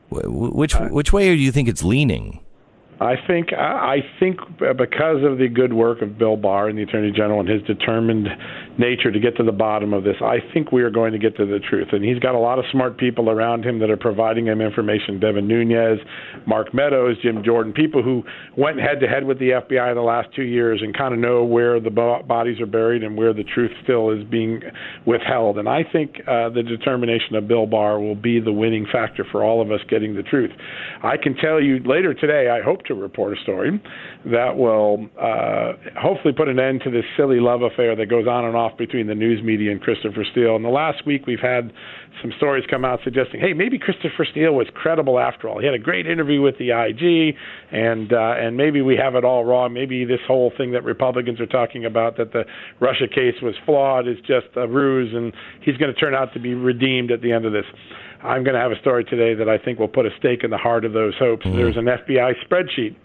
[0.09, 2.39] Which which way do you think it's leaning?
[2.99, 7.11] I think I think because of the good work of Bill Barr and the Attorney
[7.11, 8.27] General and his determined
[8.77, 11.35] nature to get to the bottom of this, I think we are going to get
[11.37, 11.89] to the truth.
[11.91, 15.19] And he's got a lot of smart people around him that are providing him information.
[15.19, 15.99] Devin Nunes,
[16.45, 18.23] Mark Meadows, Jim Jordan, people who
[18.57, 21.19] went head to head with the FBI in the last two years and kind of
[21.19, 24.61] know where the bodies are buried and where the truth still is being
[25.05, 25.57] withheld.
[25.57, 29.43] And I think uh, the determination of Bill Barr will be the winning factor for
[29.43, 30.51] all of us getting the truth.
[31.03, 33.81] I can tell you later today, I hope to report a story
[34.25, 38.45] that will uh, hopefully put an end to this silly love affair that goes on
[38.45, 40.55] and off between the news media and Christopher Steele.
[40.55, 41.71] In the last week, we've had
[42.21, 45.59] some stories come out suggesting, hey, maybe Christopher Steele was credible after all.
[45.59, 47.35] He had a great interview with the IG,
[47.71, 49.73] and uh, and maybe we have it all wrong.
[49.73, 52.43] Maybe this whole thing that Republicans are talking about that the
[52.79, 56.39] Russia case was flawed is just a ruse, and he's going to turn out to
[56.39, 57.65] be redeemed at the end of this.
[58.23, 60.49] I'm going to have a story today that I think will put a stake in
[60.49, 61.45] the heart of those hopes.
[61.45, 61.57] Mm-hmm.
[61.57, 62.95] There's an FBI spreadsheet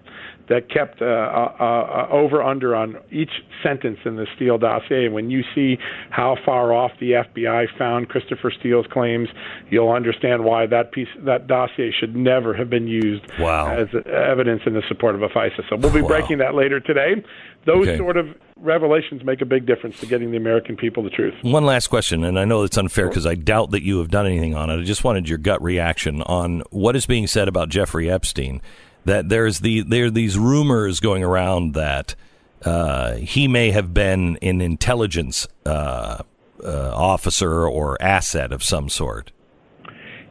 [0.50, 3.30] that kept uh, uh, uh, over under on each
[3.62, 5.06] sentence in the Steele dossier.
[5.06, 5.78] And when you see
[6.10, 9.28] how far off the FBI found Christopher Steele's claims,
[9.70, 13.72] you'll understand why that piece that dossier should never have been used wow.
[13.72, 15.62] as evidence in the support of a FISA.
[15.70, 16.08] So we'll be wow.
[16.08, 17.24] breaking that later today.
[17.64, 17.96] Those okay.
[17.96, 21.34] sort of revelations make a big difference to getting the American people the truth.
[21.42, 24.26] One last question, and I know it's unfair because I doubt that you have done
[24.26, 24.80] anything on it.
[24.80, 28.60] I just wanted your gut reaction on what is being said about Jeffrey Epstein
[29.04, 32.14] that there's the there are these rumors going around that
[32.64, 36.22] uh, he may have been an intelligence uh,
[36.62, 39.32] uh, officer or asset of some sort.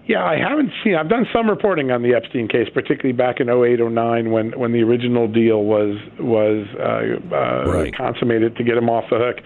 [0.10, 0.96] Yeah, I haven't seen.
[0.96, 4.72] I've done some reporting on the Epstein case, particularly back in 08, 09, when when
[4.72, 7.96] the original deal was was uh, uh, right.
[7.96, 9.38] consummated to get him off the hook.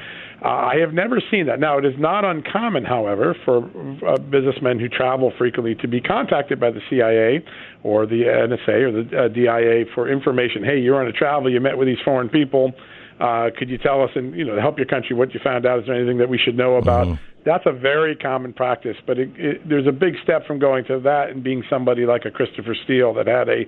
[0.44, 1.60] Uh, I have never seen that.
[1.60, 3.60] Now, it is not uncommon, however, for
[4.06, 7.46] uh, businessmen who travel frequently to be contacted by the CIA
[7.82, 10.64] or the NSA or the uh, DIA for information.
[10.64, 12.74] Hey, you're on a travel, you met with these foreign people.
[13.22, 15.80] Uh, could you tell us and you know help your country what you found out?
[15.80, 17.08] Is there anything that we should know about?
[17.08, 17.33] Mm-hmm.
[17.46, 21.00] That's a very common practice, but it, it, there's a big step from going to
[21.02, 23.66] that and being somebody like a Christopher Steele that had a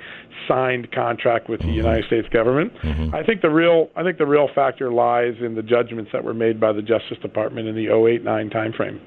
[0.48, 1.76] signed contract with the mm-hmm.
[1.76, 2.74] United States government.
[2.84, 3.14] Mm-hmm.
[3.14, 6.34] I think the real I think the real factor lies in the judgments that were
[6.34, 9.00] made by the Justice Department in the 08-9 timeframe.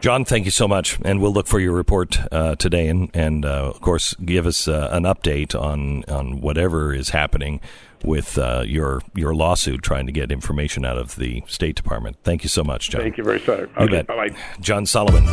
[0.00, 3.46] John, thank you so much, and we'll look for your report uh, today, and, and
[3.46, 7.60] uh, of course, give us uh, an update on on whatever is happening
[8.04, 12.16] with uh, your your lawsuit trying to get information out of the State Department.
[12.22, 13.02] Thank you so much, John.
[13.02, 13.48] Thank you very much.
[13.78, 14.36] Okay, bye bye.
[14.60, 15.24] John Solomon.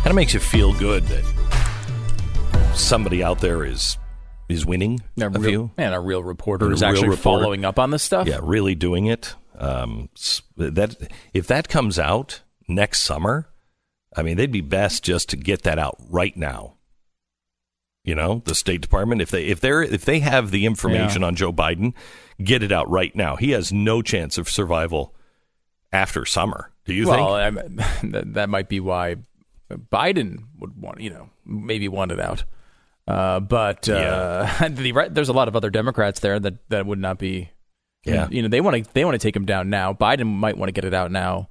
[0.00, 1.24] Kind of makes you feel good that
[2.74, 3.98] somebody out there is
[4.48, 5.70] is winning a, a real, few.
[5.76, 7.22] and a real reporter is actually reporter.
[7.22, 8.26] following up on this stuff.
[8.26, 9.34] Yeah, really doing it.
[9.58, 10.08] Um,
[10.56, 10.96] that
[11.34, 13.48] if that comes out next summer,
[14.16, 16.76] I mean, they'd be best just to get that out right now
[18.10, 21.28] you know, the State Department, if they if they're if they have the information yeah.
[21.28, 21.94] on Joe Biden,
[22.42, 23.36] get it out right now.
[23.36, 25.14] He has no chance of survival
[25.92, 26.72] after summer.
[26.86, 27.76] Do you well, think?
[28.10, 29.14] that, that might be why
[29.70, 32.42] Biden would want, you know, maybe want it out.
[33.06, 34.68] Uh, but uh, yeah.
[34.68, 37.50] the, there's a lot of other Democrats there that, that would not be.
[38.02, 39.92] Yeah, you know they want to they want to take him down now.
[39.92, 41.48] Biden might want to get it out now,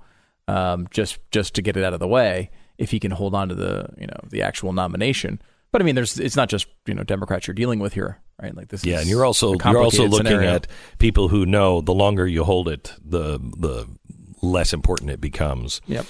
[0.49, 2.49] um, just just to get it out of the way
[2.79, 5.39] if he can hold on to the you know the actual nomination.
[5.71, 8.55] But I mean, there's it's not just you know Democrats you're dealing with here, right?
[8.55, 8.83] Like this.
[8.83, 10.55] Yeah, and you're also you're also looking scenario.
[10.55, 10.67] at
[10.97, 13.87] people who know the longer you hold it, the the
[14.41, 15.81] less important it becomes.
[15.87, 16.05] Yep.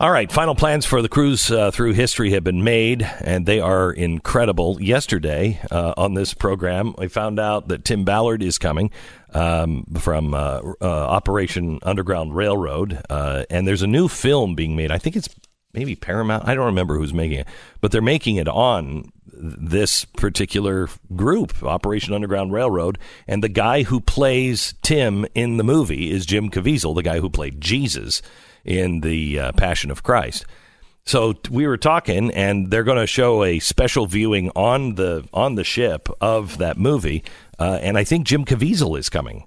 [0.00, 3.60] All right, final plans for the cruise uh, through history have been made, and they
[3.60, 4.82] are incredible.
[4.82, 8.90] Yesterday uh, on this program, we found out that Tim Ballard is coming
[9.32, 14.90] um, from uh, uh, Operation Underground Railroad, uh, and there's a new film being made.
[14.90, 15.28] I think it's
[15.74, 16.46] maybe Paramount.
[16.46, 17.48] I don't remember who's making it,
[17.80, 24.00] but they're making it on this particular group, Operation Underground Railroad, and the guy who
[24.00, 28.22] plays Tim in the movie is Jim Caviezel, the guy who played Jesus
[28.64, 30.46] in the uh, Passion of Christ.
[31.06, 35.54] So we were talking, and they're going to show a special viewing on the on
[35.54, 37.22] the ship of that movie,
[37.58, 39.46] uh, and I think Jim Caviezel is coming.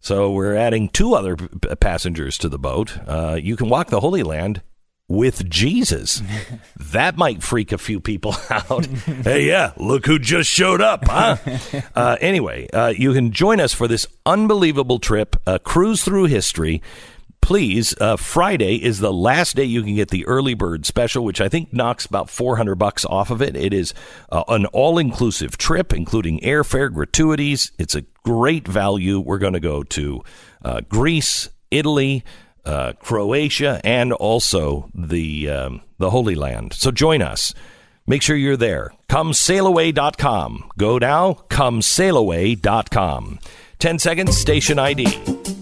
[0.00, 2.98] So we're adding two other p- passengers to the boat.
[3.06, 4.62] Uh, you can walk the Holy Land
[5.08, 6.22] with Jesus.
[6.76, 8.86] that might freak a few people out.
[8.86, 11.36] hey, yeah, look who just showed up, huh?
[11.94, 16.82] uh, anyway, uh, you can join us for this unbelievable trip, a cruise through history.
[17.40, 21.40] Please, uh, Friday is the last day you can get the early bird special, which
[21.40, 23.56] I think knocks about 400 bucks off of it.
[23.56, 23.94] It is
[24.30, 27.72] uh, an all inclusive trip, including airfare, gratuities.
[27.78, 29.20] It's a great value.
[29.20, 30.22] We're going to go to
[30.62, 32.24] uh, Greece, Italy,
[32.64, 36.72] uh, Croatia, and also the um, the Holy Land.
[36.74, 37.54] So join us.
[38.06, 38.92] Make sure you're there.
[39.10, 40.70] ComeSailAway.com.
[40.78, 41.34] Go now.
[41.50, 43.38] ComeSailAway.com.
[43.78, 45.57] 10 seconds, station ID.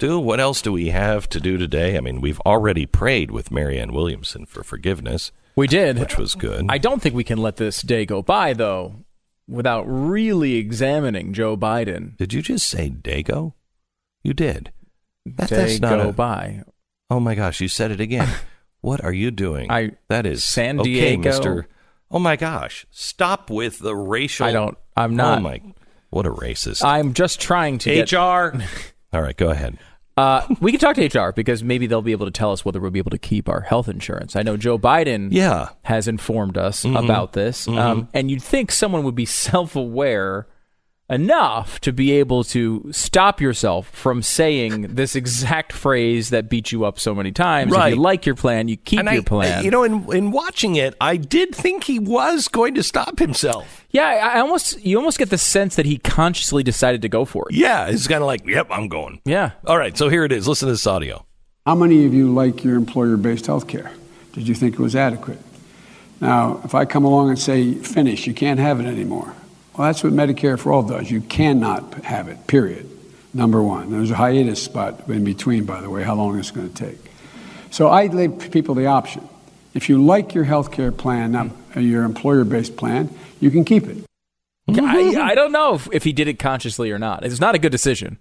[0.00, 1.94] Stu, what else do we have to do today?
[1.94, 5.98] I mean, we've already prayed with Marianne Williamson for forgiveness, We did.
[5.98, 6.64] which was good.
[6.70, 9.04] I don't think we can let this day go by, though,
[9.46, 12.16] without really examining Joe Biden.
[12.16, 13.52] Did you just say Dago?
[14.22, 14.72] You did.
[15.26, 16.62] That, Day that's not go a- by.
[17.10, 18.28] Oh my gosh, you said it again.
[18.80, 19.70] what are you doing?
[19.70, 21.28] I- that is San okay, Diego.
[21.28, 21.68] Mister.
[22.10, 24.46] Oh my gosh, stop with the racial.
[24.46, 25.60] I don't- I'm not- Oh my,
[26.08, 26.82] what a racist.
[26.82, 28.10] I'm just trying to get.
[28.12, 28.56] HR.
[29.12, 29.76] All right, go ahead.
[30.20, 32.78] Uh, we can talk to HR because maybe they'll be able to tell us whether
[32.80, 34.36] we'll be able to keep our health insurance.
[34.36, 35.68] I know Joe Biden Yeah.
[35.82, 36.96] has informed us Mm-hmm.
[36.96, 40.46] about this, um, and you'd think someone would be self-aware
[41.10, 46.84] enough to be able to stop yourself from saying this exact phrase that beat you
[46.84, 47.72] up so many times.
[47.72, 47.88] Right.
[47.92, 49.64] If you like your plan, you keep And your I, plan.
[49.64, 53.84] you know, in in watching it, I did think he was going to stop himself.
[53.90, 57.24] yeah, I I almost you almost get the sense that he consciously decided to go
[57.24, 57.56] for it.
[57.56, 59.20] Yeah, it's kind of like, yep, I'm going.
[59.24, 59.50] Yeah.
[59.66, 60.46] All right, so here it is.
[60.48, 61.26] Listen to this audio.
[61.66, 63.90] How many of you like your employer based health care?
[64.32, 65.38] Did you think it was adequate?
[66.20, 69.34] Now, if I come along and say, finish, you can't have it anymore.
[69.76, 71.10] Well, that's what Medicare for All does.
[71.10, 72.88] You cannot have it, period.
[73.32, 73.90] Number one.
[73.90, 76.98] There's a hiatus spot in between, by the way, how long it's going to take.
[77.70, 79.28] So I leave people the option.
[79.72, 83.86] If you like your health care plan, not your employer based plan, you can keep
[83.86, 84.04] it.
[84.68, 85.34] I, I mm-hmm.
[85.34, 87.24] don't know if, if he did it consciously or not.
[87.24, 88.18] It's not a good decision.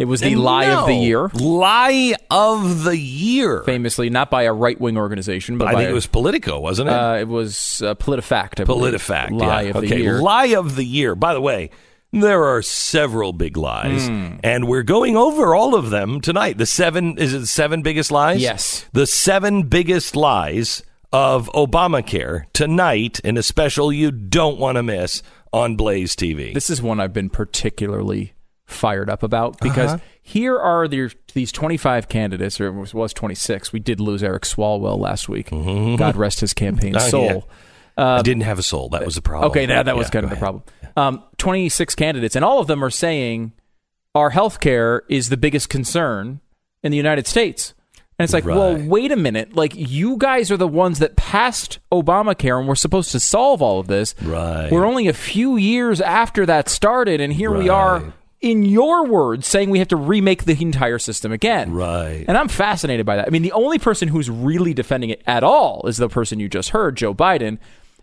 [0.00, 1.02] It was the lie of the No.
[1.02, 3.62] year, Lie of the year.
[3.64, 6.58] famously not by a right wing organization, but I by think a- it was Politico,
[6.58, 6.92] wasn't it?
[6.94, 8.60] Uh, it was uh, PolitiFact.
[8.60, 8.94] I believe.
[8.94, 9.30] PolitiFact.
[9.32, 9.68] Lie yeah.
[9.70, 9.88] of okay.
[9.88, 10.22] the year.
[10.22, 11.14] Lie of the year.
[11.14, 11.68] By the way,
[12.12, 14.36] there are several big lies, Hmm.
[14.42, 16.56] and we're going over all of them tonight.
[16.56, 18.40] The seven is it the seven biggest lies?
[18.40, 18.86] Yes.
[18.92, 20.82] The seven biggest lies
[21.12, 25.22] of Obamacare tonight in a special you don't want to miss
[25.52, 26.54] on Blaze TV.
[26.54, 28.32] This is one I've been particularly
[28.70, 30.04] fired up about because Uh-huh.
[30.22, 33.72] here are the, these 25 candidates, or it was, was 26.
[33.72, 35.50] We did lose Eric Swalwell last week.
[35.50, 37.06] God rest his campaign Mm-hmm.
[37.16, 37.48] Oh, soul.
[37.96, 38.88] I didn't have a soul.
[38.90, 39.50] That was the problem.
[39.50, 40.42] Okay, that, that was Yeah, kind of the ahead.
[40.42, 40.62] problem.
[40.96, 43.52] Um, 26 candidates, and all of them are saying
[44.14, 46.40] our health care is the biggest concern
[46.82, 47.74] in the United States.
[48.18, 49.56] And it's like, well, wait a minute.
[49.56, 53.80] Like, you guys are the ones that passed Obamacare and we're supposed to solve all
[53.80, 54.14] of this.
[54.22, 54.70] Right.
[54.70, 59.46] We're only a few years after that started, and here we are, in your words,
[59.46, 61.72] saying we have to remake the entire system again.
[61.72, 62.24] Right.
[62.26, 63.26] And I'm fascinated by that.
[63.26, 66.48] I mean, the only person who's really defending it at all is the person you
[66.48, 67.58] just heard, Joe Biden.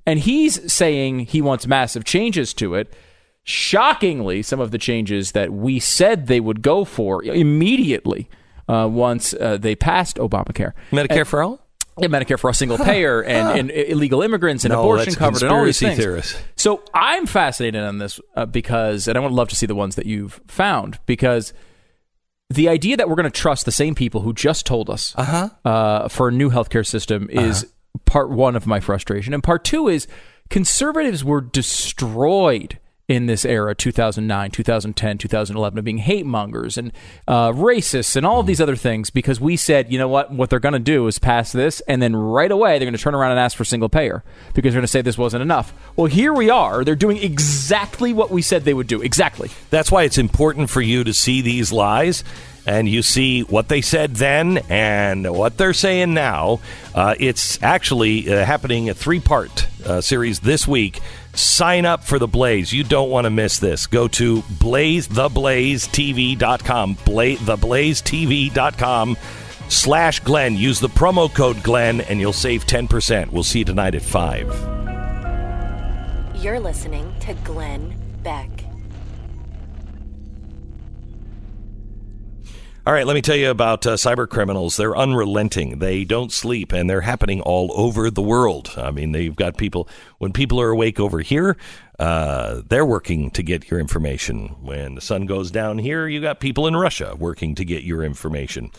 [0.06, 2.94] And he's saying he wants massive changes to it.
[3.44, 8.30] Shockingly, some of the changes that we said they would go for immediately
[8.68, 10.74] uh, once uh, they passed Obamacare.
[10.92, 11.67] Medicare for all?
[12.00, 15.52] Yeah, Medicare for a single payer and, and illegal immigrants and No, abortion covered and
[15.52, 15.98] all these things.
[15.98, 16.36] theorists.
[16.56, 19.96] So I'm fascinated on this uh, because, and I would love to see the ones
[19.96, 21.54] that you've found because
[22.50, 25.50] the idea that we're going to trust the same people who just told us Uh-huh.
[25.66, 27.66] uh, for a new healthcare system is
[28.06, 30.08] part one of my frustration, and part two is
[30.50, 36.92] conservatives were destroyed in this era 2009 2010 2011 of being hate mongers and
[37.26, 40.50] uh, racists and all of these other things because we said you know what what
[40.50, 43.16] they're going to do is pass this and then right away they're going to turn
[43.16, 45.74] around and ask for single payer because they're going to say this wasn't enough.
[45.96, 46.84] Well here we are.
[46.84, 49.02] They're doing exactly what we said they would do.
[49.02, 49.50] Exactly.
[49.70, 52.26] That's why it's important for you to see these lies
[52.66, 56.60] and you see what they said then and what they're saying now.
[56.94, 61.00] Uh, it's actually uh, happening a three part uh, series this week.
[61.38, 62.74] Sign up for the Blaze.
[62.74, 63.88] You don't want to miss this.
[63.88, 66.98] Go to blaze theblazetv.com.
[67.06, 69.18] Bla- theblazetv.com
[69.70, 70.56] slash Glenn.
[70.56, 73.32] Use the promo code Glenn and you'll save 10%.
[73.32, 74.78] We'll see you tonight at 5.
[76.44, 78.67] You're listening to Glenn Beck.
[82.88, 84.78] All right, let me tell you about uh, cyber criminals.
[84.78, 85.80] They're unrelenting.
[85.80, 88.76] They don't sleep, and they're happening all over the world.
[88.78, 89.90] I mean, they've got people,
[90.20, 91.58] when people are awake over here,
[92.00, 94.56] uh, they're working to get your information.
[94.62, 98.04] When the sun goes down here, you got people in Russia working to get your
[98.06, 98.72] information.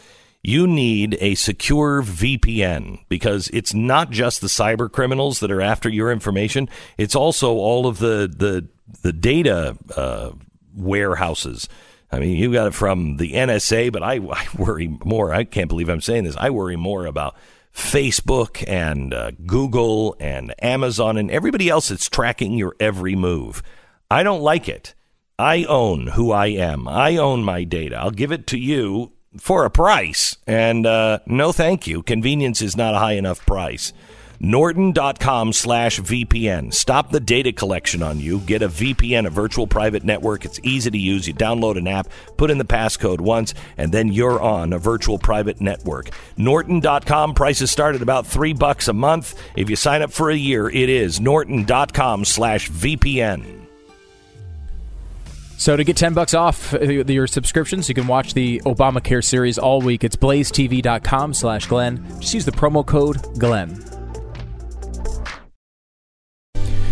[0.42, 5.90] You need a secure VPN because it's not just the cyber criminals that are after
[5.90, 6.70] your information.
[6.96, 8.68] It's also all of the the
[9.02, 10.30] the data uh,
[10.74, 11.68] warehouses.
[12.10, 15.32] I mean, you got it from the NSA, but I, I worry more.
[15.32, 16.36] I can't believe I'm saying this.
[16.36, 17.36] I worry more about
[17.74, 23.62] Facebook and uh, Google and Amazon and everybody else that's tracking your every move.
[24.10, 24.94] I don't like it.
[25.38, 26.88] I own who I am.
[26.88, 27.96] I own my data.
[27.96, 30.36] I'll give it to you for a price.
[30.46, 32.02] And uh, no, thank you.
[32.02, 33.92] Convenience is not a high enough price.
[34.40, 36.72] Norton.com slash VPN.
[36.72, 38.40] Stop the data collection on you.
[38.40, 40.44] Get a VPN, a virtual private network.
[40.44, 41.26] It's easy to use.
[41.26, 45.18] You download an app, put in the passcode once, and then you're on a virtual
[45.18, 46.10] private network.
[46.36, 49.34] Norton.com prices start at about three bucks a month.
[49.56, 53.58] If you sign up for a year, it is Norton.com slash VPN.
[55.58, 59.80] So to get 10 bucks off your subscriptions, you can watch the Obamacare series all
[59.82, 60.04] week.
[60.04, 62.06] It's blazetv.com slash Glenn.
[62.20, 63.97] Just use the promo code Glenn.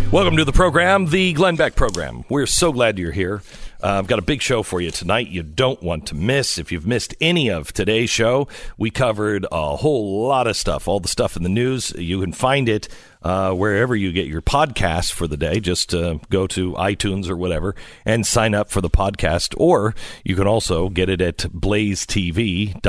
[0.09, 2.23] Welcome to the program, the Glenn Beck program.
[2.29, 3.41] We're so glad you're here.
[3.83, 6.57] Uh, I've got a big show for you tonight you don't want to miss.
[6.57, 8.47] If you've missed any of today's show,
[8.77, 11.91] we covered a whole lot of stuff, all the stuff in the news.
[11.91, 12.87] You can find it
[13.21, 15.59] uh, wherever you get your podcast for the day.
[15.59, 17.75] Just uh, go to iTunes or whatever
[18.05, 19.55] and sign up for the podcast.
[19.57, 19.93] Or
[20.23, 22.79] you can also get it at blazetv.com,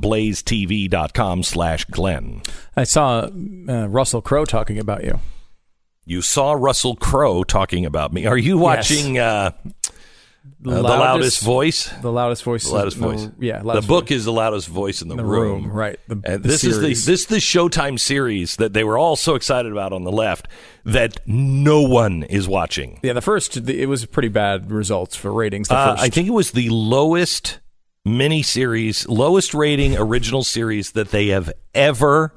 [0.00, 2.42] blazetv.com slash Glenn.
[2.76, 3.28] I saw
[3.68, 5.18] uh, Russell Crowe talking about you.
[6.04, 8.26] You saw Russell Crowe talking about me.
[8.26, 9.52] Are you watching uh,
[10.60, 11.88] The uh, the loudest voice?
[12.02, 12.64] The loudest voice.
[12.64, 13.28] The loudest in the- voice.
[13.38, 15.64] yeah, the loudest book is the loudest voice in the, the room.
[15.66, 18.82] room, right, the- and the this is the this is the Showtime series that they
[18.84, 20.48] were all so excited about on the left
[20.84, 22.98] that no one is watching.
[23.04, 25.68] Yeah, the first the, it was pretty bad results for ratings.
[25.68, 27.60] The Uh, I think it was the lowest
[28.04, 32.32] mini series, lowest rating original series that they have ever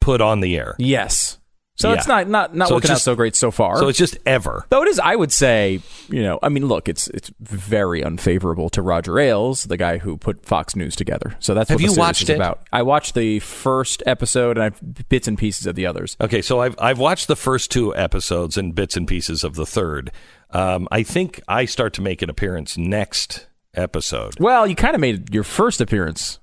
[0.00, 0.74] put on the air.
[0.78, 1.38] yes.
[1.76, 1.96] So Yeah.
[1.96, 3.76] it's not not not So working out so great so far.
[3.78, 4.64] So it's just ever.
[4.68, 8.70] Though it is, I would say, you know, I mean, look, it's it's very unfavorable
[8.70, 11.34] to Roger Ailes, the guy who put Fox News together.
[11.40, 12.36] So that's Have what you watched is it?
[12.36, 12.60] about.
[12.72, 16.16] I watched the first episode and I've bits and pieces of the others.
[16.20, 19.66] Okay, so I've I've watched the first two episodes and bits and pieces of the
[19.66, 20.12] third.
[20.50, 24.38] Um, I think I start to make an appearance next episode.
[24.38, 26.38] Well, you kind of made your first appearance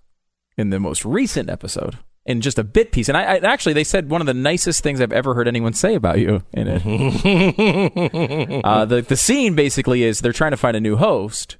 [0.57, 3.83] in the most recent episode in just a bit piece, and I, I actually they
[3.83, 6.81] said one of the nicest things I've ever heard anyone say about you in it.
[8.65, 11.57] uh, the the scene basically is they're trying to find a new host.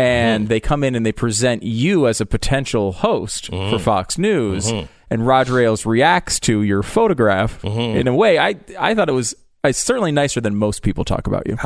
[0.00, 4.70] And they come in and they present you as a potential host for Fox News,
[5.10, 9.34] and Roger Ailes reacts to your photograph in a way I I thought it was
[9.64, 11.56] uh, certainly nicer than most people talk about you.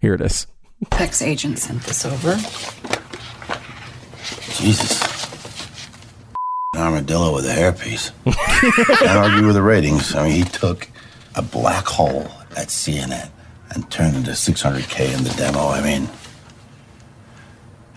[0.00, 0.46] Here it is.
[0.90, 2.36] Beck's agent sent this over.
[4.54, 5.13] Jesus.
[6.74, 8.10] An armadillo with a hairpiece.
[8.98, 10.12] Can't argue with the ratings.
[10.16, 10.88] I mean, he took
[11.36, 13.30] a black hole at CNN
[13.70, 15.68] and turned into 600K in the demo.
[15.68, 16.08] I mean,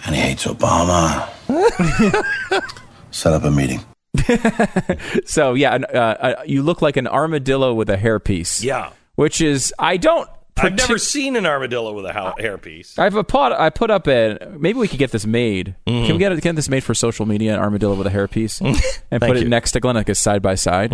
[0.06, 1.28] and he hates Obama.
[3.12, 3.80] Set up a meeting.
[5.26, 8.64] so yeah, uh, uh, you look like an armadillo with a hairpiece.
[8.64, 8.92] Yeah.
[9.16, 10.30] which is I don't.
[10.60, 12.98] I've never seen an armadillo with a ha- hairpiece.
[13.00, 13.52] I've a pot.
[13.54, 14.56] I put up a.
[14.60, 15.76] Maybe we could get this made.
[15.86, 16.06] Mm-hmm.
[16.06, 17.54] Can we get, get this made for social media?
[17.56, 18.62] An armadillo with a hairpiece,
[19.12, 19.42] and put it you.
[19.44, 19.50] Mm-hmm.
[19.50, 20.94] next to Glenn like a side by side.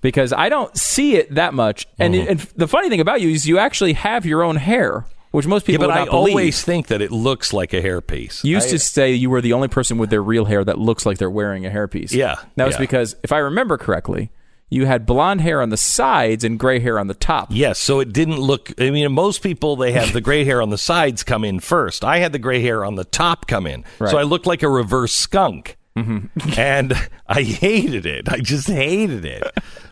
[0.00, 1.86] Because I don't see it that much.
[1.98, 5.46] And, and the funny thing about you is you actually have your own hair, which
[5.46, 6.30] most Yeah, people but would I believe.
[6.34, 8.42] always think that it looks like a hairpiece.
[8.42, 10.78] You used I- to say you were the only person with their real hair that
[10.78, 12.12] looks like they're wearing a hairpiece.
[12.12, 12.80] Yeah, That was yeah.
[12.80, 14.30] because, if I remember correctly,
[14.72, 17.48] You had blonde hair on the sides and gray hair on the top.
[17.50, 18.72] Yes, so it didn't look.
[18.80, 22.04] I mean, most people they have the gray hair on the sides come in first.
[22.04, 24.10] I had the gray hair on the top come in, Right.
[24.10, 26.50] so I looked like a reverse skunk, Mm-hmm.
[26.58, 26.94] and
[27.28, 28.28] I hated it.
[28.30, 29.42] I just hated it.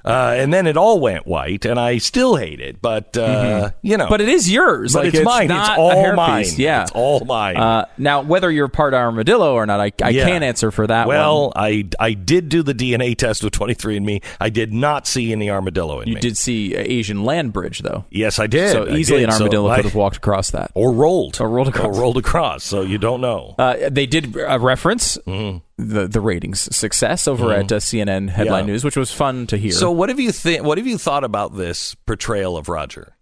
[0.02, 2.80] Uh, and then it all went white, and I still hate it.
[2.80, 4.10] But uh, you know, Mm-hmm.
[4.10, 4.94] But it is yours.
[4.94, 5.48] But Like, it's mine.
[5.48, 6.46] not It's all mine.
[6.56, 7.58] Yeah, It's all mine.
[7.58, 10.24] Uh, now, whether you're part armadillo or not, I, I Yeah.
[10.24, 11.06] can't answer for that.
[11.06, 11.52] Well, one.
[11.56, 14.22] I I did do the DNA test with 23andMe.
[14.40, 16.20] I did not see any armadillo in you me.
[16.22, 18.06] did see Asian land bridge though.
[18.10, 18.72] Yes, I did.
[18.72, 19.28] So I easily did.
[19.28, 20.70] an So armadillo I- could have walked across that.
[20.74, 21.94] or rolled Or rolled across.
[21.94, 22.64] or rolled across.
[22.64, 23.54] So you don't know.
[23.58, 25.58] Uh, they did uh, reference Mm-hmm.
[25.88, 28.72] The the ratings success over at uh, CNN headline Yeah.
[28.72, 29.72] news, which was fun to hear.
[29.72, 30.64] So what have you think?
[30.64, 33.14] What have you thought about this portrayal of Roger?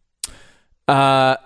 [0.86, 1.36] Uh,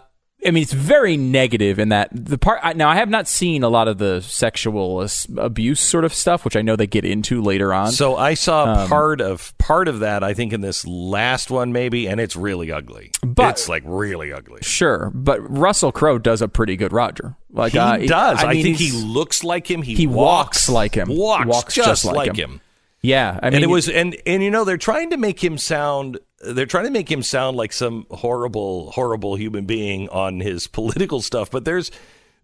[0.45, 2.61] I mean, it's very negative in that the part.
[2.63, 5.07] I, now, I have not seen a lot of the sexual
[5.39, 7.93] abuse sort of stuff, which I know they get into later on.
[7.93, 10.25] So I saw Um, part of part of that.
[10.25, 13.13] I think in this last one, maybe, and it's really ugly.
[13.23, 14.61] But- it's like really ugly.
[14.63, 17.37] sure, but Russell Crowe does a pretty good Roger.
[17.51, 18.43] Like he uh, does.
[18.43, 19.83] I, mean, think he looks like him.
[19.83, 21.09] He, he walks like him.
[21.09, 22.53] Walks, Walks just, just like like, him.
[22.53, 22.61] him.
[23.03, 25.59] Yeah, I mean, and it was and and you know they're trying to make him
[25.59, 30.67] sound they're trying to make him sound like some horrible horrible human being on his
[30.79, 31.91] political stuff but there's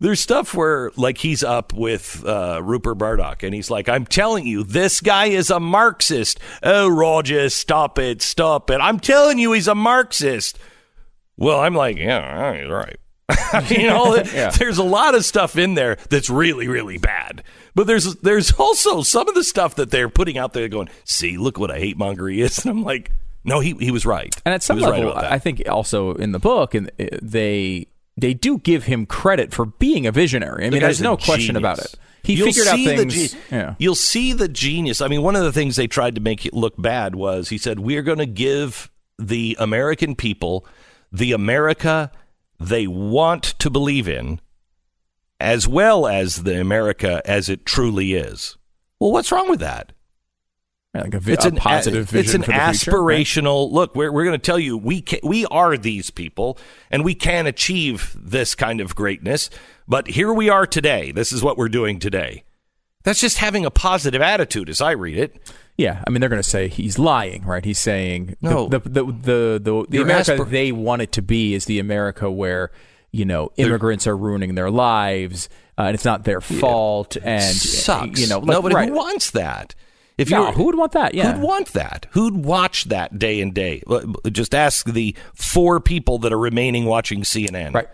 [0.01, 4.47] there's stuff where like he's up with uh, Rupert Murdoch and he's like I'm telling
[4.47, 9.53] you this guy is a Marxist oh Roger stop it stop it I'm telling you
[9.53, 10.59] he's a Marxist
[11.37, 12.97] well I'm like yeah all right, all right.
[13.71, 14.49] you know, Yeah.
[14.51, 17.43] there's a lot of stuff in there that's really, really bad.
[17.75, 21.37] But there's there's also some of the stuff that they're putting out there going, see,
[21.37, 22.59] look what a hate monger he is.
[22.65, 23.11] And I'm like,
[23.49, 24.35] no, he he was right.
[24.45, 25.17] And at some was right level.
[25.17, 29.67] I think also in the book, and uh, they they do give him credit for
[29.67, 30.67] being a visionary.
[30.67, 31.59] I mean, there's no question genius.
[31.59, 31.95] about it.
[32.23, 33.33] He You'll figured out things.
[33.33, 33.75] ge- yeah.
[33.79, 35.01] You'll see the genius.
[35.01, 37.59] I mean, one of the things they tried to make it look bad was he
[37.59, 40.67] said, We're going to give the American people
[41.11, 42.11] the America
[42.61, 44.41] they want to believe in,
[45.41, 48.57] as well as the America as it truly is.
[48.99, 49.93] Well, what's wrong with that?
[50.95, 52.57] Like a, vi- a positive It's an the future,
[53.03, 53.21] right?
[53.25, 53.95] aspirational look.
[53.95, 56.59] We're we're going to tell you we can, we are these people,
[56.91, 59.51] and we can achieve this kind of greatness.
[59.87, 61.13] But here we are today.
[61.13, 62.45] This is what we're doing today.
[63.05, 65.53] That's just having a positive attitude, as I read it.
[65.77, 67.65] Yeah, I mean they're going to say he's lying, right?
[67.65, 68.69] He's saying the- No.
[68.69, 71.79] the the the the, the, Your America aspir- they want it to be is the
[71.79, 72.71] America where
[73.13, 75.49] you know immigrants are ruining their lives
[75.79, 78.21] uh, and it's not their fault and Sucks.
[78.21, 78.93] you know like, nobody right.
[78.93, 79.75] wants that.
[80.19, 81.15] If No, you who would want that?
[81.15, 81.33] Yeah.
[81.33, 82.07] who'd want that?
[82.11, 83.83] Who'd watch that day and day?
[84.31, 87.73] Just ask the four people that are remaining watching CNN.
[87.73, 87.89] Right.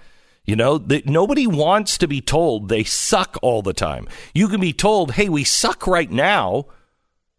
[0.47, 4.09] You know, that nobody wants to be told they suck all the time.
[4.35, 6.67] You can be told, "Hey, we suck right now,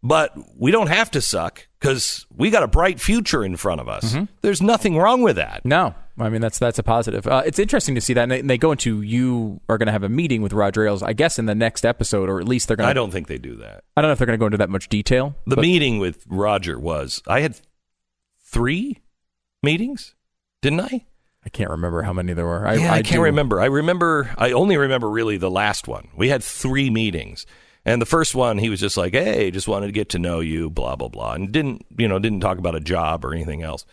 [0.02, 3.88] but we don't have to suck because we got a bright future in front of
[3.88, 4.24] us." Mm-hmm.
[4.42, 5.64] There's nothing wrong with that.
[5.64, 7.26] No, I mean that's that's a positive.
[7.26, 9.86] Uh, it's interesting to see that, and they, and they go into you are going
[9.86, 12.48] to have a meeting with Roger Ailes, I guess, in the next episode, or at
[12.48, 12.86] least they're going.
[12.86, 12.90] to...
[12.90, 13.84] I don't think they do that.
[13.96, 15.34] I don't know if they're going to go into that much detail.
[15.46, 17.60] The but- meeting with Roger was I had
[18.40, 18.98] three
[19.62, 20.14] meetings,
[20.62, 21.04] didn't I?
[21.44, 22.66] I can't remember how many there were.
[22.66, 23.60] I, yeah, I, can't do- remember.
[23.60, 24.34] I remember.
[24.36, 26.08] I only remember really the last one.
[26.16, 27.46] We had three meetings,
[27.84, 30.40] and the first one he was just like, "Hey, just wanted to get to know
[30.40, 33.62] you," blah blah blah, and didn't you know didn't talk about a job or anything
[33.62, 33.84] else.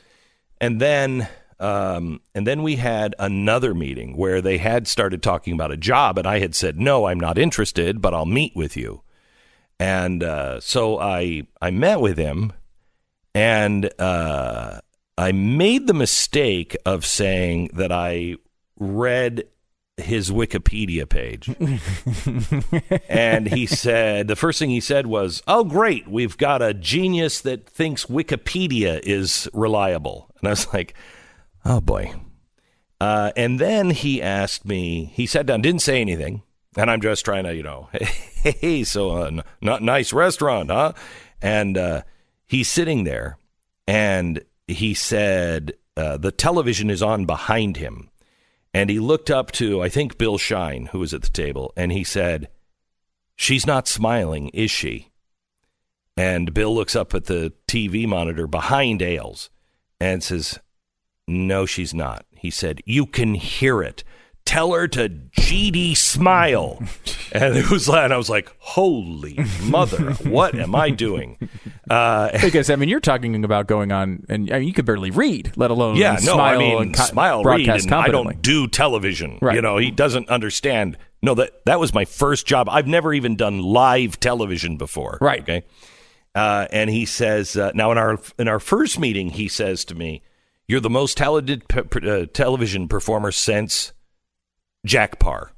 [0.60, 1.28] And then,
[1.60, 6.18] um, and then we had another meeting where they had started talking about a job,
[6.18, 9.02] and I had said, "No, I'm not interested, but I'll meet with you."
[9.80, 12.54] And uh, so I I met with him,
[13.34, 14.80] and uh,
[15.18, 18.36] I made the mistake of saying that I
[18.78, 19.44] read
[19.98, 21.50] his Wikipedia page.
[23.10, 27.42] and he said, the first thing he said was, Oh, great, we've got a genius
[27.42, 30.32] that thinks Wikipedia is reliable.
[30.40, 30.96] And I was like,
[31.66, 32.14] Oh, boy.
[33.00, 36.44] Uh, and then he asked me, he sat down, didn't say anything.
[36.78, 40.94] And I'm just trying to, you know, hey, so uh, n- not nice restaurant, huh?
[41.42, 42.04] And uh,
[42.48, 43.38] he's sitting there
[43.88, 48.10] and he said, uh, the television is on behind him.
[48.74, 51.92] And he looked up to, I think, Bill Shine, who was at the table, and
[51.92, 52.50] he said,
[53.36, 55.12] She's not smiling, is she?
[56.18, 59.50] And Bill looks up at the TV monitor behind Ailes
[60.00, 60.60] and says,
[61.28, 62.26] No, she's not.
[62.36, 64.04] He said, You can hear it.
[64.46, 66.84] Tell her to GD smile.
[67.32, 71.50] and it was and I was like, Holy mother, what am I doing?
[71.90, 75.12] Uh, because I mean, you're talking about going on, and I mean, you could barely
[75.12, 78.08] read, let alone yeah, no, smile I mean, and co- smile, read, broadcast and I
[78.08, 79.38] don't do television.
[79.42, 79.56] Right.
[79.56, 80.98] You know, he doesn't understand.
[81.22, 82.70] No, that that was my first job.
[82.70, 85.18] I've never even done live television before.
[85.20, 85.42] Right.
[85.42, 85.64] Okay.
[86.34, 89.96] Uh, and he says, uh, now in our in our first meeting, he says to
[89.96, 90.24] me,
[90.68, 93.94] "You're the most talented uh, television performer since
[94.86, 95.52] Jack Paar."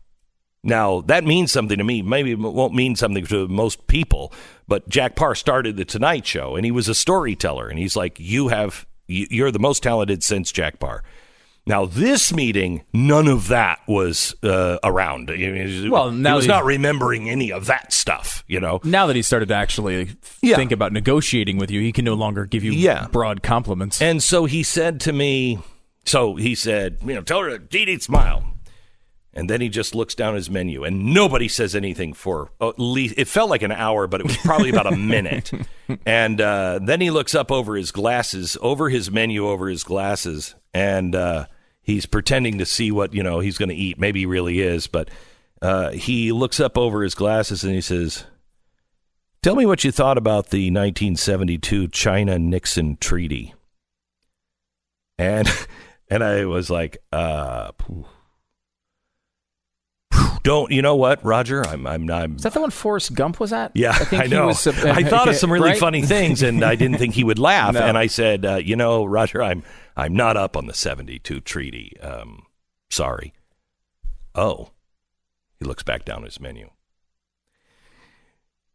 [0.64, 2.02] Now that means something to me.
[2.02, 4.34] Maybe it won't mean something to most people,
[4.68, 7.68] but Jack Paar started the Tonight Show, and he was a storyteller.
[7.68, 11.04] And he's like, "You have, you're the most talented since Jack Paar."
[11.68, 15.30] Now this meeting, none of that was uh, around.
[15.90, 18.44] Well, now he was not remembering any of that stuff.
[18.48, 20.06] You know, Now that he started to actually
[20.42, 23.08] think about negotiating with you, he can no longer give you Yeah.
[23.12, 24.02] broad compliments.
[24.02, 25.58] And so he said to me,
[26.06, 28.44] so he said, you know, tell her to Dee smile.
[29.38, 33.16] And then he just looks down his menu, and nobody says anything for at least
[33.18, 35.52] it felt like an hour, but it was probably about a minute.
[36.06, 40.56] And uh, then he looks up over his glasses, over his menu, over his glasses,
[40.74, 41.48] and uh,
[41.86, 43.98] he's pretending to see what you know he's going to eat.
[43.98, 45.10] Maybe he really is, but
[45.62, 48.26] uh, he looks up over his glasses and he says,
[49.42, 53.54] "Tell me what you thought about the 1972 China Nixon Treaty."
[55.18, 55.48] And
[56.10, 57.72] and I was like, uh,
[60.44, 61.66] don't you know what, Roger?
[61.66, 62.30] I'm I'm not.
[62.32, 63.72] Is that the one Forrest Gump was at?
[63.74, 64.48] Yeah, I, think I he know.
[64.48, 65.80] was, uh, I thought of some really right?
[65.80, 67.74] funny things, and I didn't think he would laugh.
[67.74, 67.82] No.
[67.82, 69.64] And I said, uh, "You know, Roger, I'm
[69.96, 71.98] I'm not up on the '72 treaty.
[72.00, 72.46] Um,
[72.90, 73.34] sorry."
[74.34, 74.72] Oh,
[75.60, 76.70] he looks back down his menu.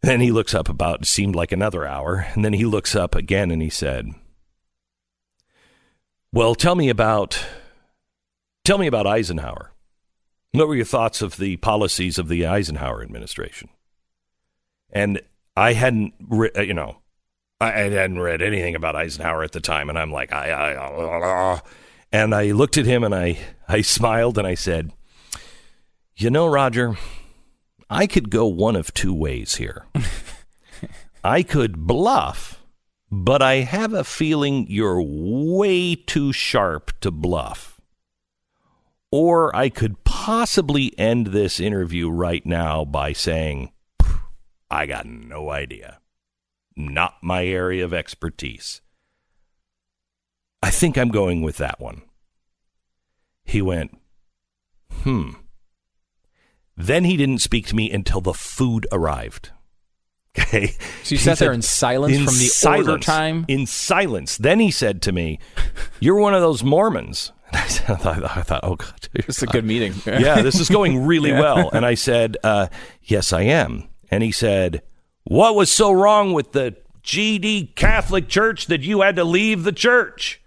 [0.02, 3.50] Then he looks up about seemed like another hour, and then he looks up again
[3.50, 4.14] and he said,
[6.32, 7.44] "Well, tell me about
[8.64, 9.72] tell me about Eisenhower.
[10.52, 13.68] What were your thoughts of the policies of the Eisenhower administration?"
[14.90, 15.20] And
[15.56, 16.14] I hadn't,
[16.56, 17.02] uh, you know,
[17.60, 21.60] I hadn't read anything about Eisenhower at the time, and I'm like, I, I,
[22.10, 23.38] and I looked at him and I,
[23.68, 24.92] I smiled and I said,
[26.16, 26.96] "You know, Roger,
[27.90, 29.86] I could go one of two ways here.
[31.24, 32.62] I could bluff,
[33.10, 37.80] but I have a feeling you're way too sharp to bluff."
[39.12, 43.72] Or I could possibly end this interview right now by saying,
[44.70, 45.98] I got no idea.
[46.88, 48.80] Not my area of expertise.
[50.62, 52.02] I think I'm going with that one.
[53.44, 53.96] He went,
[55.02, 55.30] hmm.
[56.76, 59.50] Then he didn't speak to me until the food arrived.
[60.38, 60.68] Okay.
[61.02, 63.44] So you He sat there in silence in from the silence, order time?
[63.48, 64.36] In silence.
[64.36, 65.40] Then he said to me,
[65.98, 67.32] You're one of those Mormons.
[67.48, 69.08] And I, said, I, thought, I thought, oh, God.
[69.12, 69.92] This is a good meeting.
[70.06, 71.40] yeah, this is going really Yeah.
[71.40, 71.70] well.
[71.72, 72.68] And I said, uh,
[73.02, 73.88] Yes, I am.
[74.08, 74.82] And he said,
[75.30, 76.74] What was so wrong with the
[77.04, 80.42] GD Catholic Church that you had to leave the church?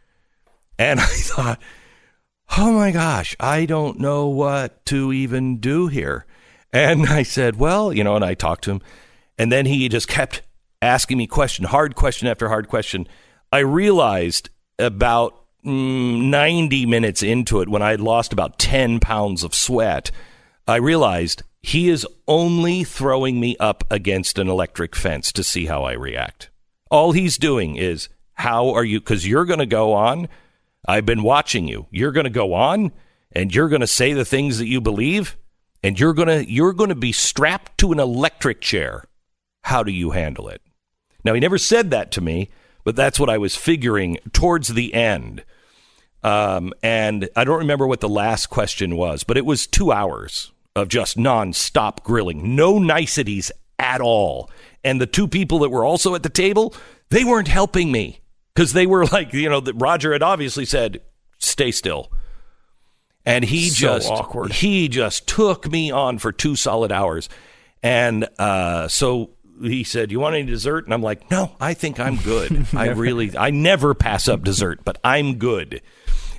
[0.78, 1.62] And I thought,
[2.58, 6.26] Oh my gosh, I don't know what to even do here.
[6.74, 8.82] And I said, Well, you know, and I talked to him.
[9.38, 10.42] And then he just kept
[10.82, 13.08] asking me question, hard question after hard question.
[13.54, 19.46] I realized about mm, 90 minutes into it, when I had lost about 10 pounds
[19.46, 20.12] of sweat,
[20.68, 25.86] I realized he is only throwing me up against an electric fence to see how
[25.86, 26.50] I react.
[26.92, 29.00] All he's doing is, how are you?
[29.00, 30.28] Because you're going to go on.
[30.86, 31.88] I've been watching you.
[31.90, 32.92] You're going to go on
[33.32, 35.38] and you're going to say the things that you believe
[35.82, 39.06] and you're going to you're going to be strapped to an electric chair.
[39.62, 40.62] How do you handle it?
[41.24, 42.50] Now he never said that to me,
[42.84, 45.46] but that's what I was figuring towards the end.
[46.24, 50.53] Um, and I don't remember what the last question was, but it was two hours
[50.76, 54.50] of just nonstop grilling, no niceties at all.
[54.84, 56.74] And the two people that were also at the table,
[57.10, 58.22] they weren't helping me
[58.54, 61.02] because they were like, you know, that Roger had obviously said,
[61.40, 62.12] "Stay still,"
[63.26, 64.52] and he So just awkward.
[64.54, 67.30] he just took me on for two solid hours,
[67.82, 69.32] and uh, so
[69.62, 72.68] he said, "You want any dessert?" And I'm like, "No, I think I'm good.
[72.74, 75.82] I really, I never pass up dessert, but I'm good."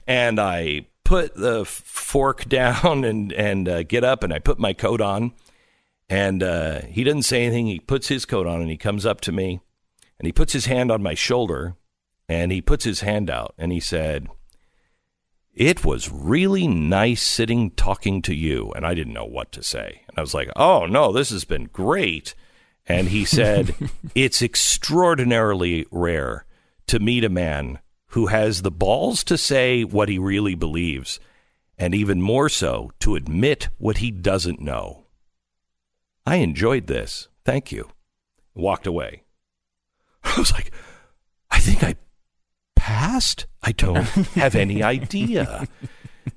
[0.07, 4.73] And I put the fork down and and uh, get up, and I put my
[4.73, 5.33] coat on,
[6.09, 7.67] and uh, he doesn't say anything.
[7.67, 9.61] He puts his coat on, and he comes up to me,
[10.19, 11.77] and he puts his hand on my shoulder,
[12.29, 14.29] and he puts his hand out, and he said.
[15.57, 18.73] It was really nice sitting talking to you.
[18.73, 20.03] And I didn't know what to say.
[20.09, 22.35] And I was like, oh, no, this has been great.
[22.89, 23.77] And he said,
[24.17, 26.45] it's extraordinarily rare
[26.89, 27.79] to meet a man
[28.15, 31.19] who has the balls to say what he really believes,
[31.77, 35.07] and even more so, to admit what he doesn't know.
[36.25, 37.27] I enjoyed this.
[37.45, 37.91] Thank you.
[38.55, 39.25] Walked away.
[40.25, 40.71] I was like,
[41.51, 41.97] I think I
[42.77, 43.47] passed?
[43.61, 43.97] I don't
[44.37, 45.67] have any idea.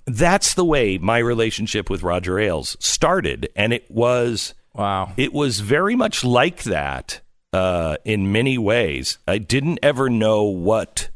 [0.07, 5.13] That's the way my relationship with Roger Ailes started, and it was wow.
[5.15, 7.21] It was very much like that
[7.53, 9.19] uh, in many ways.
[9.27, 11.09] I didn't ever know what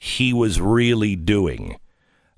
[0.00, 1.76] he was really doing.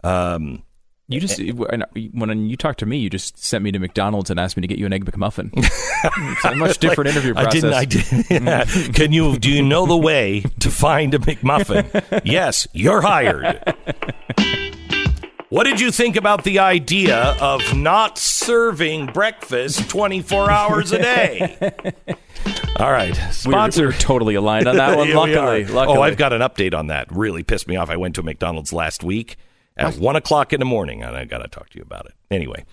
[0.02, 0.64] Um,
[1.08, 4.40] You just when when you talked to me, you just sent me to McDonald's and
[4.40, 5.50] asked me to get you an egg McMuffin.
[5.56, 7.72] it's a much different interview I didn't.
[7.72, 8.26] I didn't.
[8.30, 8.64] yeah.
[8.92, 9.38] Can you?
[9.38, 12.20] Do you know the way to find a McMuffin?
[12.24, 13.62] yes, you're hired.
[15.50, 21.72] What did you think about the idea of not serving breakfast 24 hours a day?
[22.78, 23.82] All right, were- sponsor.
[23.82, 25.08] we were totally aligned on that one.
[25.08, 25.98] Yeah, luckily, luckily.
[25.98, 27.06] Oh, I've got an update on that.
[27.14, 27.90] Really pissed me off.
[27.90, 29.36] I went to McDonald's last week
[29.76, 32.14] at one o'clock in the morning, and I got to talk to you about it.
[32.30, 32.64] Anyway,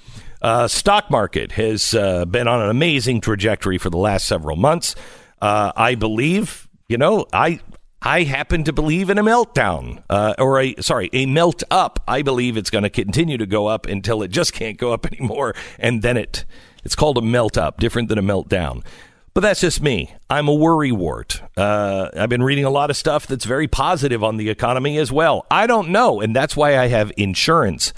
[0.41, 4.95] uh, stock market has uh, been on an amazing trajectory for the last several months.
[5.41, 7.59] Uh, I believe, you know, I.
[8.01, 12.01] I happen to believe in a meltdown, uh, or a sorry, a melt up.
[12.07, 15.05] I believe it's going to continue to go up until it just can't go up
[15.11, 16.45] anymore, and then it
[16.85, 18.85] it's called a melt up, different than a meltdown.
[19.33, 20.15] But that's just me.
[20.29, 21.41] I'm a worrywart.
[21.55, 25.11] Uh, I've been reading a lot of stuff that's very positive on the economy as
[25.11, 25.45] well.
[25.51, 27.93] I don't know, and that's why I have insurance,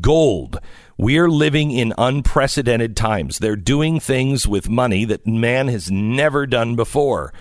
[0.00, 0.58] gold.
[0.96, 3.38] We're living in unprecedented times.
[3.38, 7.32] They're doing things with money that man has never done before.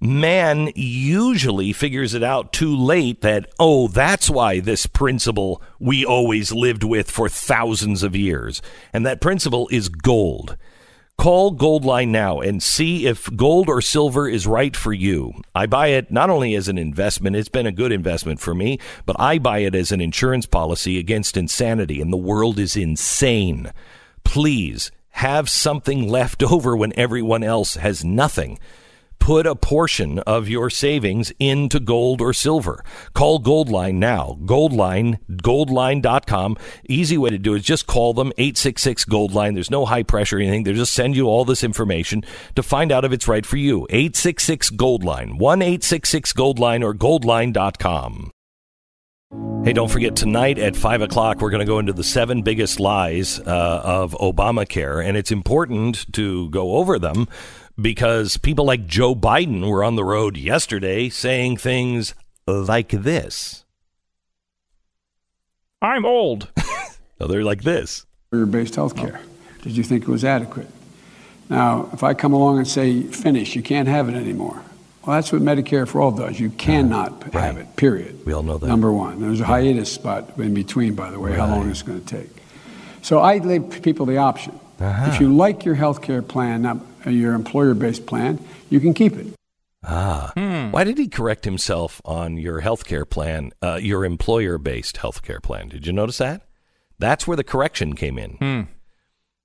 [0.00, 6.52] Man usually figures it out too late that, oh, that's why this principle we always
[6.52, 8.60] lived with for thousands of years.
[8.92, 10.58] And that principle is gold.
[11.18, 15.32] Call Goldline now and see if gold or silver is right for you.
[15.54, 18.78] I buy it not only as an investment, it's been a good investment for me,
[19.06, 23.72] but I buy it as an insurance policy against insanity, and the world is insane.
[24.24, 28.58] Please have something left over when everyone else has nothing.
[29.18, 32.84] Put a portion of your savings into gold or silver.
[33.14, 34.38] Call Goldline now.
[34.44, 36.56] Goldline, goldline.com.
[36.88, 39.54] Easy way to do it is just call them 866 Goldline.
[39.54, 40.64] There's no high pressure or anything.
[40.64, 42.24] They just send you all this information
[42.54, 43.86] to find out if it's right for you.
[43.90, 45.38] 866 Goldline.
[45.38, 48.30] 1 866 Goldline or goldline.com.
[49.64, 52.78] Hey, don't forget tonight at 5 o'clock, we're going to go into the seven biggest
[52.78, 55.04] lies uh, of Obamacare.
[55.04, 57.26] And it's important to go over them
[57.80, 62.14] because people like Joe Biden were on the road yesterday saying things
[62.46, 63.64] like this.
[65.82, 66.48] I'm old.
[67.18, 68.04] So they're like this.
[68.32, 69.20] Employer-based health care.
[69.62, 70.68] Did you think it was adequate?
[71.48, 74.62] Now, if I come along and say, finish, you can't have it anymore.
[75.06, 76.38] Well, that's what Medicare for All does.
[76.40, 78.26] You cannot ah, have it, period.
[78.26, 78.66] We all know that.
[78.66, 79.20] Number one.
[79.20, 82.28] There's a hiatus spot in between, by the way, how long it's going to take.
[83.02, 84.58] So I leave people the option.
[84.80, 85.10] Uh-huh.
[85.12, 88.38] If you like your health care plan, not uh, your employer-based plan,
[88.70, 89.26] you can keep it.
[89.84, 90.32] Ah.
[90.72, 95.22] Why did he correct himself on your health care plan, uh, your employer based health
[95.22, 95.68] care plan?
[95.68, 96.42] Did you notice that?
[96.98, 98.30] That's where the correction came in.
[98.32, 98.60] Hmm.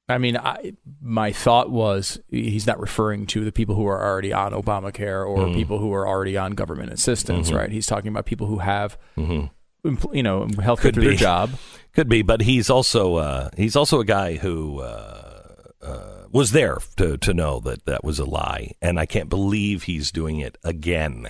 [0.10, 4.34] I mean, I, my thought was he's not referring to the people who are already
[4.34, 5.54] on Obamacare or Mm.
[5.54, 7.56] people who are already on government assistance, Mhm.
[7.56, 7.72] right?
[7.72, 9.52] He's talking about people who have, Mhm.
[9.84, 11.52] You know, health Could through their job.
[11.94, 15.44] Could be, but he's also uh, he's also a guy who uh,
[15.82, 19.84] uh, was there to to know that that was a lie, and I can't believe
[19.84, 21.30] he's doing it again.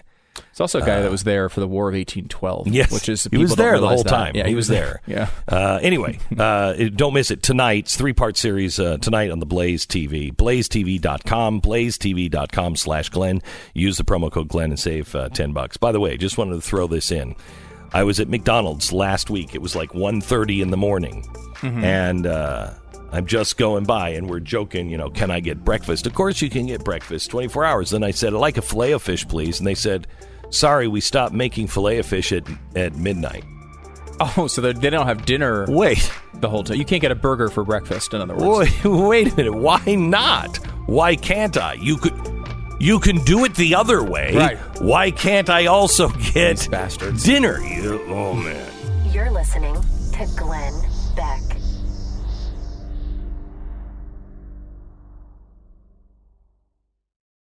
[0.51, 2.67] It's also a guy Uh, that was there for the War of 1812.
[2.67, 4.09] Yes, which is he was there the whole that.
[4.09, 4.35] time.
[4.35, 5.01] Yeah, he was there.
[5.07, 5.29] yeah.
[5.47, 7.85] Uh, anyway, uh, don't miss it tonight.
[7.85, 10.33] It's three part series uh, tonight on the Blaze TV.
[10.33, 11.61] BlazeTV.com.
[11.61, 13.41] BlazeTV.com slash Glenn.
[13.73, 15.77] Use the promo code Glenn and save uh, ten bucks.
[15.77, 17.35] By the way, just wanted to throw this in.
[17.93, 19.53] I was at McDonald's last week.
[19.55, 21.23] It was like 1.30 in the morning,
[21.61, 21.83] Mhm.
[21.83, 22.69] and uh,
[23.11, 24.89] I'm just going by, and we're joking.
[24.89, 26.07] You know, can I get breakfast?
[26.07, 27.89] Of course, you can get breakfast 24 hours.
[27.89, 30.07] Then I said, I'd like a fillet of fish, please, and they said,
[30.49, 32.43] Sorry, we stopped making fillet of fish at
[32.75, 33.43] at midnight.
[34.37, 35.65] Oh, so they don't have dinner.
[35.67, 36.77] Wait, the whole time.
[36.77, 38.13] You can't get a burger for breakfast.
[38.13, 39.53] In other words, Wait, wait a minute.
[39.55, 40.57] Why not?
[40.87, 41.73] Why can't I?
[41.73, 42.13] You could.
[42.81, 44.35] You can do it the other way.
[44.35, 44.57] Right.
[44.81, 46.67] Why can't I also get
[47.23, 47.61] dinner?
[47.61, 48.71] You, oh man.
[49.13, 50.73] You're listening to Glenn
[51.15, 51.50] Beck.